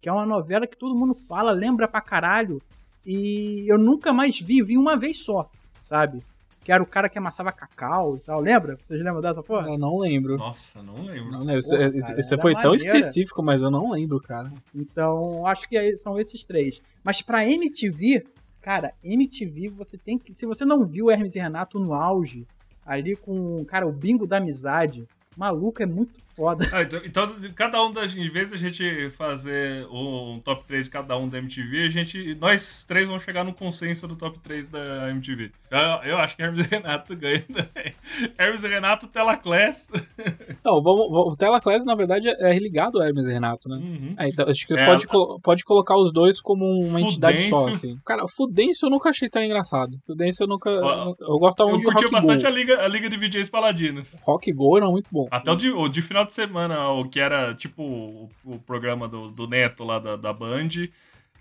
Que 0.00 0.08
é 0.08 0.12
uma 0.12 0.24
novela 0.24 0.66
que 0.66 0.78
todo 0.78 0.98
mundo 0.98 1.14
fala, 1.14 1.50
lembra 1.52 1.86
pra 1.86 2.00
caralho. 2.00 2.58
E 3.04 3.64
eu 3.70 3.76
nunca 3.78 4.14
mais 4.14 4.40
vi, 4.40 4.62
vi 4.62 4.78
uma 4.78 4.96
vez 4.96 5.18
só, 5.22 5.48
sabe? 5.82 6.22
Que 6.66 6.72
era 6.72 6.82
o 6.82 6.86
cara 6.86 7.08
que 7.08 7.16
amassava 7.16 7.52
cacau 7.52 8.16
e 8.16 8.18
tal. 8.18 8.40
Lembra? 8.40 8.76
Vocês 8.82 8.98
lembram 9.00 9.22
dessa 9.22 9.40
porra? 9.40 9.68
Eu 9.68 9.78
não 9.78 9.98
lembro. 10.00 10.36
Nossa, 10.36 10.82
não 10.82 10.94
lembro. 10.94 11.30
Não 11.30 11.44
lembro. 11.44 11.62
Porra, 11.64 11.84
Esse- 11.94 12.00
cara, 12.00 12.20
era 12.32 12.42
foi 12.42 12.54
tão 12.56 12.74
específico, 12.74 13.40
mas 13.40 13.62
eu 13.62 13.70
não 13.70 13.92
lembro, 13.92 14.20
cara. 14.20 14.52
Então, 14.74 15.46
acho 15.46 15.68
que 15.68 15.78
aí 15.78 15.96
são 15.96 16.18
esses 16.18 16.44
três. 16.44 16.82
Mas 17.04 17.22
pra 17.22 17.46
MTV, 17.48 18.26
cara, 18.60 18.92
MTV, 19.04 19.68
você 19.68 19.96
tem 19.96 20.18
que. 20.18 20.34
Se 20.34 20.44
você 20.44 20.64
não 20.64 20.84
viu 20.84 21.08
Hermes 21.08 21.36
e 21.36 21.38
Renato 21.38 21.78
no 21.78 21.94
auge, 21.94 22.44
ali 22.84 23.14
com, 23.14 23.64
cara, 23.64 23.86
o 23.86 23.92
bingo 23.92 24.26
da 24.26 24.38
amizade, 24.38 25.06
maluco, 25.36 25.82
é 25.82 25.86
muito 25.86 26.20
foda. 26.20 26.68
Ah, 26.72 26.82
então, 26.82 27.00
então, 27.04 27.34
cada 27.54 27.82
um 27.84 27.92
das. 27.92 28.14
Em 28.16 28.28
vez 28.30 28.50
da 28.50 28.56
gente 28.56 29.10
fazer 29.10 29.86
um 29.90 30.38
top 30.44 30.64
3 30.66 30.86
de 30.86 30.90
cada 30.90 31.16
um 31.16 31.28
da 31.28 31.38
MTV, 31.38 31.84
a 31.86 31.88
gente. 31.90 32.34
Nós 32.36 32.84
três 32.84 33.06
vamos 33.06 33.22
chegar 33.22 33.44
no 33.44 33.52
consenso 33.52 34.06
do 34.08 34.16
top 34.16 34.38
3 34.38 34.68
da 34.68 35.10
MTV. 35.10 35.50
Eu, 35.70 36.10
eu 36.10 36.18
acho 36.18 36.36
que 36.36 36.42
Hermes 36.42 36.66
e 36.66 36.68
Renato 36.70 37.16
ganha 37.16 37.40
também. 37.42 37.92
Hermes 38.38 38.64
e 38.64 38.68
Renato, 38.68 39.06
Telaclass. 39.06 39.88
Não, 40.64 40.82
vamos, 40.82 41.10
vamos- 41.10 41.32
o 41.34 41.36
Telaclass, 41.36 41.84
na 41.84 41.94
verdade, 41.94 42.28
é 42.28 42.58
ligado 42.58 42.98
ao 43.00 43.06
Hermes 43.06 43.26
e 43.28 43.32
Renato, 43.32 43.68
né? 43.68 43.76
Uhum. 43.76 44.12
É, 44.18 44.28
então, 44.28 44.48
acho 44.48 44.66
que 44.66 44.74
É, 44.74 44.86
pode, 44.86 45.06
a- 45.06 45.40
pode 45.42 45.64
colocar 45.64 45.96
os 45.98 46.12
dois 46.12 46.40
como 46.40 46.64
uma 46.64 47.00
entidade 47.00 47.48
só, 47.50 47.60
Fudêncio. 47.64 47.88
assim. 47.90 47.98
Cara, 48.04 48.24
o 48.24 48.28
Fudêncio 48.28 48.86
eu 48.86 48.90
nunca 48.90 49.10
achei 49.10 49.28
tão 49.28 49.42
engraçado. 49.42 49.98
Fudêncio 50.06 50.44
eu 50.44 50.48
nunca. 50.48 50.70
Ó, 50.70 51.14
eu 51.20 51.38
gostava 51.38 51.70
Eu 51.70 51.74
muito 51.74 51.86
de 51.86 51.92
curtia 51.92 52.06
Rock 52.08 52.12
bastante 52.14 52.42
Go. 52.42 52.48
a 52.48 52.50
Liga, 52.50 52.82
a 52.84 52.88
Liga 52.88 53.08
de 53.08 53.16
VJs 53.16 53.48
Paladinos. 53.50 54.16
Rock 54.22 54.52
Go 54.52 54.76
era 54.76 54.86
muito 54.90 55.08
bom. 55.10 55.25
Até 55.30 55.50
o 55.50 55.56
de, 55.56 55.70
o 55.70 55.88
de 55.88 56.02
final 56.02 56.24
de 56.24 56.34
semana, 56.34 56.88
o 56.88 57.08
que 57.08 57.20
era 57.20 57.54
tipo 57.54 57.82
o, 57.82 58.30
o 58.44 58.58
programa 58.58 59.08
do, 59.08 59.28
do 59.30 59.46
Neto 59.46 59.84
lá 59.84 59.98
da, 59.98 60.16
da 60.16 60.32
Band. 60.32 60.68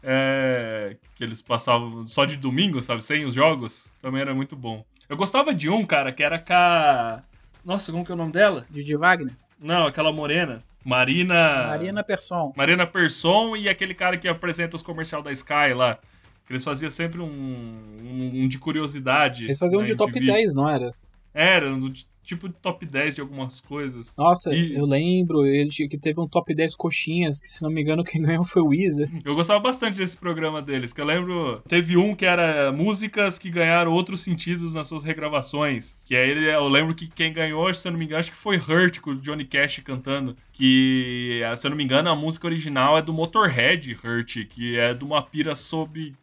é, 0.04 0.96
que 1.16 1.24
eles 1.24 1.42
passavam 1.42 2.08
só 2.08 2.26
de 2.26 2.38
domingo, 2.38 2.82
sabe? 2.82 3.04
Sem 3.04 3.26
os 3.26 3.34
jogos. 3.34 3.88
Também 4.02 4.22
era 4.22 4.34
muito 4.36 4.56
bom. 4.56 4.86
Eu 5.10 5.18
gostava 5.18 5.54
de 5.54 5.70
um, 5.70 5.86
cara, 5.86 6.12
que 6.12 6.24
era 6.24 6.38
com 6.40 6.54
a. 6.54 7.24
Nossa, 7.64 7.92
como 7.92 8.06
que 8.06 8.12
é 8.12 8.16
o 8.16 8.18
nome 8.18 8.32
dela? 8.32 8.66
Didi 8.70 8.96
Wagner, 8.96 9.34
Não, 9.60 9.88
aquela 9.88 10.12
morena. 10.12 10.64
Marina. 10.84 11.68
Marina 11.68 12.04
Persson. 12.04 12.54
Marina 12.56 12.86
Persson 12.86 13.56
e 13.56 13.68
aquele 13.68 13.96
cara 13.96 14.18
que 14.18 14.28
apresenta 14.28 14.76
os 14.76 14.84
comercial 14.84 15.24
da 15.24 15.32
Sky 15.32 15.74
lá. 15.76 15.98
Que 16.46 16.54
eles 16.54 16.64
faziam 16.64 16.92
sempre 16.92 17.22
um, 17.22 17.26
um, 17.26 18.44
um 18.44 18.48
de 18.48 18.60
curiosidade. 18.60 19.46
Eles 19.46 19.58
faziam 19.58 19.80
um 19.80 19.82
na 19.82 19.88
de 19.88 19.96
top 19.96 20.12
MTV. 20.12 20.32
10, 20.32 20.54
não 20.54 20.70
era? 20.70 20.94
Era, 21.36 21.70
do 21.76 21.90
t- 21.90 22.06
tipo 22.24 22.48
de 22.50 22.56
top 22.56 22.88
10 22.88 23.14
de 23.14 23.22
algumas 23.22 23.62
coisas. 23.62 24.12
Nossa, 24.18 24.52
E- 24.52 24.74
eu 24.74 24.84
lembro 24.88 25.46
ele 25.46 25.70
que 25.70 25.96
teve 25.96 26.20
um 26.20 26.28
top 26.28 26.56
10 26.56 26.74
coxinhas, 26.76 27.40
que 27.40 27.48
se 27.48 27.62
não 27.62 27.70
me 27.70 27.82
engano 27.82 28.04
quem 28.04 28.20
ganhou 28.24 28.44
foi 28.44 28.64
o 28.64 28.70
Weezer. 28.70 29.08
Eu 29.24 29.36
gostava 29.36 29.60
bastante 29.60 29.98
desse 29.98 30.18
programa 30.18 30.60
deles, 30.60 30.92
que 30.92 31.00
eu 31.00 31.06
lembro. 31.06 31.62
Teve 31.68 31.98
um 31.98 32.16
que 32.16 32.26
era 32.26 32.72
músicas 32.72 33.38
que 33.38 33.52
ganharam 33.52 33.92
outros 33.94 34.22
sentidos 34.22 34.74
nas 34.74 34.88
suas 34.88 35.04
regravações. 35.04 35.96
Que 36.06 36.16
aí 36.16 36.32
ele, 36.32 36.46
eu 36.50 36.68
lembro 36.68 36.96
que 36.96 37.06
quem 37.08 37.32
ganhou, 37.32 37.72
se 37.74 37.88
eu 37.88 37.92
não 37.92 38.00
me 38.00 38.06
engano, 38.06 38.20
acho 38.22 38.32
que 38.32 38.38
foi 38.38 38.58
Hurt 38.58 39.02
com 39.02 39.12
o 39.12 39.16
Johnny 39.20 39.46
Cash 39.46 39.80
cantando. 39.86 40.36
Que, 40.54 41.42
se 41.58 41.68
eu 41.68 41.70
não 41.70 41.78
me 41.78 41.84
engano, 41.84 42.10
a 42.10 42.16
música 42.16 42.48
original 42.48 42.98
é 42.98 43.02
do 43.04 43.14
Motorhead 43.14 43.94
Hurt, 44.04 44.48
que 44.50 44.80
é 44.80 44.94
de 44.96 45.04
uma 45.04 45.22
pira 45.22 45.54
sobre 45.54 46.16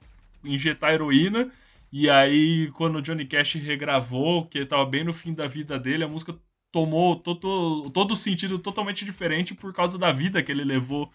injetar 0.44 0.92
heroína. 0.92 1.48
E 1.92 2.08
aí, 2.08 2.70
quando 2.72 2.96
o 2.96 3.02
Johnny 3.02 3.26
Cash 3.26 3.54
regravou, 3.54 4.46
que 4.46 4.58
ele 4.58 4.66
tava 4.66 4.86
bem 4.86 5.04
no 5.04 5.12
fim 5.12 5.34
da 5.34 5.46
vida 5.46 5.78
dele, 5.78 6.04
a 6.04 6.08
música 6.08 6.34
tomou 6.72 7.16
todo, 7.16 7.90
todo 7.90 8.16
sentido 8.16 8.58
totalmente 8.58 9.04
diferente 9.04 9.54
por 9.54 9.74
causa 9.74 9.98
da 9.98 10.10
vida 10.10 10.42
que 10.42 10.50
ele 10.50 10.64
levou. 10.64 11.10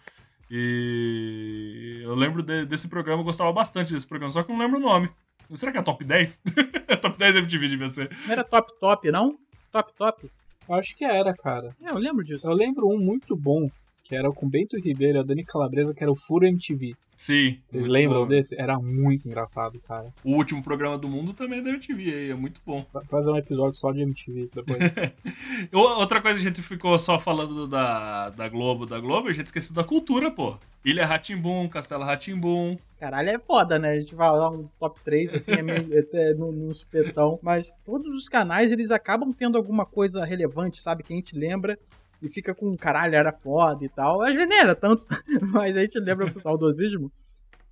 E 0.50 2.00
eu 2.04 2.14
lembro 2.14 2.42
de- 2.42 2.64
desse 2.64 2.88
programa, 2.88 3.20
eu 3.20 3.24
gostava 3.24 3.52
bastante 3.52 3.92
desse 3.92 4.06
programa, 4.06 4.30
só 4.30 4.42
que 4.42 4.50
eu 4.50 4.56
não 4.56 4.64
lembro 4.64 4.78
o 4.78 4.82
nome. 4.82 5.10
Será 5.54 5.72
que 5.72 5.78
é 5.78 5.82
top 5.82 6.04
10? 6.04 6.40
top 7.02 7.18
10 7.18 7.36
MTV 7.36 7.68
devia 7.68 7.88
ser. 7.88 8.10
Não 8.26 8.32
era 8.32 8.44
top 8.44 8.72
top, 8.78 9.10
não? 9.10 9.38
Top 9.72 9.92
top? 9.96 10.30
Eu 10.68 10.74
acho 10.74 10.94
que 10.94 11.04
era, 11.04 11.34
cara. 11.34 11.74
É, 11.82 11.90
eu 11.90 11.98
lembro 11.98 12.22
disso. 12.22 12.46
Eu 12.46 12.52
lembro 12.52 12.86
um 12.86 12.98
muito 12.98 13.34
bom, 13.34 13.70
que 14.04 14.14
era 14.14 14.30
com 14.30 14.48
Bento 14.48 14.78
Ribeiro 14.78 15.18
e 15.18 15.20
a 15.20 15.22
Dani 15.24 15.44
Calabresa, 15.44 15.94
que 15.94 16.02
era 16.02 16.12
o 16.12 16.16
Furo 16.16 16.46
MTV. 16.46 16.94
Sim. 17.18 17.58
Vocês 17.66 17.84
lembram 17.88 18.20
bom. 18.22 18.28
desse? 18.28 18.54
Era 18.58 18.78
muito 18.78 19.26
engraçado, 19.26 19.80
cara. 19.80 20.14
O 20.22 20.36
último 20.36 20.62
programa 20.62 20.96
do 20.96 21.08
mundo 21.08 21.34
também 21.34 21.58
é 21.58 21.62
da 21.62 21.70
MTV, 21.70 22.02
aí, 22.14 22.30
é 22.30 22.34
muito 22.34 22.60
bom. 22.64 22.86
Vai 22.92 23.04
fazer 23.06 23.28
um 23.32 23.36
episódio 23.36 23.76
só 23.76 23.90
de 23.90 24.02
MTV 24.02 24.48
depois. 24.54 24.78
O- 25.74 25.98
Outra 25.98 26.22
coisa, 26.22 26.38
a 26.38 26.42
gente 26.42 26.62
ficou 26.62 26.96
só 26.96 27.18
falando 27.18 27.66
da, 27.66 28.30
da 28.30 28.48
Globo, 28.48 28.86
da 28.86 29.00
Globo, 29.00 29.28
a 29.28 29.32
gente 29.32 29.46
esqueceu 29.46 29.74
da 29.74 29.82
cultura, 29.82 30.30
pô. 30.30 30.56
Ilha 30.84 31.04
Ratimbum, 31.04 31.68
Castelo 31.68 32.04
Ratimbum. 32.04 32.76
Caralho, 33.00 33.30
é 33.30 33.38
foda, 33.40 33.80
né? 33.80 33.90
A 33.90 34.00
gente 34.00 34.14
vai 34.14 34.30
lá 34.30 34.48
um 34.48 34.68
top 34.78 35.00
3, 35.04 35.34
assim, 35.34 35.50
é 35.50 35.62
meio, 35.62 35.98
até 35.98 36.32
no, 36.38 36.52
no 36.52 36.72
supetão. 36.72 37.38
Mas 37.42 37.74
todos 37.84 38.14
os 38.16 38.28
canais, 38.28 38.70
eles 38.70 38.92
acabam 38.92 39.32
tendo 39.32 39.58
alguma 39.58 39.84
coisa 39.84 40.24
relevante, 40.24 40.80
sabe? 40.80 41.02
Que 41.02 41.12
a 41.12 41.16
gente 41.16 41.36
lembra 41.36 41.76
e 42.22 42.28
fica 42.28 42.54
com 42.54 42.76
caralho, 42.76 43.14
era 43.14 43.32
foda 43.32 43.84
e 43.84 43.88
tal. 43.88 44.22
Às 44.22 44.32
vezes 44.34 44.48
nem 44.48 44.58
era 44.58 44.74
tanto, 44.74 45.06
mas 45.52 45.76
a 45.76 45.80
gente 45.82 45.98
lembra 46.00 46.30
com 46.30 46.40
saudosismo. 46.40 47.10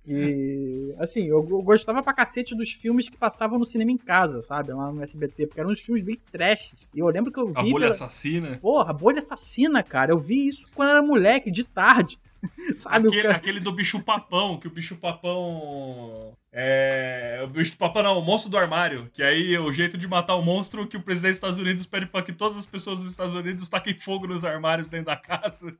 E, 0.09 0.95
assim, 0.99 1.25
eu, 1.27 1.45
eu 1.49 1.61
gostava 1.61 2.01
pra 2.01 2.13
cacete 2.13 2.55
dos 2.55 2.71
filmes 2.71 3.09
que 3.09 3.17
passavam 3.17 3.59
no 3.59 3.65
cinema 3.65 3.91
em 3.91 3.97
casa, 3.97 4.41
sabe? 4.41 4.71
Lá 4.71 4.89
no 4.89 5.03
SBT, 5.03 5.47
porque 5.47 5.59
eram 5.59 5.69
uns 5.69 5.81
filmes 5.81 6.01
bem 6.01 6.17
trash. 6.31 6.87
E 6.95 6.99
eu 6.99 7.07
lembro 7.07 7.29
que 7.29 7.37
eu 7.39 7.51
A 7.53 7.61
vi. 7.61 7.71
Bolha 7.71 7.83
pela- 7.87 7.95
Assassina. 7.95 8.57
Porra, 8.61 8.93
Bolha 8.93 9.19
Assassina, 9.19 9.83
cara. 9.83 10.13
Eu 10.13 10.17
vi 10.17 10.47
isso 10.47 10.65
quando 10.73 10.91
era 10.91 11.01
moleque, 11.01 11.51
de 11.51 11.65
tarde. 11.65 12.17
sabe? 12.77 13.07
O 13.07 13.09
Aquele, 13.09 13.23
cara... 13.23 13.35
aquele 13.35 13.59
do 13.59 13.71
bicho 13.73 13.99
papão, 14.01 14.57
que 14.57 14.67
o 14.67 14.71
bicho 14.71 14.95
papão. 14.95 16.31
É. 16.51 17.41
O 17.43 17.47
bicho 17.47 17.77
papão 17.77 18.01
não, 18.03 18.17
o 18.19 18.21
monstro 18.21 18.49
do 18.49 18.57
armário. 18.57 19.09
Que 19.13 19.21
aí 19.21 19.53
é 19.53 19.59
o 19.59 19.71
jeito 19.71 19.97
de 19.97 20.07
matar 20.07 20.35
o 20.35 20.41
monstro 20.41 20.87
que 20.87 20.97
o 20.97 21.01
presidente 21.01 21.31
dos 21.31 21.37
Estados 21.37 21.59
Unidos 21.59 21.85
pede 21.85 22.05
pra 22.07 22.21
que 22.21 22.31
todas 22.33 22.57
as 22.57 22.65
pessoas 22.65 22.99
dos 23.01 23.09
Estados 23.09 23.35
Unidos 23.35 23.69
taquem 23.69 23.93
fogo 23.93 24.27
nos 24.27 24.43
armários 24.43 24.89
dentro 24.89 25.07
da 25.07 25.15
casa. 25.15 25.75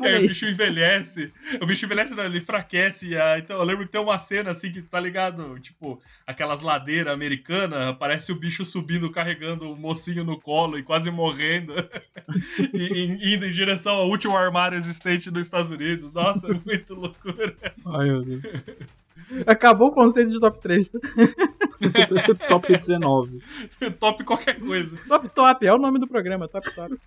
e 0.00 0.04
aí 0.06 0.24
o 0.24 0.28
bicho 0.28 0.46
envelhece. 0.46 1.30
O 1.60 1.66
bicho 1.66 1.84
envelhece, 1.84 2.14
não, 2.14 2.24
ele 2.24 2.38
enfraquece. 2.38 3.08
E 3.08 3.16
aí, 3.16 3.40
então 3.40 3.56
eu 3.58 3.64
lembro 3.64 3.84
que 3.86 3.92
tem 3.92 4.00
uma 4.00 4.18
cena 4.18 4.50
assim 4.50 4.72
que 4.72 4.82
tá 4.82 4.98
ligado? 4.98 5.58
Tipo, 5.60 6.00
aquelas 6.26 6.62
ladeiras 6.62 7.14
americanas, 7.14 7.88
aparece 7.88 8.32
o 8.32 8.36
bicho 8.38 8.64
subindo, 8.64 9.10
carregando 9.10 9.70
o 9.70 9.76
mocinho 9.76 10.24
no 10.24 10.40
colo 10.40 10.78
e 10.78 10.82
quase 10.82 11.10
morrendo. 11.10 11.74
e- 12.74 13.34
indo 13.34 13.46
em 13.46 13.52
direção 13.52 13.94
ao 13.94 14.08
último 14.08 14.36
armário 14.36 14.76
existente 14.76 15.30
dos 15.30 15.42
Estados 15.42 15.70
Unidos. 15.70 16.12
Nossa, 16.12 16.50
é 16.50 16.54
muito 16.64 16.94
loucura. 16.94 17.54
Ai, 17.86 18.06
meu 18.06 18.22
Deus. 18.22 18.42
Acabou 19.46 19.88
o 19.88 19.92
conceito 19.92 20.30
de 20.30 20.40
top 20.40 20.60
3. 20.60 20.90
Top 22.48 22.76
19. 22.76 23.40
Top 24.00 24.24
qualquer 24.24 24.58
coisa. 24.58 24.96
Top 25.06 25.28
Top, 25.28 25.66
é 25.66 25.72
o 25.72 25.78
nome 25.78 25.98
do 25.98 26.08
programa, 26.08 26.48
Top 26.48 26.68
Top. 26.74 26.98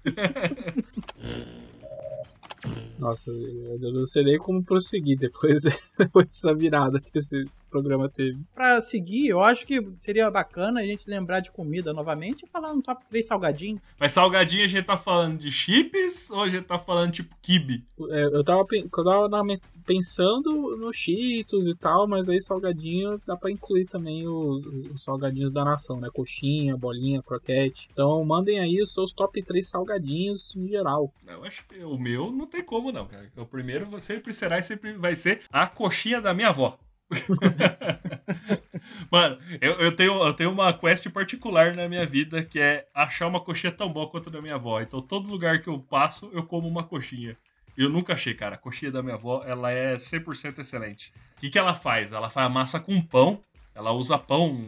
Nossa, 2.97 3.31
eu 3.31 3.91
não 3.91 4.05
sei 4.05 4.23
nem 4.23 4.37
como 4.37 4.63
prosseguir 4.63 5.17
depois, 5.17 5.61
depois 5.97 6.27
dessa 6.27 6.53
virada 6.53 7.01
que 7.01 7.17
esse 7.17 7.45
programa 7.71 8.09
teve. 8.09 8.39
Pra 8.53 8.81
seguir, 8.81 9.29
eu 9.29 9.41
acho 9.41 9.65
que 9.65 9.81
seria 9.95 10.29
bacana 10.29 10.81
a 10.81 10.83
gente 10.83 11.09
lembrar 11.09 11.39
de 11.39 11.51
comida 11.51 11.93
novamente 11.93 12.43
e 12.43 12.47
falar 12.47 12.73
no 12.73 12.81
top 12.81 13.03
3 13.09 13.25
salgadinho. 13.25 13.81
Mas 13.99 14.11
salgadinho 14.11 14.63
a 14.63 14.67
gente 14.67 14.85
tá 14.85 14.97
falando 14.97 15.39
de 15.39 15.49
chips 15.49 16.29
ou 16.29 16.43
a 16.43 16.49
gente 16.49 16.65
tá 16.65 16.77
falando 16.77 17.11
tipo 17.13 17.35
kibe? 17.41 17.85
É, 18.09 18.25
Eu 18.25 18.43
tava, 18.43 18.65
eu 18.71 18.89
tava 18.89 19.43
pensando 19.85 20.77
no 20.77 20.93
Cheetos 20.93 21.67
e 21.67 21.75
tal, 21.75 22.07
mas 22.07 22.29
aí 22.29 22.41
salgadinho 22.41 23.19
dá 23.25 23.35
pra 23.35 23.51
incluir 23.51 23.85
também 23.85 24.27
os, 24.27 24.65
os 24.93 25.03
salgadinhos 25.03 25.51
da 25.51 25.63
nação, 25.65 25.99
né? 25.99 26.09
Coxinha, 26.13 26.77
bolinha, 26.77 27.21
croquete. 27.21 27.89
Então 27.91 28.23
mandem 28.23 28.59
aí 28.59 28.81
os 28.81 28.93
seus 28.93 29.11
top 29.13 29.41
3 29.41 29.67
salgadinhos 29.67 30.55
em 30.55 30.67
geral. 30.67 31.11
Eu 31.27 31.43
acho 31.43 31.65
que 31.67 31.83
o 31.83 31.97
meu 31.97 32.31
não 32.31 32.45
tem 32.45 32.63
como 32.63 32.91
não, 32.91 33.05
cara. 33.05 33.31
O 33.37 33.45
primeiro 33.45 33.99
sempre 33.99 34.33
será 34.33 34.59
e 34.59 34.63
sempre 34.63 34.93
vai 34.93 35.15
ser 35.15 35.41
a 35.51 35.67
coxinha 35.67 36.21
da 36.21 36.33
minha 36.33 36.49
avó. 36.49 36.77
Mano, 39.11 39.37
eu, 39.59 39.73
eu, 39.73 39.95
tenho, 39.95 40.13
eu 40.23 40.33
tenho 40.33 40.51
uma 40.51 40.73
quest 40.73 41.09
particular 41.09 41.75
na 41.75 41.87
minha 41.87 42.05
vida 42.05 42.43
que 42.43 42.59
é 42.59 42.87
achar 42.93 43.27
uma 43.27 43.39
coxinha 43.39 43.71
tão 43.71 43.91
boa 43.91 44.09
quanto 44.09 44.29
a 44.29 44.31
da 44.31 44.41
minha 44.41 44.55
avó. 44.55 44.81
Então, 44.81 45.01
todo 45.01 45.29
lugar 45.29 45.61
que 45.61 45.67
eu 45.67 45.79
passo, 45.79 46.29
eu 46.33 46.43
como 46.43 46.67
uma 46.67 46.83
coxinha. 46.83 47.37
Eu 47.77 47.89
nunca 47.89 48.13
achei, 48.13 48.33
cara. 48.33 48.55
A 48.55 48.57
coxinha 48.57 48.91
da 48.91 49.01
minha 49.01 49.15
avó, 49.15 49.43
ela 49.45 49.71
é 49.71 49.95
100% 49.95 50.59
excelente. 50.59 51.13
O 51.37 51.41
que, 51.41 51.49
que 51.49 51.59
ela 51.59 51.73
faz? 51.73 52.11
Ela 52.11 52.29
faz 52.29 52.47
a 52.47 52.49
massa 52.49 52.79
com 52.79 53.01
pão. 53.01 53.41
Ela 53.73 53.91
usa 53.91 54.17
pão 54.17 54.61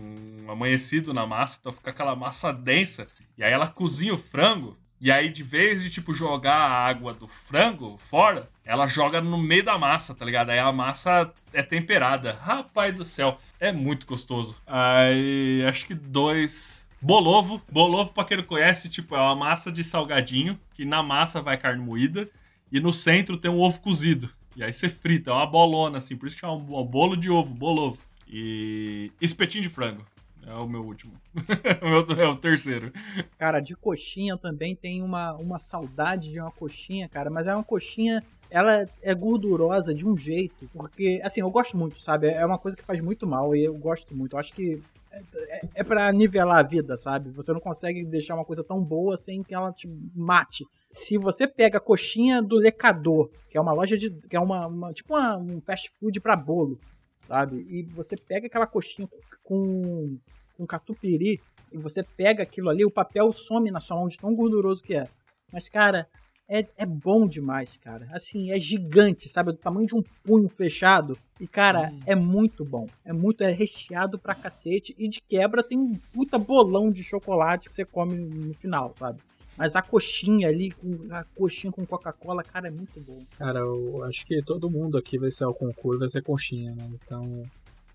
amanhecido 0.47 1.13
na 1.13 1.25
massa, 1.25 1.57
então 1.59 1.73
fica 1.73 1.89
aquela 1.89 2.15
massa 2.15 2.53
densa. 2.53 3.07
E 3.37 3.43
aí 3.43 3.51
ela 3.51 3.67
cozinha 3.67 4.13
o 4.13 4.17
frango. 4.17 4.77
E 4.99 5.11
aí, 5.11 5.29
de 5.29 5.43
vez 5.43 5.83
de, 5.83 5.89
tipo, 5.89 6.13
jogar 6.13 6.55
a 6.55 6.87
água 6.87 7.13
do 7.13 7.27
frango 7.27 7.97
fora, 7.97 8.49
ela 8.65 8.87
joga 8.87 9.19
no 9.21 9.37
meio 9.37 9.63
da 9.63 9.77
massa, 9.77 10.15
tá 10.15 10.23
ligado? 10.23 10.49
Aí 10.49 10.59
a 10.59 10.71
massa 10.71 11.31
é 11.51 11.61
temperada. 11.61 12.33
Rapaz 12.33 12.95
do 12.95 13.03
céu, 13.03 13.37
é 13.59 13.71
muito 13.71 14.05
gostoso. 14.05 14.61
Aí 14.65 15.63
acho 15.67 15.85
que 15.85 15.93
dois. 15.93 16.87
Bolovo. 17.01 17.61
Bolovo, 17.69 18.13
pra 18.13 18.23
quem 18.23 18.37
não 18.37 18.43
conhece, 18.43 18.89
tipo, 18.89 19.15
é 19.15 19.19
uma 19.19 19.35
massa 19.35 19.71
de 19.71 19.83
salgadinho, 19.83 20.57
que 20.73 20.85
na 20.85 21.03
massa 21.03 21.41
vai 21.41 21.57
carne 21.57 21.83
moída, 21.83 22.29
e 22.71 22.79
no 22.79 22.93
centro 22.93 23.35
tem 23.35 23.51
um 23.51 23.59
ovo 23.59 23.81
cozido. 23.81 24.29
E 24.55 24.63
aí 24.63 24.71
você 24.71 24.87
frita, 24.87 25.31
é 25.31 25.33
uma 25.33 25.45
bolona, 25.45 25.97
assim, 25.97 26.15
por 26.15 26.27
isso 26.27 26.35
que 26.35 26.41
chama 26.41 26.53
um 26.53 26.85
bolo 26.85 27.17
de 27.17 27.29
ovo, 27.29 27.53
bolovo. 27.53 28.01
E 28.27 29.11
espetinho 29.19 29.63
de 29.63 29.69
frango. 29.69 30.05
É 30.45 30.53
o 30.55 30.67
meu 30.67 30.83
último. 30.83 31.13
é 32.19 32.27
o 32.27 32.35
terceiro. 32.35 32.91
Cara, 33.37 33.59
de 33.59 33.75
coxinha 33.75 34.37
também 34.37 34.75
tem 34.75 35.01
uma, 35.01 35.33
uma 35.33 35.57
saudade 35.57 36.31
de 36.31 36.39
uma 36.39 36.51
coxinha, 36.51 37.07
cara. 37.07 37.29
Mas 37.29 37.47
é 37.47 37.55
uma 37.55 37.63
coxinha. 37.63 38.23
Ela 38.53 38.85
é 39.01 39.15
gordurosa 39.15 39.95
de 39.95 40.07
um 40.07 40.15
jeito. 40.15 40.69
Porque, 40.71 41.19
assim, 41.23 41.41
eu 41.41 41.49
gosto 41.49 41.75
muito, 41.75 41.99
sabe? 41.99 42.27
É 42.27 42.45
uma 42.45 42.59
coisa 42.59 42.77
que 42.77 42.83
faz 42.83 43.01
muito 43.01 43.25
mal 43.25 43.55
e 43.55 43.63
eu 43.63 43.73
gosto 43.73 44.15
muito. 44.15 44.35
Eu 44.35 44.39
acho 44.39 44.53
que 44.53 44.79
é, 45.11 45.21
é, 45.57 45.61
é 45.77 45.83
para 45.83 46.11
nivelar 46.11 46.59
a 46.59 46.67
vida, 46.67 46.95
sabe? 46.95 47.31
Você 47.31 47.51
não 47.51 47.59
consegue 47.59 48.05
deixar 48.05 48.35
uma 48.35 48.45
coisa 48.45 48.63
tão 48.63 48.83
boa 48.83 49.17
sem 49.17 49.41
que 49.41 49.55
ela 49.55 49.73
te 49.73 49.87
mate. 50.15 50.63
Se 50.91 51.17
você 51.17 51.47
pega 51.47 51.79
a 51.79 51.81
coxinha 51.81 52.43
do 52.43 52.55
Lecador, 52.57 53.31
que 53.49 53.57
é 53.57 53.61
uma 53.61 53.73
loja 53.73 53.97
de. 53.97 54.11
que 54.11 54.35
é 54.35 54.39
uma. 54.39 54.67
uma 54.67 54.93
tipo 54.93 55.15
uma, 55.15 55.35
um 55.35 55.59
fast 55.59 55.89
food 55.99 56.19
para 56.19 56.35
bolo, 56.35 56.79
sabe? 57.21 57.63
E 57.67 57.81
você 57.81 58.15
pega 58.15 58.45
aquela 58.45 58.67
coxinha 58.67 59.09
com, 59.43 60.15
com 60.55 60.67
catupiry 60.67 61.41
e 61.71 61.77
você 61.79 62.03
pega 62.03 62.43
aquilo 62.43 62.69
ali, 62.69 62.85
o 62.85 62.91
papel 62.91 63.31
some 63.31 63.71
na 63.71 63.79
sua 63.79 63.97
mão 63.97 64.07
de 64.07 64.17
tão 64.19 64.35
gorduroso 64.35 64.83
que 64.83 64.93
é. 64.93 65.07
Mas, 65.51 65.67
cara, 65.67 66.07
é, 66.53 66.67
é 66.77 66.85
bom 66.85 67.27
demais, 67.27 67.77
cara. 67.77 68.07
Assim, 68.11 68.51
é 68.51 68.59
gigante, 68.59 69.27
sabe? 69.27 69.51
Do 69.51 69.57
tamanho 69.57 69.87
de 69.87 69.95
um 69.95 70.03
punho 70.23 70.47
fechado. 70.47 71.17
E, 71.39 71.47
cara, 71.47 71.91
hum. 71.91 71.99
é 72.05 72.13
muito 72.13 72.63
bom. 72.63 72.87
É 73.03 73.11
muito, 73.11 73.43
é 73.43 73.49
recheado 73.49 74.19
pra 74.19 74.35
cacete. 74.35 74.93
E 74.99 75.09
de 75.09 75.19
quebra 75.19 75.63
tem 75.63 75.79
um 75.79 75.95
puta 76.13 76.37
bolão 76.37 76.91
de 76.91 77.03
chocolate 77.03 77.67
que 77.67 77.73
você 77.73 77.83
come 77.83 78.15
no 78.15 78.53
final, 78.53 78.93
sabe? 78.93 79.19
Mas 79.57 79.75
a 79.75 79.81
coxinha 79.81 80.47
ali, 80.47 80.71
com 80.71 81.07
a 81.11 81.23
coxinha 81.23 81.71
com 81.71 81.85
Coca-Cola, 81.85 82.43
cara, 82.43 82.67
é 82.67 82.71
muito 82.71 82.99
bom. 83.01 83.23
Cara, 83.37 83.59
eu 83.59 84.03
acho 84.03 84.23
que 84.25 84.41
todo 84.43 84.69
mundo 84.69 84.97
aqui 84.97 85.17
vai 85.17 85.31
ser 85.31 85.45
o 85.45 85.53
concurso, 85.53 85.99
vai 85.99 86.09
ser 86.09 86.21
coxinha, 86.21 86.75
né? 86.75 86.87
Então, 86.93 87.43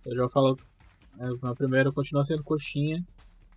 eu 0.05 0.17
já 0.17 0.29
falo, 0.29 0.59
é, 1.21 1.49
a 1.49 1.55
primeira 1.55 1.93
continua 1.93 2.25
sendo 2.25 2.43
coxinha. 2.43 3.05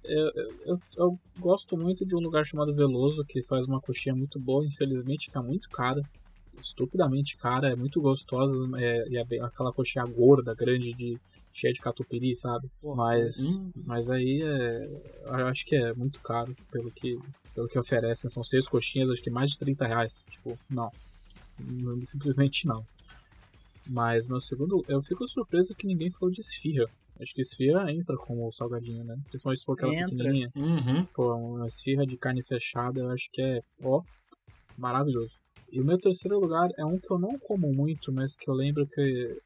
Eu, 0.04 0.32
eu, 0.66 0.80
eu, 0.98 1.20
gosto 1.40 1.78
muito 1.78 2.06
de 2.06 2.16
um 2.16 2.20
lugar 2.20 2.46
chamado 2.46 2.74
Veloso, 2.74 3.24
que 3.24 3.44
faz 3.44 3.66
uma 3.66 3.80
coxinha 3.80 4.16
muito 4.16 4.40
boa, 4.40 4.66
infelizmente 4.66 5.26
fica 5.26 5.42
muito 5.42 5.70
cara. 5.70 6.02
Estupidamente 6.60 7.38
cara, 7.38 7.70
é 7.70 7.76
muito 7.76 8.02
gostosa, 8.02 8.56
é, 8.78 9.08
e 9.10 9.18
é 9.18 9.22
aquela 9.42 9.72
coxinha 9.72 10.06
gorda, 10.06 10.54
grande, 10.54 10.94
de, 10.94 11.20
cheia 11.54 11.74
de 11.74 11.80
catupiry, 11.80 12.36
sabe? 12.36 12.70
Porra, 12.82 12.98
mas, 12.98 13.58
hum. 13.58 13.72
mas 13.86 14.10
aí 14.10 14.42
é, 14.42 14.90
eu 15.26 15.48
acho 15.48 15.66
que 15.66 15.76
é 15.76 15.94
muito 15.94 16.20
caro 16.20 16.56
pelo 16.72 16.92
que 16.92 17.18
pelo 17.54 17.68
que 17.68 17.78
oferecem. 17.78 18.30
São 18.30 18.44
seis 18.44 18.68
coxinhas, 18.68 19.10
acho 19.10 19.22
que 19.22 19.30
mais 19.30 19.52
de 19.52 19.60
30 19.60 19.86
reais. 19.88 20.26
Tipo, 20.30 20.58
não. 20.70 20.92
Simplesmente 22.02 22.66
não. 22.66 22.86
Mas 23.86 24.28
meu 24.28 24.40
segundo, 24.40 24.84
eu 24.88 25.02
fico 25.04 25.28
surpreso 25.28 25.76
que 25.76 25.88
ninguém 25.88 26.12
falou 26.12 26.34
de 26.34 26.42
esfirra. 26.42 26.90
Acho 27.20 27.34
que 27.34 27.42
esfirra 27.42 27.92
entra 27.92 28.16
como 28.18 28.52
salgadinho, 28.52 29.04
né? 29.04 29.16
Principalmente 29.30 29.60
se 29.60 29.66
for 29.66 29.74
aquela 29.74 29.94
entra. 29.94 30.10
pequenininha. 30.10 30.52
Uhum. 30.56 31.06
Pô, 31.14 31.34
uma 31.36 31.68
esfirra 31.68 32.06
de 32.06 32.18
carne 32.18 32.44
fechada, 32.44 33.00
eu 33.00 33.10
acho 33.10 33.30
que 33.32 33.42
é, 33.42 33.62
ó, 33.84 34.02
maravilhoso. 34.78 35.34
E 35.72 35.80
o 35.80 35.86
meu 35.86 35.98
terceiro 35.98 36.40
lugar 36.40 36.70
é 36.78 36.86
um 36.86 36.98
que 36.98 37.12
eu 37.12 37.20
não 37.20 37.38
como 37.40 37.72
muito, 37.74 38.12
mas 38.12 38.36
que 38.36 38.50
eu 38.50 38.54
lembro 38.54 38.86
que 38.88 39.38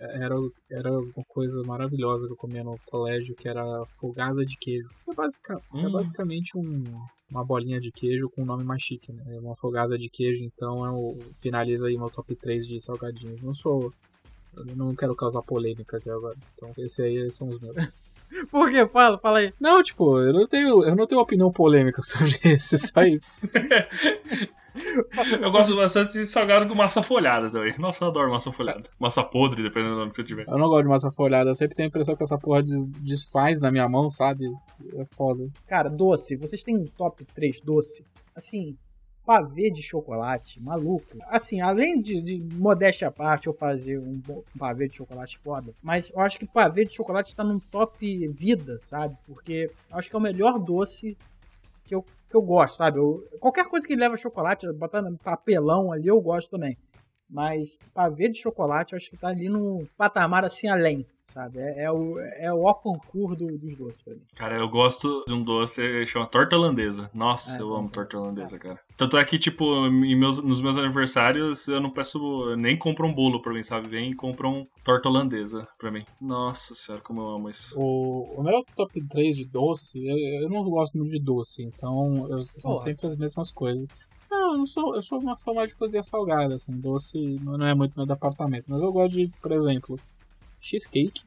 era, 0.00 0.34
era 0.70 0.98
uma 0.98 1.24
coisa 1.28 1.62
maravilhosa 1.62 2.26
que 2.26 2.32
eu 2.32 2.36
comia 2.36 2.64
no 2.64 2.78
colégio, 2.86 3.36
que 3.36 3.48
era 3.48 3.84
folgada 4.00 4.44
de 4.44 4.56
queijo. 4.56 4.88
É, 5.08 5.14
basic, 5.14 5.52
é 5.52 5.56
hum. 5.72 5.86
é 5.86 5.90
basicamente 5.90 6.56
um, 6.56 6.84
uma 7.30 7.44
bolinha 7.44 7.78
de 7.78 7.92
queijo 7.92 8.30
com 8.30 8.42
um 8.42 8.46
nome 8.46 8.64
mais 8.64 8.82
chique, 8.82 9.12
né? 9.12 9.22
É 9.28 9.38
uma 9.38 9.56
folgada 9.56 9.98
de 9.98 10.08
queijo, 10.08 10.42
então 10.42 10.84
eu 10.86 11.18
finalizo 11.40 11.84
aí 11.84 11.98
meu 11.98 12.10
top 12.10 12.34
3 12.34 12.66
de 12.66 12.80
salgadinhos. 12.80 13.42
Não 13.42 13.54
sou. 13.54 13.92
Eu 14.56 14.76
não 14.76 14.94
quero 14.94 15.14
causar 15.14 15.42
polêmica 15.42 15.96
aqui 15.96 16.10
agora. 16.10 16.36
Então 16.54 16.72
esse 16.78 17.02
aí 17.02 17.30
são 17.30 17.48
os 17.48 17.60
meus. 17.60 17.76
Por 18.50 18.70
quê? 18.70 18.86
Fala, 18.86 19.18
fala 19.18 19.40
aí. 19.40 19.52
Não, 19.60 19.82
tipo, 19.82 20.20
eu 20.20 20.32
não 20.32 20.46
tenho, 20.46 20.84
eu 20.84 20.94
não 20.94 21.06
tenho 21.06 21.20
opinião 21.20 21.50
polêmica 21.50 22.00
sobre 22.02 22.38
esse, 22.44 22.78
só 22.78 23.02
isso. 23.02 23.28
Eu 25.40 25.50
gosto 25.50 25.74
bastante 25.74 26.12
de 26.12 26.24
salgado 26.24 26.68
com 26.68 26.74
massa 26.76 27.02
folhada 27.02 27.50
também. 27.50 27.76
Nossa, 27.78 28.04
eu 28.04 28.08
adoro 28.08 28.30
massa 28.30 28.52
folhada. 28.52 28.84
Massa 29.00 29.24
podre, 29.24 29.62
dependendo 29.62 29.94
do 29.94 29.98
nome 29.98 30.10
que 30.10 30.16
você 30.16 30.24
tiver. 30.24 30.46
Eu 30.46 30.58
não 30.58 30.68
gosto 30.68 30.84
de 30.84 30.88
massa 30.88 31.10
folhada. 31.10 31.50
Eu 31.50 31.54
sempre 31.54 31.74
tenho 31.74 31.88
a 31.88 31.90
impressão 31.90 32.14
que 32.14 32.22
essa 32.22 32.38
porra 32.38 32.62
des 32.62 32.86
desfaz 32.86 33.58
na 33.58 33.70
minha 33.70 33.88
mão, 33.88 34.10
sabe? 34.10 34.44
É 34.94 35.04
foda. 35.16 35.48
Cara, 35.66 35.88
doce. 35.90 36.36
Vocês 36.36 36.62
têm 36.62 36.76
um 36.76 36.86
top 36.86 37.24
3 37.24 37.60
doce? 37.62 38.06
Assim, 38.34 38.76
pavê 39.24 39.70
de 39.70 39.82
chocolate, 39.82 40.60
maluco. 40.60 41.18
Assim, 41.28 41.60
além 41.60 42.00
de, 42.00 42.20
de 42.20 42.38
modéstia 42.56 43.08
à 43.08 43.10
parte 43.10 43.46
eu 43.46 43.52
fazer 43.52 43.98
um, 43.98 44.20
um, 44.28 44.58
pavê 44.58 44.88
de 44.88 44.96
chocolate 44.96 45.38
foda, 45.38 45.72
mas 45.82 46.10
eu 46.10 46.20
acho 46.20 46.38
que 46.38 46.46
pavê 46.46 46.84
de 46.84 46.94
chocolate 46.94 47.28
está 47.28 47.44
num 47.44 47.58
top 47.58 48.28
vida, 48.28 48.78
sabe? 48.80 49.16
Porque 49.26 49.70
eu 49.90 49.96
acho 49.96 50.10
que 50.10 50.16
é 50.16 50.18
o 50.18 50.22
melhor 50.22 50.58
doce 50.58 51.16
que 51.84 51.94
eu, 51.94 52.02
que 52.02 52.36
eu 52.36 52.42
gosto, 52.42 52.76
sabe? 52.76 52.98
Eu, 52.98 53.26
qualquer 53.40 53.66
coisa 53.66 53.86
que 53.86 53.96
leva 53.96 54.16
chocolate, 54.16 54.66
botando 54.72 55.16
papelão 55.18 55.92
ali, 55.92 56.08
eu 56.08 56.20
gosto 56.20 56.50
também. 56.50 56.76
Mas 57.28 57.78
pavê 57.94 58.28
de 58.28 58.38
chocolate, 58.38 58.92
eu 58.92 58.96
acho 58.96 59.10
que 59.10 59.16
tá 59.16 59.28
ali 59.28 59.48
num 59.48 59.86
patamar 59.96 60.44
assim 60.44 60.68
além 60.68 61.06
sabe? 61.32 61.58
É, 61.58 61.84
é, 61.84 61.90
o, 61.90 62.18
é 62.18 62.52
o 62.52 62.74
concurso 62.74 63.36
do, 63.36 63.58
dos 63.58 63.76
doces 63.76 64.02
pra 64.02 64.14
mim. 64.14 64.22
Cara, 64.34 64.56
eu 64.56 64.68
gosto 64.68 65.24
de 65.26 65.32
um 65.32 65.42
doce 65.42 65.80
que 65.80 66.06
chama 66.06 66.26
torta 66.26 66.56
holandesa. 66.56 67.10
Nossa, 67.14 67.58
é, 67.58 67.60
eu 67.60 67.74
amo 67.74 67.90
torta 67.90 68.18
holandesa, 68.18 68.58
cara. 68.58 68.78
Tanto 68.96 69.16
é 69.16 69.24
que, 69.24 69.38
tipo, 69.38 69.64
em 69.86 70.16
meus, 70.16 70.42
nos 70.42 70.60
meus 70.60 70.76
aniversários 70.76 71.66
eu 71.68 71.80
não 71.80 71.90
peço, 71.90 72.54
nem 72.56 72.78
compro 72.78 73.06
um 73.06 73.14
bolo 73.14 73.40
pra 73.40 73.52
mim, 73.52 73.62
sabe? 73.62 73.88
Vem 73.88 74.10
e 74.10 74.14
compram 74.14 74.66
torta 74.84 75.08
holandesa 75.08 75.66
pra 75.78 75.90
mim. 75.90 76.04
Nossa 76.20 76.74
senhora, 76.74 77.02
como 77.02 77.20
eu 77.20 77.28
amo 77.28 77.48
isso. 77.48 77.78
O, 77.78 78.40
o 78.40 78.42
meu 78.42 78.64
top 78.76 79.00
3 79.08 79.36
de 79.36 79.44
doce, 79.46 79.98
eu, 80.04 80.16
eu 80.42 80.48
não 80.48 80.62
gosto 80.64 80.98
muito 80.98 81.12
de 81.12 81.22
doce, 81.22 81.62
então 81.62 82.28
eu, 82.28 82.42
são 82.58 82.72
Porra. 82.72 82.84
sempre 82.84 83.06
as 83.06 83.16
mesmas 83.16 83.50
coisas. 83.50 83.86
Não, 84.30 84.52
eu 84.52 84.58
não 84.58 84.66
sou, 84.66 84.94
eu 84.94 85.02
sou 85.02 85.18
uma 85.18 85.36
fã 85.36 85.52
de 85.66 85.74
cozinha 85.74 86.04
salgada, 86.04 86.54
assim, 86.54 86.72
doce 86.78 87.18
não 87.42 87.66
é 87.66 87.74
muito 87.74 87.96
meu 87.96 88.06
departamento, 88.06 88.66
mas 88.68 88.80
eu 88.80 88.92
gosto 88.92 89.14
de, 89.14 89.28
por 89.42 89.50
exemplo, 89.50 89.98
cheesecake. 90.60 91.22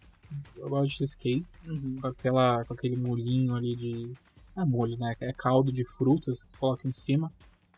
Eu 0.58 0.70
gosto 0.70 0.90
de 0.90 0.98
cheesecake. 0.98 1.46
Uhum. 1.68 1.98
Com, 2.02 2.08
aquela, 2.08 2.64
com 2.66 2.74
aquele 2.74 2.96
molhinho 2.96 3.56
ali 3.56 3.76
de. 3.76 4.12
Não 4.56 4.64
é 4.64 4.66
molho, 4.66 4.98
né? 4.98 5.16
É 5.20 5.34
caldo 5.34 5.72
de 5.72 5.84
frutas 5.84 6.44
que 6.44 6.58
coloca 6.58 6.88
em 6.88 6.92
cima. 6.92 7.32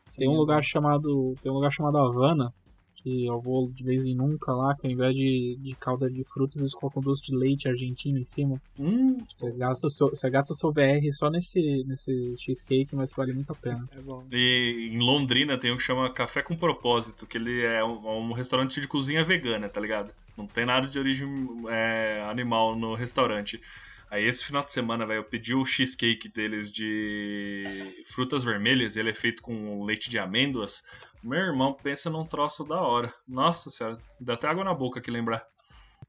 Sim, 0.08 0.22
tem 0.22 0.30
um 0.30 0.36
lugar 0.36 0.64
chamado. 0.64 1.36
Tem 1.42 1.52
um 1.52 1.56
lugar 1.56 1.72
chamado 1.72 1.98
Havana. 1.98 2.54
Que 2.98 3.28
eu 3.28 3.40
vou 3.40 3.70
de 3.70 3.84
vez 3.84 4.04
em 4.04 4.16
nunca 4.16 4.52
lá, 4.52 4.76
que 4.76 4.88
ao 4.88 4.92
invés 4.92 5.16
de, 5.16 5.60
de 5.62 5.76
calda 5.76 6.10
de 6.10 6.24
frutas, 6.24 6.60
eles 6.60 6.74
colocam 6.74 7.04
doce 7.04 7.22
de 7.22 7.36
leite 7.36 7.70
argentino 7.70 8.18
em 8.18 8.26
cima. 8.26 8.60
Hum. 8.80 9.20
Você, 9.38 9.52
gasta 9.52 9.86
o 9.86 9.90
seu, 9.92 10.10
você 10.10 10.28
gasta 10.28 10.54
o 10.54 10.56
seu 10.56 10.72
VR 10.72 11.08
só 11.12 11.30
nesse, 11.30 11.84
nesse 11.86 12.34
cheesecake, 12.36 12.96
mas 12.96 13.14
vale 13.14 13.32
muito 13.32 13.54
a 13.54 13.56
pena. 13.56 13.88
É 13.96 14.02
bom. 14.02 14.26
E 14.32 14.90
em 14.92 14.98
Londrina 14.98 15.56
tem 15.56 15.72
um 15.72 15.78
que 15.78 15.84
chama 15.84 16.12
Café 16.12 16.42
com 16.42 16.56
Propósito, 16.56 17.28
que 17.28 17.38
ele 17.38 17.64
é 17.64 17.86
um, 17.86 18.32
um 18.32 18.34
restaurante 18.34 18.82
de 18.82 18.88
cozinha 18.88 19.24
vegana, 19.24 19.70
tá 19.70 19.80
ligado? 19.80 20.12
Não 20.38 20.48
tem 20.48 20.66
nada 20.66 20.88
de 20.88 21.00
origem 21.00 21.28
é, 21.70 22.22
animal 22.30 22.76
no 22.76 22.94
restaurante. 22.94 23.62
Aí 24.10 24.26
esse 24.26 24.46
final 24.46 24.64
de 24.64 24.72
semana, 24.72 25.06
velho, 25.06 25.20
eu 25.20 25.24
pedi 25.24 25.54
o 25.56 25.66
cheesecake 25.66 26.30
deles 26.30 26.72
de 26.72 28.04
frutas 28.06 28.44
vermelhas, 28.44 28.96
ele 28.96 29.10
é 29.10 29.14
feito 29.14 29.42
com 29.42 29.84
leite 29.84 30.10
de 30.10 30.20
amêndoas. 30.20 30.84
Meu 31.24 31.40
irmão 31.40 31.74
pensa 31.74 32.10
num 32.10 32.26
troço 32.26 32.64
da 32.64 32.80
hora. 32.80 33.12
Nossa 33.28 33.70
senhora, 33.70 33.98
dá 34.20 34.36
até 34.36 34.48
água 34.48 34.64
na 34.64 34.74
boca 34.74 35.00
aqui 35.00 35.10
lembrar. 35.10 35.44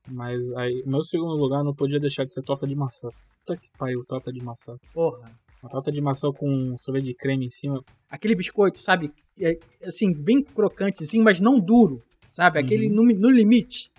Mas 0.08 0.52
aí, 0.52 0.82
meu 0.86 1.02
segundo 1.02 1.34
lugar 1.36 1.64
não 1.64 1.74
podia 1.74 1.98
deixar 1.98 2.24
de 2.24 2.34
ser 2.34 2.42
torta 2.42 2.66
de 2.66 2.76
maçã. 2.76 3.08
Puta 3.40 3.56
que 3.56 3.70
pariu, 3.78 4.00
torta 4.06 4.32
de 4.32 4.42
maçã. 4.42 4.76
Porra. 4.92 5.30
Uma 5.62 5.70
torta 5.70 5.90
de 5.90 6.00
maçã 6.00 6.30
com 6.30 6.76
sorvete 6.76 7.06
de 7.06 7.14
creme 7.14 7.46
em 7.46 7.50
cima. 7.50 7.82
Aquele 8.10 8.36
biscoito, 8.36 8.78
sabe? 8.80 9.10
É, 9.40 9.58
assim, 9.84 10.12
bem 10.12 10.42
crocantezinho, 10.42 11.24
mas 11.24 11.40
não 11.40 11.58
duro. 11.58 12.02
Sabe? 12.28 12.58
Aquele 12.58 12.88
uhum. 12.88 12.94
no, 12.94 13.20
no 13.20 13.30
limite. 13.30 13.90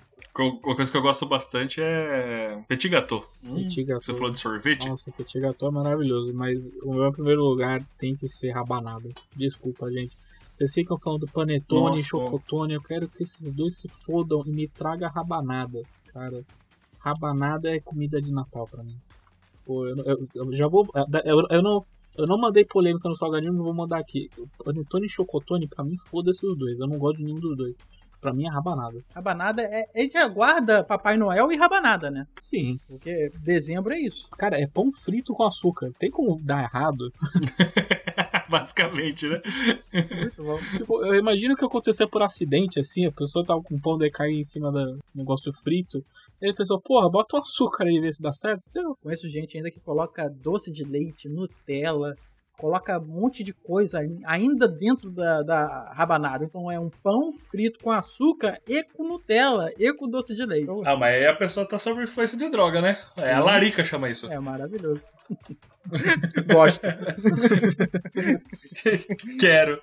Uma 0.44 0.76
coisa 0.76 0.92
que 0.92 0.98
eu 0.98 1.02
gosto 1.02 1.26
bastante 1.26 1.82
é 1.82 2.64
petit 2.68 2.90
gâteau. 2.90 3.26
Hum, 3.44 3.56
petit 3.56 3.84
gâteau. 3.84 4.02
Você 4.04 4.14
falou 4.14 4.32
de 4.32 4.40
sorvete? 4.40 4.88
Nossa, 4.88 5.12
petit 5.12 5.40
gâteau 5.40 5.70
é 5.70 5.72
maravilhoso, 5.72 6.34
mas 6.34 6.70
o 6.84 6.94
meu 6.94 7.12
primeiro 7.12 7.44
lugar 7.44 7.84
tem 7.98 8.16
que 8.16 8.28
ser 8.28 8.52
rabanada. 8.52 9.10
Desculpa, 9.36 9.92
gente. 9.92 10.18
Vocês 10.58 10.74
ficam 10.74 10.98
falando 10.98 11.28
panetone, 11.28 11.98
Nossa, 11.98 12.04
chocotone, 12.04 12.74
eu 12.74 12.82
quero 12.82 13.08
que 13.08 13.22
esses 13.22 13.52
dois 13.52 13.78
se 13.78 13.88
fodam 13.88 14.44
e 14.46 14.50
me 14.50 14.68
traga 14.68 15.08
rabanada, 15.08 15.82
cara. 16.12 16.44
Rabanada 17.00 17.70
é 17.70 17.80
comida 17.80 18.20
de 18.20 18.32
Natal 18.32 18.68
pra 18.68 18.84
mim. 18.84 18.98
Pô, 19.64 19.86
eu, 19.86 19.96
eu, 19.98 20.28
eu 20.34 20.56
já 20.56 20.68
vou... 20.68 20.88
Eu, 21.24 21.48
eu, 21.50 21.62
não... 21.62 21.86
Eu 22.18 22.26
não 22.26 22.40
mandei 22.40 22.66
polêmica 22.66 23.08
no 23.08 23.16
salgadinho, 23.16 23.54
não 23.54 23.64
vou 23.64 23.74
mandar 23.74 24.00
aqui. 24.00 24.32
Panetone 24.66 25.06
e 25.06 25.10
chocotone, 25.10 25.68
pra 25.68 25.84
mim, 25.84 25.96
foda-se 26.10 26.48
os 26.48 26.58
dois. 26.58 26.80
Eu 26.80 26.88
não 26.88 26.98
gosto 26.98 27.18
de 27.18 27.26
nenhum 27.26 27.40
dos 27.40 27.56
dois. 27.56 27.76
Pra 28.28 28.34
mim 28.34 28.46
é 28.46 28.50
rabanada. 28.50 29.02
Rabanada 29.16 29.62
é. 29.62 29.86
A 29.96 30.00
gente 30.02 30.18
aguarda 30.18 30.84
Papai 30.84 31.16
Noel 31.16 31.50
e 31.50 31.56
rabanada, 31.56 32.12
né? 32.12 32.28
Sim. 32.42 32.78
Porque 32.86 33.32
dezembro 33.42 33.94
é 33.94 34.02
isso. 34.02 34.28
Cara, 34.32 34.60
é 34.60 34.68
pão 34.68 34.92
frito 34.92 35.34
com 35.34 35.44
açúcar. 35.44 35.94
Tem 35.98 36.12
como 36.12 36.38
dar 36.44 36.62
errado? 36.62 37.10
Basicamente, 38.52 39.30
né? 39.30 39.42
Muito 39.94 40.44
bom. 40.44 40.58
Tipo, 40.76 41.06
eu 41.06 41.16
imagino 41.16 41.56
que 41.56 41.64
acontecer 41.64 42.06
por 42.08 42.22
acidente, 42.22 42.82
assim, 42.82 43.06
a 43.06 43.12
pessoa 43.14 43.46
tava 43.46 43.64
com 43.64 43.80
pão, 43.80 43.98
daí 43.98 44.12
cair 44.12 44.38
em 44.38 44.44
cima 44.44 44.74
do 44.74 45.00
negócio 45.16 45.54
frito. 45.64 46.04
E 46.42 46.48
aí 46.48 46.52
a 46.52 46.56
pessoa, 46.56 46.82
porra, 46.82 47.10
bota 47.10 47.38
o 47.38 47.40
açúcar 47.40 47.86
aí 47.86 47.96
e 47.96 48.02
vê 48.02 48.12
se 48.12 48.22
dá 48.22 48.34
certo. 48.34 48.70
Deu. 48.74 48.98
Conheço 49.02 49.30
gente 49.30 49.56
ainda 49.56 49.72
que 49.72 49.80
coloca 49.80 50.30
doce 50.30 50.70
de 50.70 50.84
leite, 50.84 51.30
Nutella, 51.30 52.14
coloca 52.58 53.00
um 53.00 53.06
monte 53.06 53.44
de 53.44 53.54
coisa 53.54 54.00
ainda 54.26 54.68
dentro 54.68 55.12
da, 55.12 55.44
da 55.44 55.94
rabanada. 55.94 56.44
Então 56.44 56.72
é 56.72 56.80
um 56.80 56.90
pão 56.90 57.32
frito 57.32 57.80
com 57.80 57.92
açúcar 57.92 58.60
e 58.68 58.84
com 58.84 59.08
Nutella 59.08 59.70
e 59.78 59.94
com 59.94 60.10
doce 60.10 60.36
de 60.36 60.46
leite. 60.46 60.72
Ah, 60.84 60.96
mas 60.96 61.16
aí 61.16 61.28
a 61.28 61.36
pessoa 61.36 61.68
tá 61.68 61.78
sob 61.78 62.02
influência 62.02 62.38
de 62.38 62.50
droga, 62.50 62.82
né? 62.82 63.00
É 63.16 63.34
a 63.34 63.38
Sim. 63.38 63.44
larica 63.44 63.86
chama 63.86 64.10
isso. 64.10 64.32
é 64.32 64.40
maravilhoso. 64.40 65.02
Gosto. 66.52 66.82
Quero. 69.40 69.80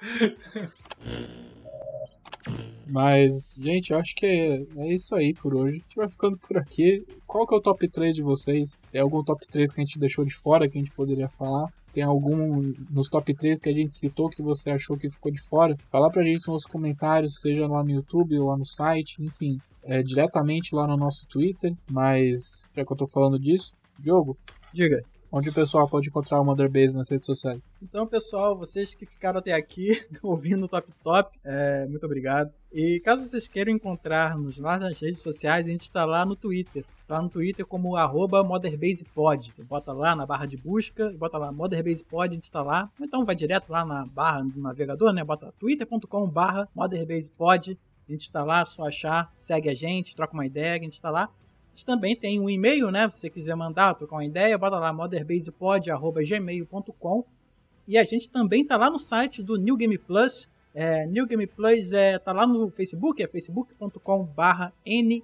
Mas, 2.86 3.57
gente, 3.62 3.92
eu 3.92 3.99
acho 3.99 4.14
que 4.14 4.26
é, 4.26 4.66
é 4.76 4.95
isso 4.95 5.14
aí 5.14 5.34
por 5.34 5.55
hoje. 5.55 5.76
A 5.76 5.80
gente 5.80 5.97
vai 5.97 6.09
ficando 6.09 6.38
por 6.38 6.57
aqui. 6.57 7.05
Qual 7.26 7.47
que 7.47 7.55
é 7.55 7.59
o 7.59 7.61
top 7.61 7.88
3 7.88 8.14
de 8.14 8.22
vocês? 8.22 8.70
Tem 8.92 9.01
algum 9.01 9.22
top 9.22 9.47
3 9.49 9.72
que 9.72 9.80
a 9.80 9.84
gente 9.84 9.99
deixou 9.99 10.24
de 10.24 10.34
fora 10.34 10.68
que 10.68 10.78
a 10.78 10.80
gente 10.80 10.92
poderia 10.92 11.28
falar? 11.28 11.72
Tem 11.92 12.03
algum 12.03 12.74
nos 12.90 13.09
top 13.09 13.34
3 13.34 13.59
que 13.59 13.68
a 13.68 13.72
gente 13.72 13.95
citou 13.95 14.28
que 14.28 14.42
você 14.42 14.70
achou 14.70 14.97
que 14.97 15.11
ficou 15.11 15.32
de 15.32 15.40
fora? 15.40 15.76
Fala 15.90 16.11
pra 16.11 16.24
gente 16.24 16.47
nos 16.49 16.66
comentários, 16.66 17.40
seja 17.40 17.66
lá 17.66 17.82
no 17.82 17.90
YouTube 17.90 18.38
ou 18.38 18.49
lá 18.49 18.57
no 18.57 18.66
site, 18.66 19.22
enfim. 19.22 19.59
É, 19.82 20.03
diretamente 20.03 20.74
lá 20.74 20.86
no 20.86 20.97
nosso 20.97 21.26
Twitter. 21.26 21.72
Mas, 21.90 22.64
já 22.76 22.84
que 22.84 22.92
eu 22.92 22.97
tô 22.97 23.07
falando 23.07 23.38
disso, 23.38 23.74
Diogo, 23.99 24.36
Diga. 24.74 25.05
Onde 25.35 25.49
o 25.49 25.53
pessoal 25.53 25.89
pode 25.89 26.09
encontrar 26.09 26.41
o 26.41 26.45
Mother 26.45 26.70
Base 26.70 26.97
nas 26.97 27.09
redes 27.09 27.26
sociais? 27.26 27.61
Então, 27.82 28.07
pessoal, 28.07 28.57
vocês 28.57 28.95
que 28.95 29.05
ficaram 29.05 29.41
até 29.41 29.53
aqui 29.53 30.01
ouvindo 30.22 30.64
o 30.64 30.68
Top 30.68 30.89
Top, 31.03 31.37
é, 31.43 31.87
muito 31.87 32.07
obrigado. 32.07 32.53
E 32.72 33.01
caso 33.01 33.26
vocês 33.26 33.49
queiram 33.49 33.72
encontrar-nos 33.72 34.59
lá 34.59 34.78
nas 34.78 34.97
redes 34.97 35.22
sociais, 35.22 35.66
a 35.66 35.68
gente 35.68 35.82
está 35.82 36.05
lá 36.05 36.24
no 36.24 36.37
Twitter. 36.37 36.85
Está 37.03 37.20
no 37.20 37.28
Twitter 37.28 37.66
como 37.66 37.97
arroba 37.97 38.45
MotherBasePod. 38.45 39.53
Você 39.53 39.64
bota 39.64 39.93
lá 39.93 40.14
na 40.14 40.24
barra 40.24 40.47
de 40.47 40.57
busca, 40.57 41.12
bota 41.18 41.37
lá 41.37 41.51
MotherBasePod, 41.51 42.30
a 42.30 42.35
gente 42.35 42.45
está 42.45 42.62
lá. 42.62 42.89
Então 43.01 43.24
vai 43.24 43.35
direto 43.35 43.70
lá 43.70 43.85
na 43.85 44.07
barra 44.07 44.43
do 44.43 44.61
navegador, 44.61 45.12
né? 45.12 45.24
Bota 45.24 45.53
twitter.com 45.59 46.28
barra 46.28 46.68
MotherBasePod. 46.74 47.76
A 48.09 48.12
gente 48.12 48.22
está 48.22 48.45
lá, 48.45 48.64
só 48.64 48.87
achar, 48.87 49.32
segue 49.37 49.68
a 49.68 49.74
gente, 49.74 50.14
troca 50.14 50.35
uma 50.35 50.47
ideia, 50.47 50.74
a 50.74 50.82
gente 50.82 50.95
está 50.95 51.11
lá. 51.11 51.28
Gente 51.75 51.85
também 51.85 52.14
tem 52.14 52.39
um 52.39 52.49
e-mail, 52.49 52.93
né? 52.93 53.11
Se 53.11 53.18
você 53.18 53.29
quiser 53.29 53.57
mandar, 53.57 53.95
trocar 53.95 54.14
uma 54.14 54.25
ideia, 54.25 54.57
bota 54.57 54.79
lá 54.79 54.93
motherbasepod.gmail.com 54.93 57.25
e 57.89 57.99
a 57.99 58.05
gente 58.05 58.31
também 58.31 58.64
tá 58.64 58.77
lá 58.77 58.89
no 58.89 59.01
site 59.01 59.43
do 59.43 59.57
New 59.57 59.77
Game 59.77 59.99
Plus. 59.99 60.49
É, 60.72 61.05
New 61.05 61.27
Game 61.27 61.45
Plus 61.49 61.93
é, 61.93 62.16
tá 62.16 62.33
lá 62.33 62.47
no 62.47 62.70
Facebook, 62.70 63.20
é 63.20 63.27
facebook.com.br 63.27 64.68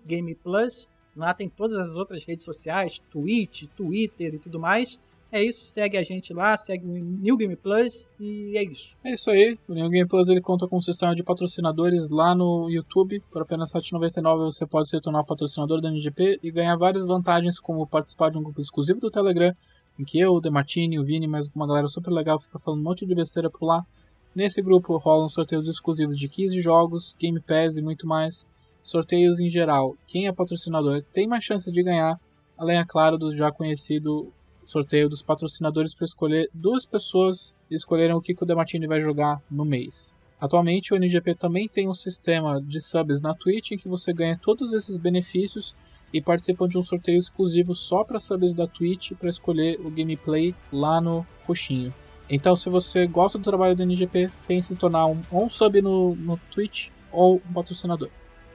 ngameplus. 0.05 0.89
Lá 1.15 1.33
tem 1.33 1.49
todas 1.49 1.79
as 1.79 1.95
outras 1.95 2.25
redes 2.25 2.45
sociais, 2.45 3.01
Twitch, 3.13 3.67
Twitter 3.77 4.35
e 4.35 4.39
tudo 4.39 4.59
mais. 4.59 4.99
É 5.33 5.43
isso, 5.43 5.65
segue 5.65 5.97
a 5.97 6.03
gente 6.03 6.35
lá, 6.35 6.57
segue 6.57 6.85
o 6.85 6.91
New 6.91 7.37
Game 7.37 7.55
Plus 7.55 8.09
e 8.19 8.57
é 8.57 8.65
isso. 8.65 8.97
É 9.05 9.13
isso 9.15 9.31
aí, 9.31 9.57
o 9.69 9.75
New 9.75 9.89
Game 9.89 10.09
Plus 10.09 10.29
ele 10.29 10.41
conta 10.41 10.67
com 10.67 10.79
um 10.79 10.81
sistema 10.81 11.15
de 11.15 11.23
patrocinadores 11.23 12.11
lá 12.11 12.35
no 12.35 12.69
YouTube. 12.69 13.23
Por 13.31 13.43
apenas 13.43 13.73
R$ 13.73 13.81
7,99 13.81 14.37
você 14.47 14.67
pode 14.67 14.89
se 14.89 15.01
tornar 15.01 15.23
patrocinador 15.23 15.81
da 15.81 15.89
NGP 15.89 16.41
e 16.43 16.51
ganhar 16.51 16.77
várias 16.77 17.07
vantagens, 17.07 17.61
como 17.61 17.87
participar 17.87 18.31
de 18.31 18.39
um 18.39 18.43
grupo 18.43 18.61
exclusivo 18.61 18.99
do 18.99 19.11
Telegram, 19.11 19.55
em 19.99 20.05
que 20.05 20.19
eu, 20.19 20.33
o 20.33 20.41
Demartini, 20.41 20.99
o 20.99 21.05
Vini, 21.05 21.29
mais 21.29 21.49
uma 21.55 21.67
galera 21.67 21.87
super 21.87 22.11
legal 22.11 22.41
fica 22.41 22.59
falando 22.59 22.81
um 22.81 22.85
monte 22.85 23.07
de 23.07 23.15
besteira 23.15 23.49
por 23.49 23.65
lá. 23.65 23.87
Nesse 24.35 24.61
grupo 24.61 24.97
rolam 24.97 25.29
sorteios 25.29 25.69
exclusivos 25.69 26.19
de 26.19 26.29
15 26.29 26.61
jogos, 26.61 27.15
Game 27.21 27.41
Pass 27.41 27.77
e 27.77 27.83
muito 27.83 28.07
mais. 28.07 28.47
Sorteios 28.83 29.39
em 29.39 29.49
geral. 29.49 29.97
Quem 30.09 30.27
é 30.27 30.33
patrocinador 30.33 31.05
tem 31.13 31.29
mais 31.29 31.45
chance 31.45 31.71
de 31.71 31.83
ganhar, 31.83 32.19
além, 32.59 32.79
é 32.79 32.85
claro, 32.85 33.17
do 33.17 33.37
já 33.37 33.53
conhecido 33.53 34.33
sorteio 34.71 35.09
dos 35.09 35.23
patrocinadores 35.23 35.95
para 35.95 36.05
escolher 36.05 36.49
duas 36.55 36.87
pessoas 36.87 37.55
e 37.71 37.75
escolherem 37.75 38.15
o 38.15 38.21
que, 38.21 38.35
que 38.35 38.43
o 38.43 38.47
Demartini 38.47 38.87
vai 38.87 39.03
jogar 39.03 39.43
no 39.51 39.65
mês. 39.65 40.19
Atualmente, 40.41 40.95
o 40.95 40.97
NGP 40.97 41.35
também 41.35 41.69
tem 41.69 41.89
um 41.89 41.95
sistema 41.95 42.63
de 42.63 42.81
subs 42.81 43.21
na 43.21 43.35
Twitch 43.35 43.73
em 43.73 43.77
que 43.77 43.89
você 43.89 44.13
ganha 44.13 44.41
todos 44.41 44.73
esses 44.73 44.97
benefícios 44.97 45.75
e 46.13 46.21
participa 46.21 46.67
de 46.67 46.79
um 46.79 46.83
sorteio 46.83 47.19
exclusivo 47.19 47.75
só 47.75 48.03
para 48.03 48.19
subs 48.19 48.55
da 48.55 48.67
Twitch 48.67 49.13
para 49.13 49.29
escolher 49.29 49.79
o 49.81 49.91
gameplay 49.91 50.55
lá 50.73 51.01
no 51.01 51.27
coxinho. 51.47 51.93
Então, 52.29 52.57
se 52.57 52.71
você 52.71 53.07
gosta 53.07 53.37
do 53.37 53.45
trabalho 53.45 53.77
do 53.77 53.83
NGP, 53.83 54.31
pense 54.47 54.73
em 54.73 54.77
tornar 54.77 55.07
um, 55.07 55.21
ou 55.31 55.45
um 55.45 55.51
sub 55.51 55.83
no, 55.83 56.15
no 56.15 56.39
Twitch 56.51 56.89
ou 57.13 57.37
um 57.37 57.53
patrocinador. 57.53 58.09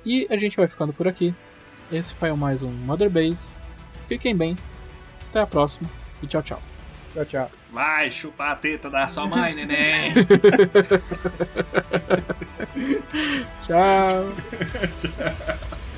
E 0.05 0.25
a 0.29 0.37
gente 0.37 0.57
vai 0.57 0.67
ficando 0.67 0.93
por 0.93 1.07
aqui. 1.07 1.35
Esse 1.91 2.13
foi 2.15 2.31
mais 2.33 2.63
um 2.63 2.71
Mother 2.71 3.09
Base. 3.09 3.47
Fiquem 4.07 4.35
bem. 4.35 4.55
Até 5.29 5.41
a 5.41 5.47
próxima 5.47 6.04
e 6.21 6.27
tchau, 6.27 6.41
tchau. 6.41 6.61
Tchau, 7.13 7.25
tchau. 7.25 7.51
Vai 7.71 8.11
chupar 8.11 8.51
a 8.51 8.55
teta 8.55 8.89
da 8.89 9.07
sua 9.07 9.25
mãe, 9.25 9.55
neném. 9.55 10.13
Tchau. 13.65 14.33
Tchau. 14.99 15.75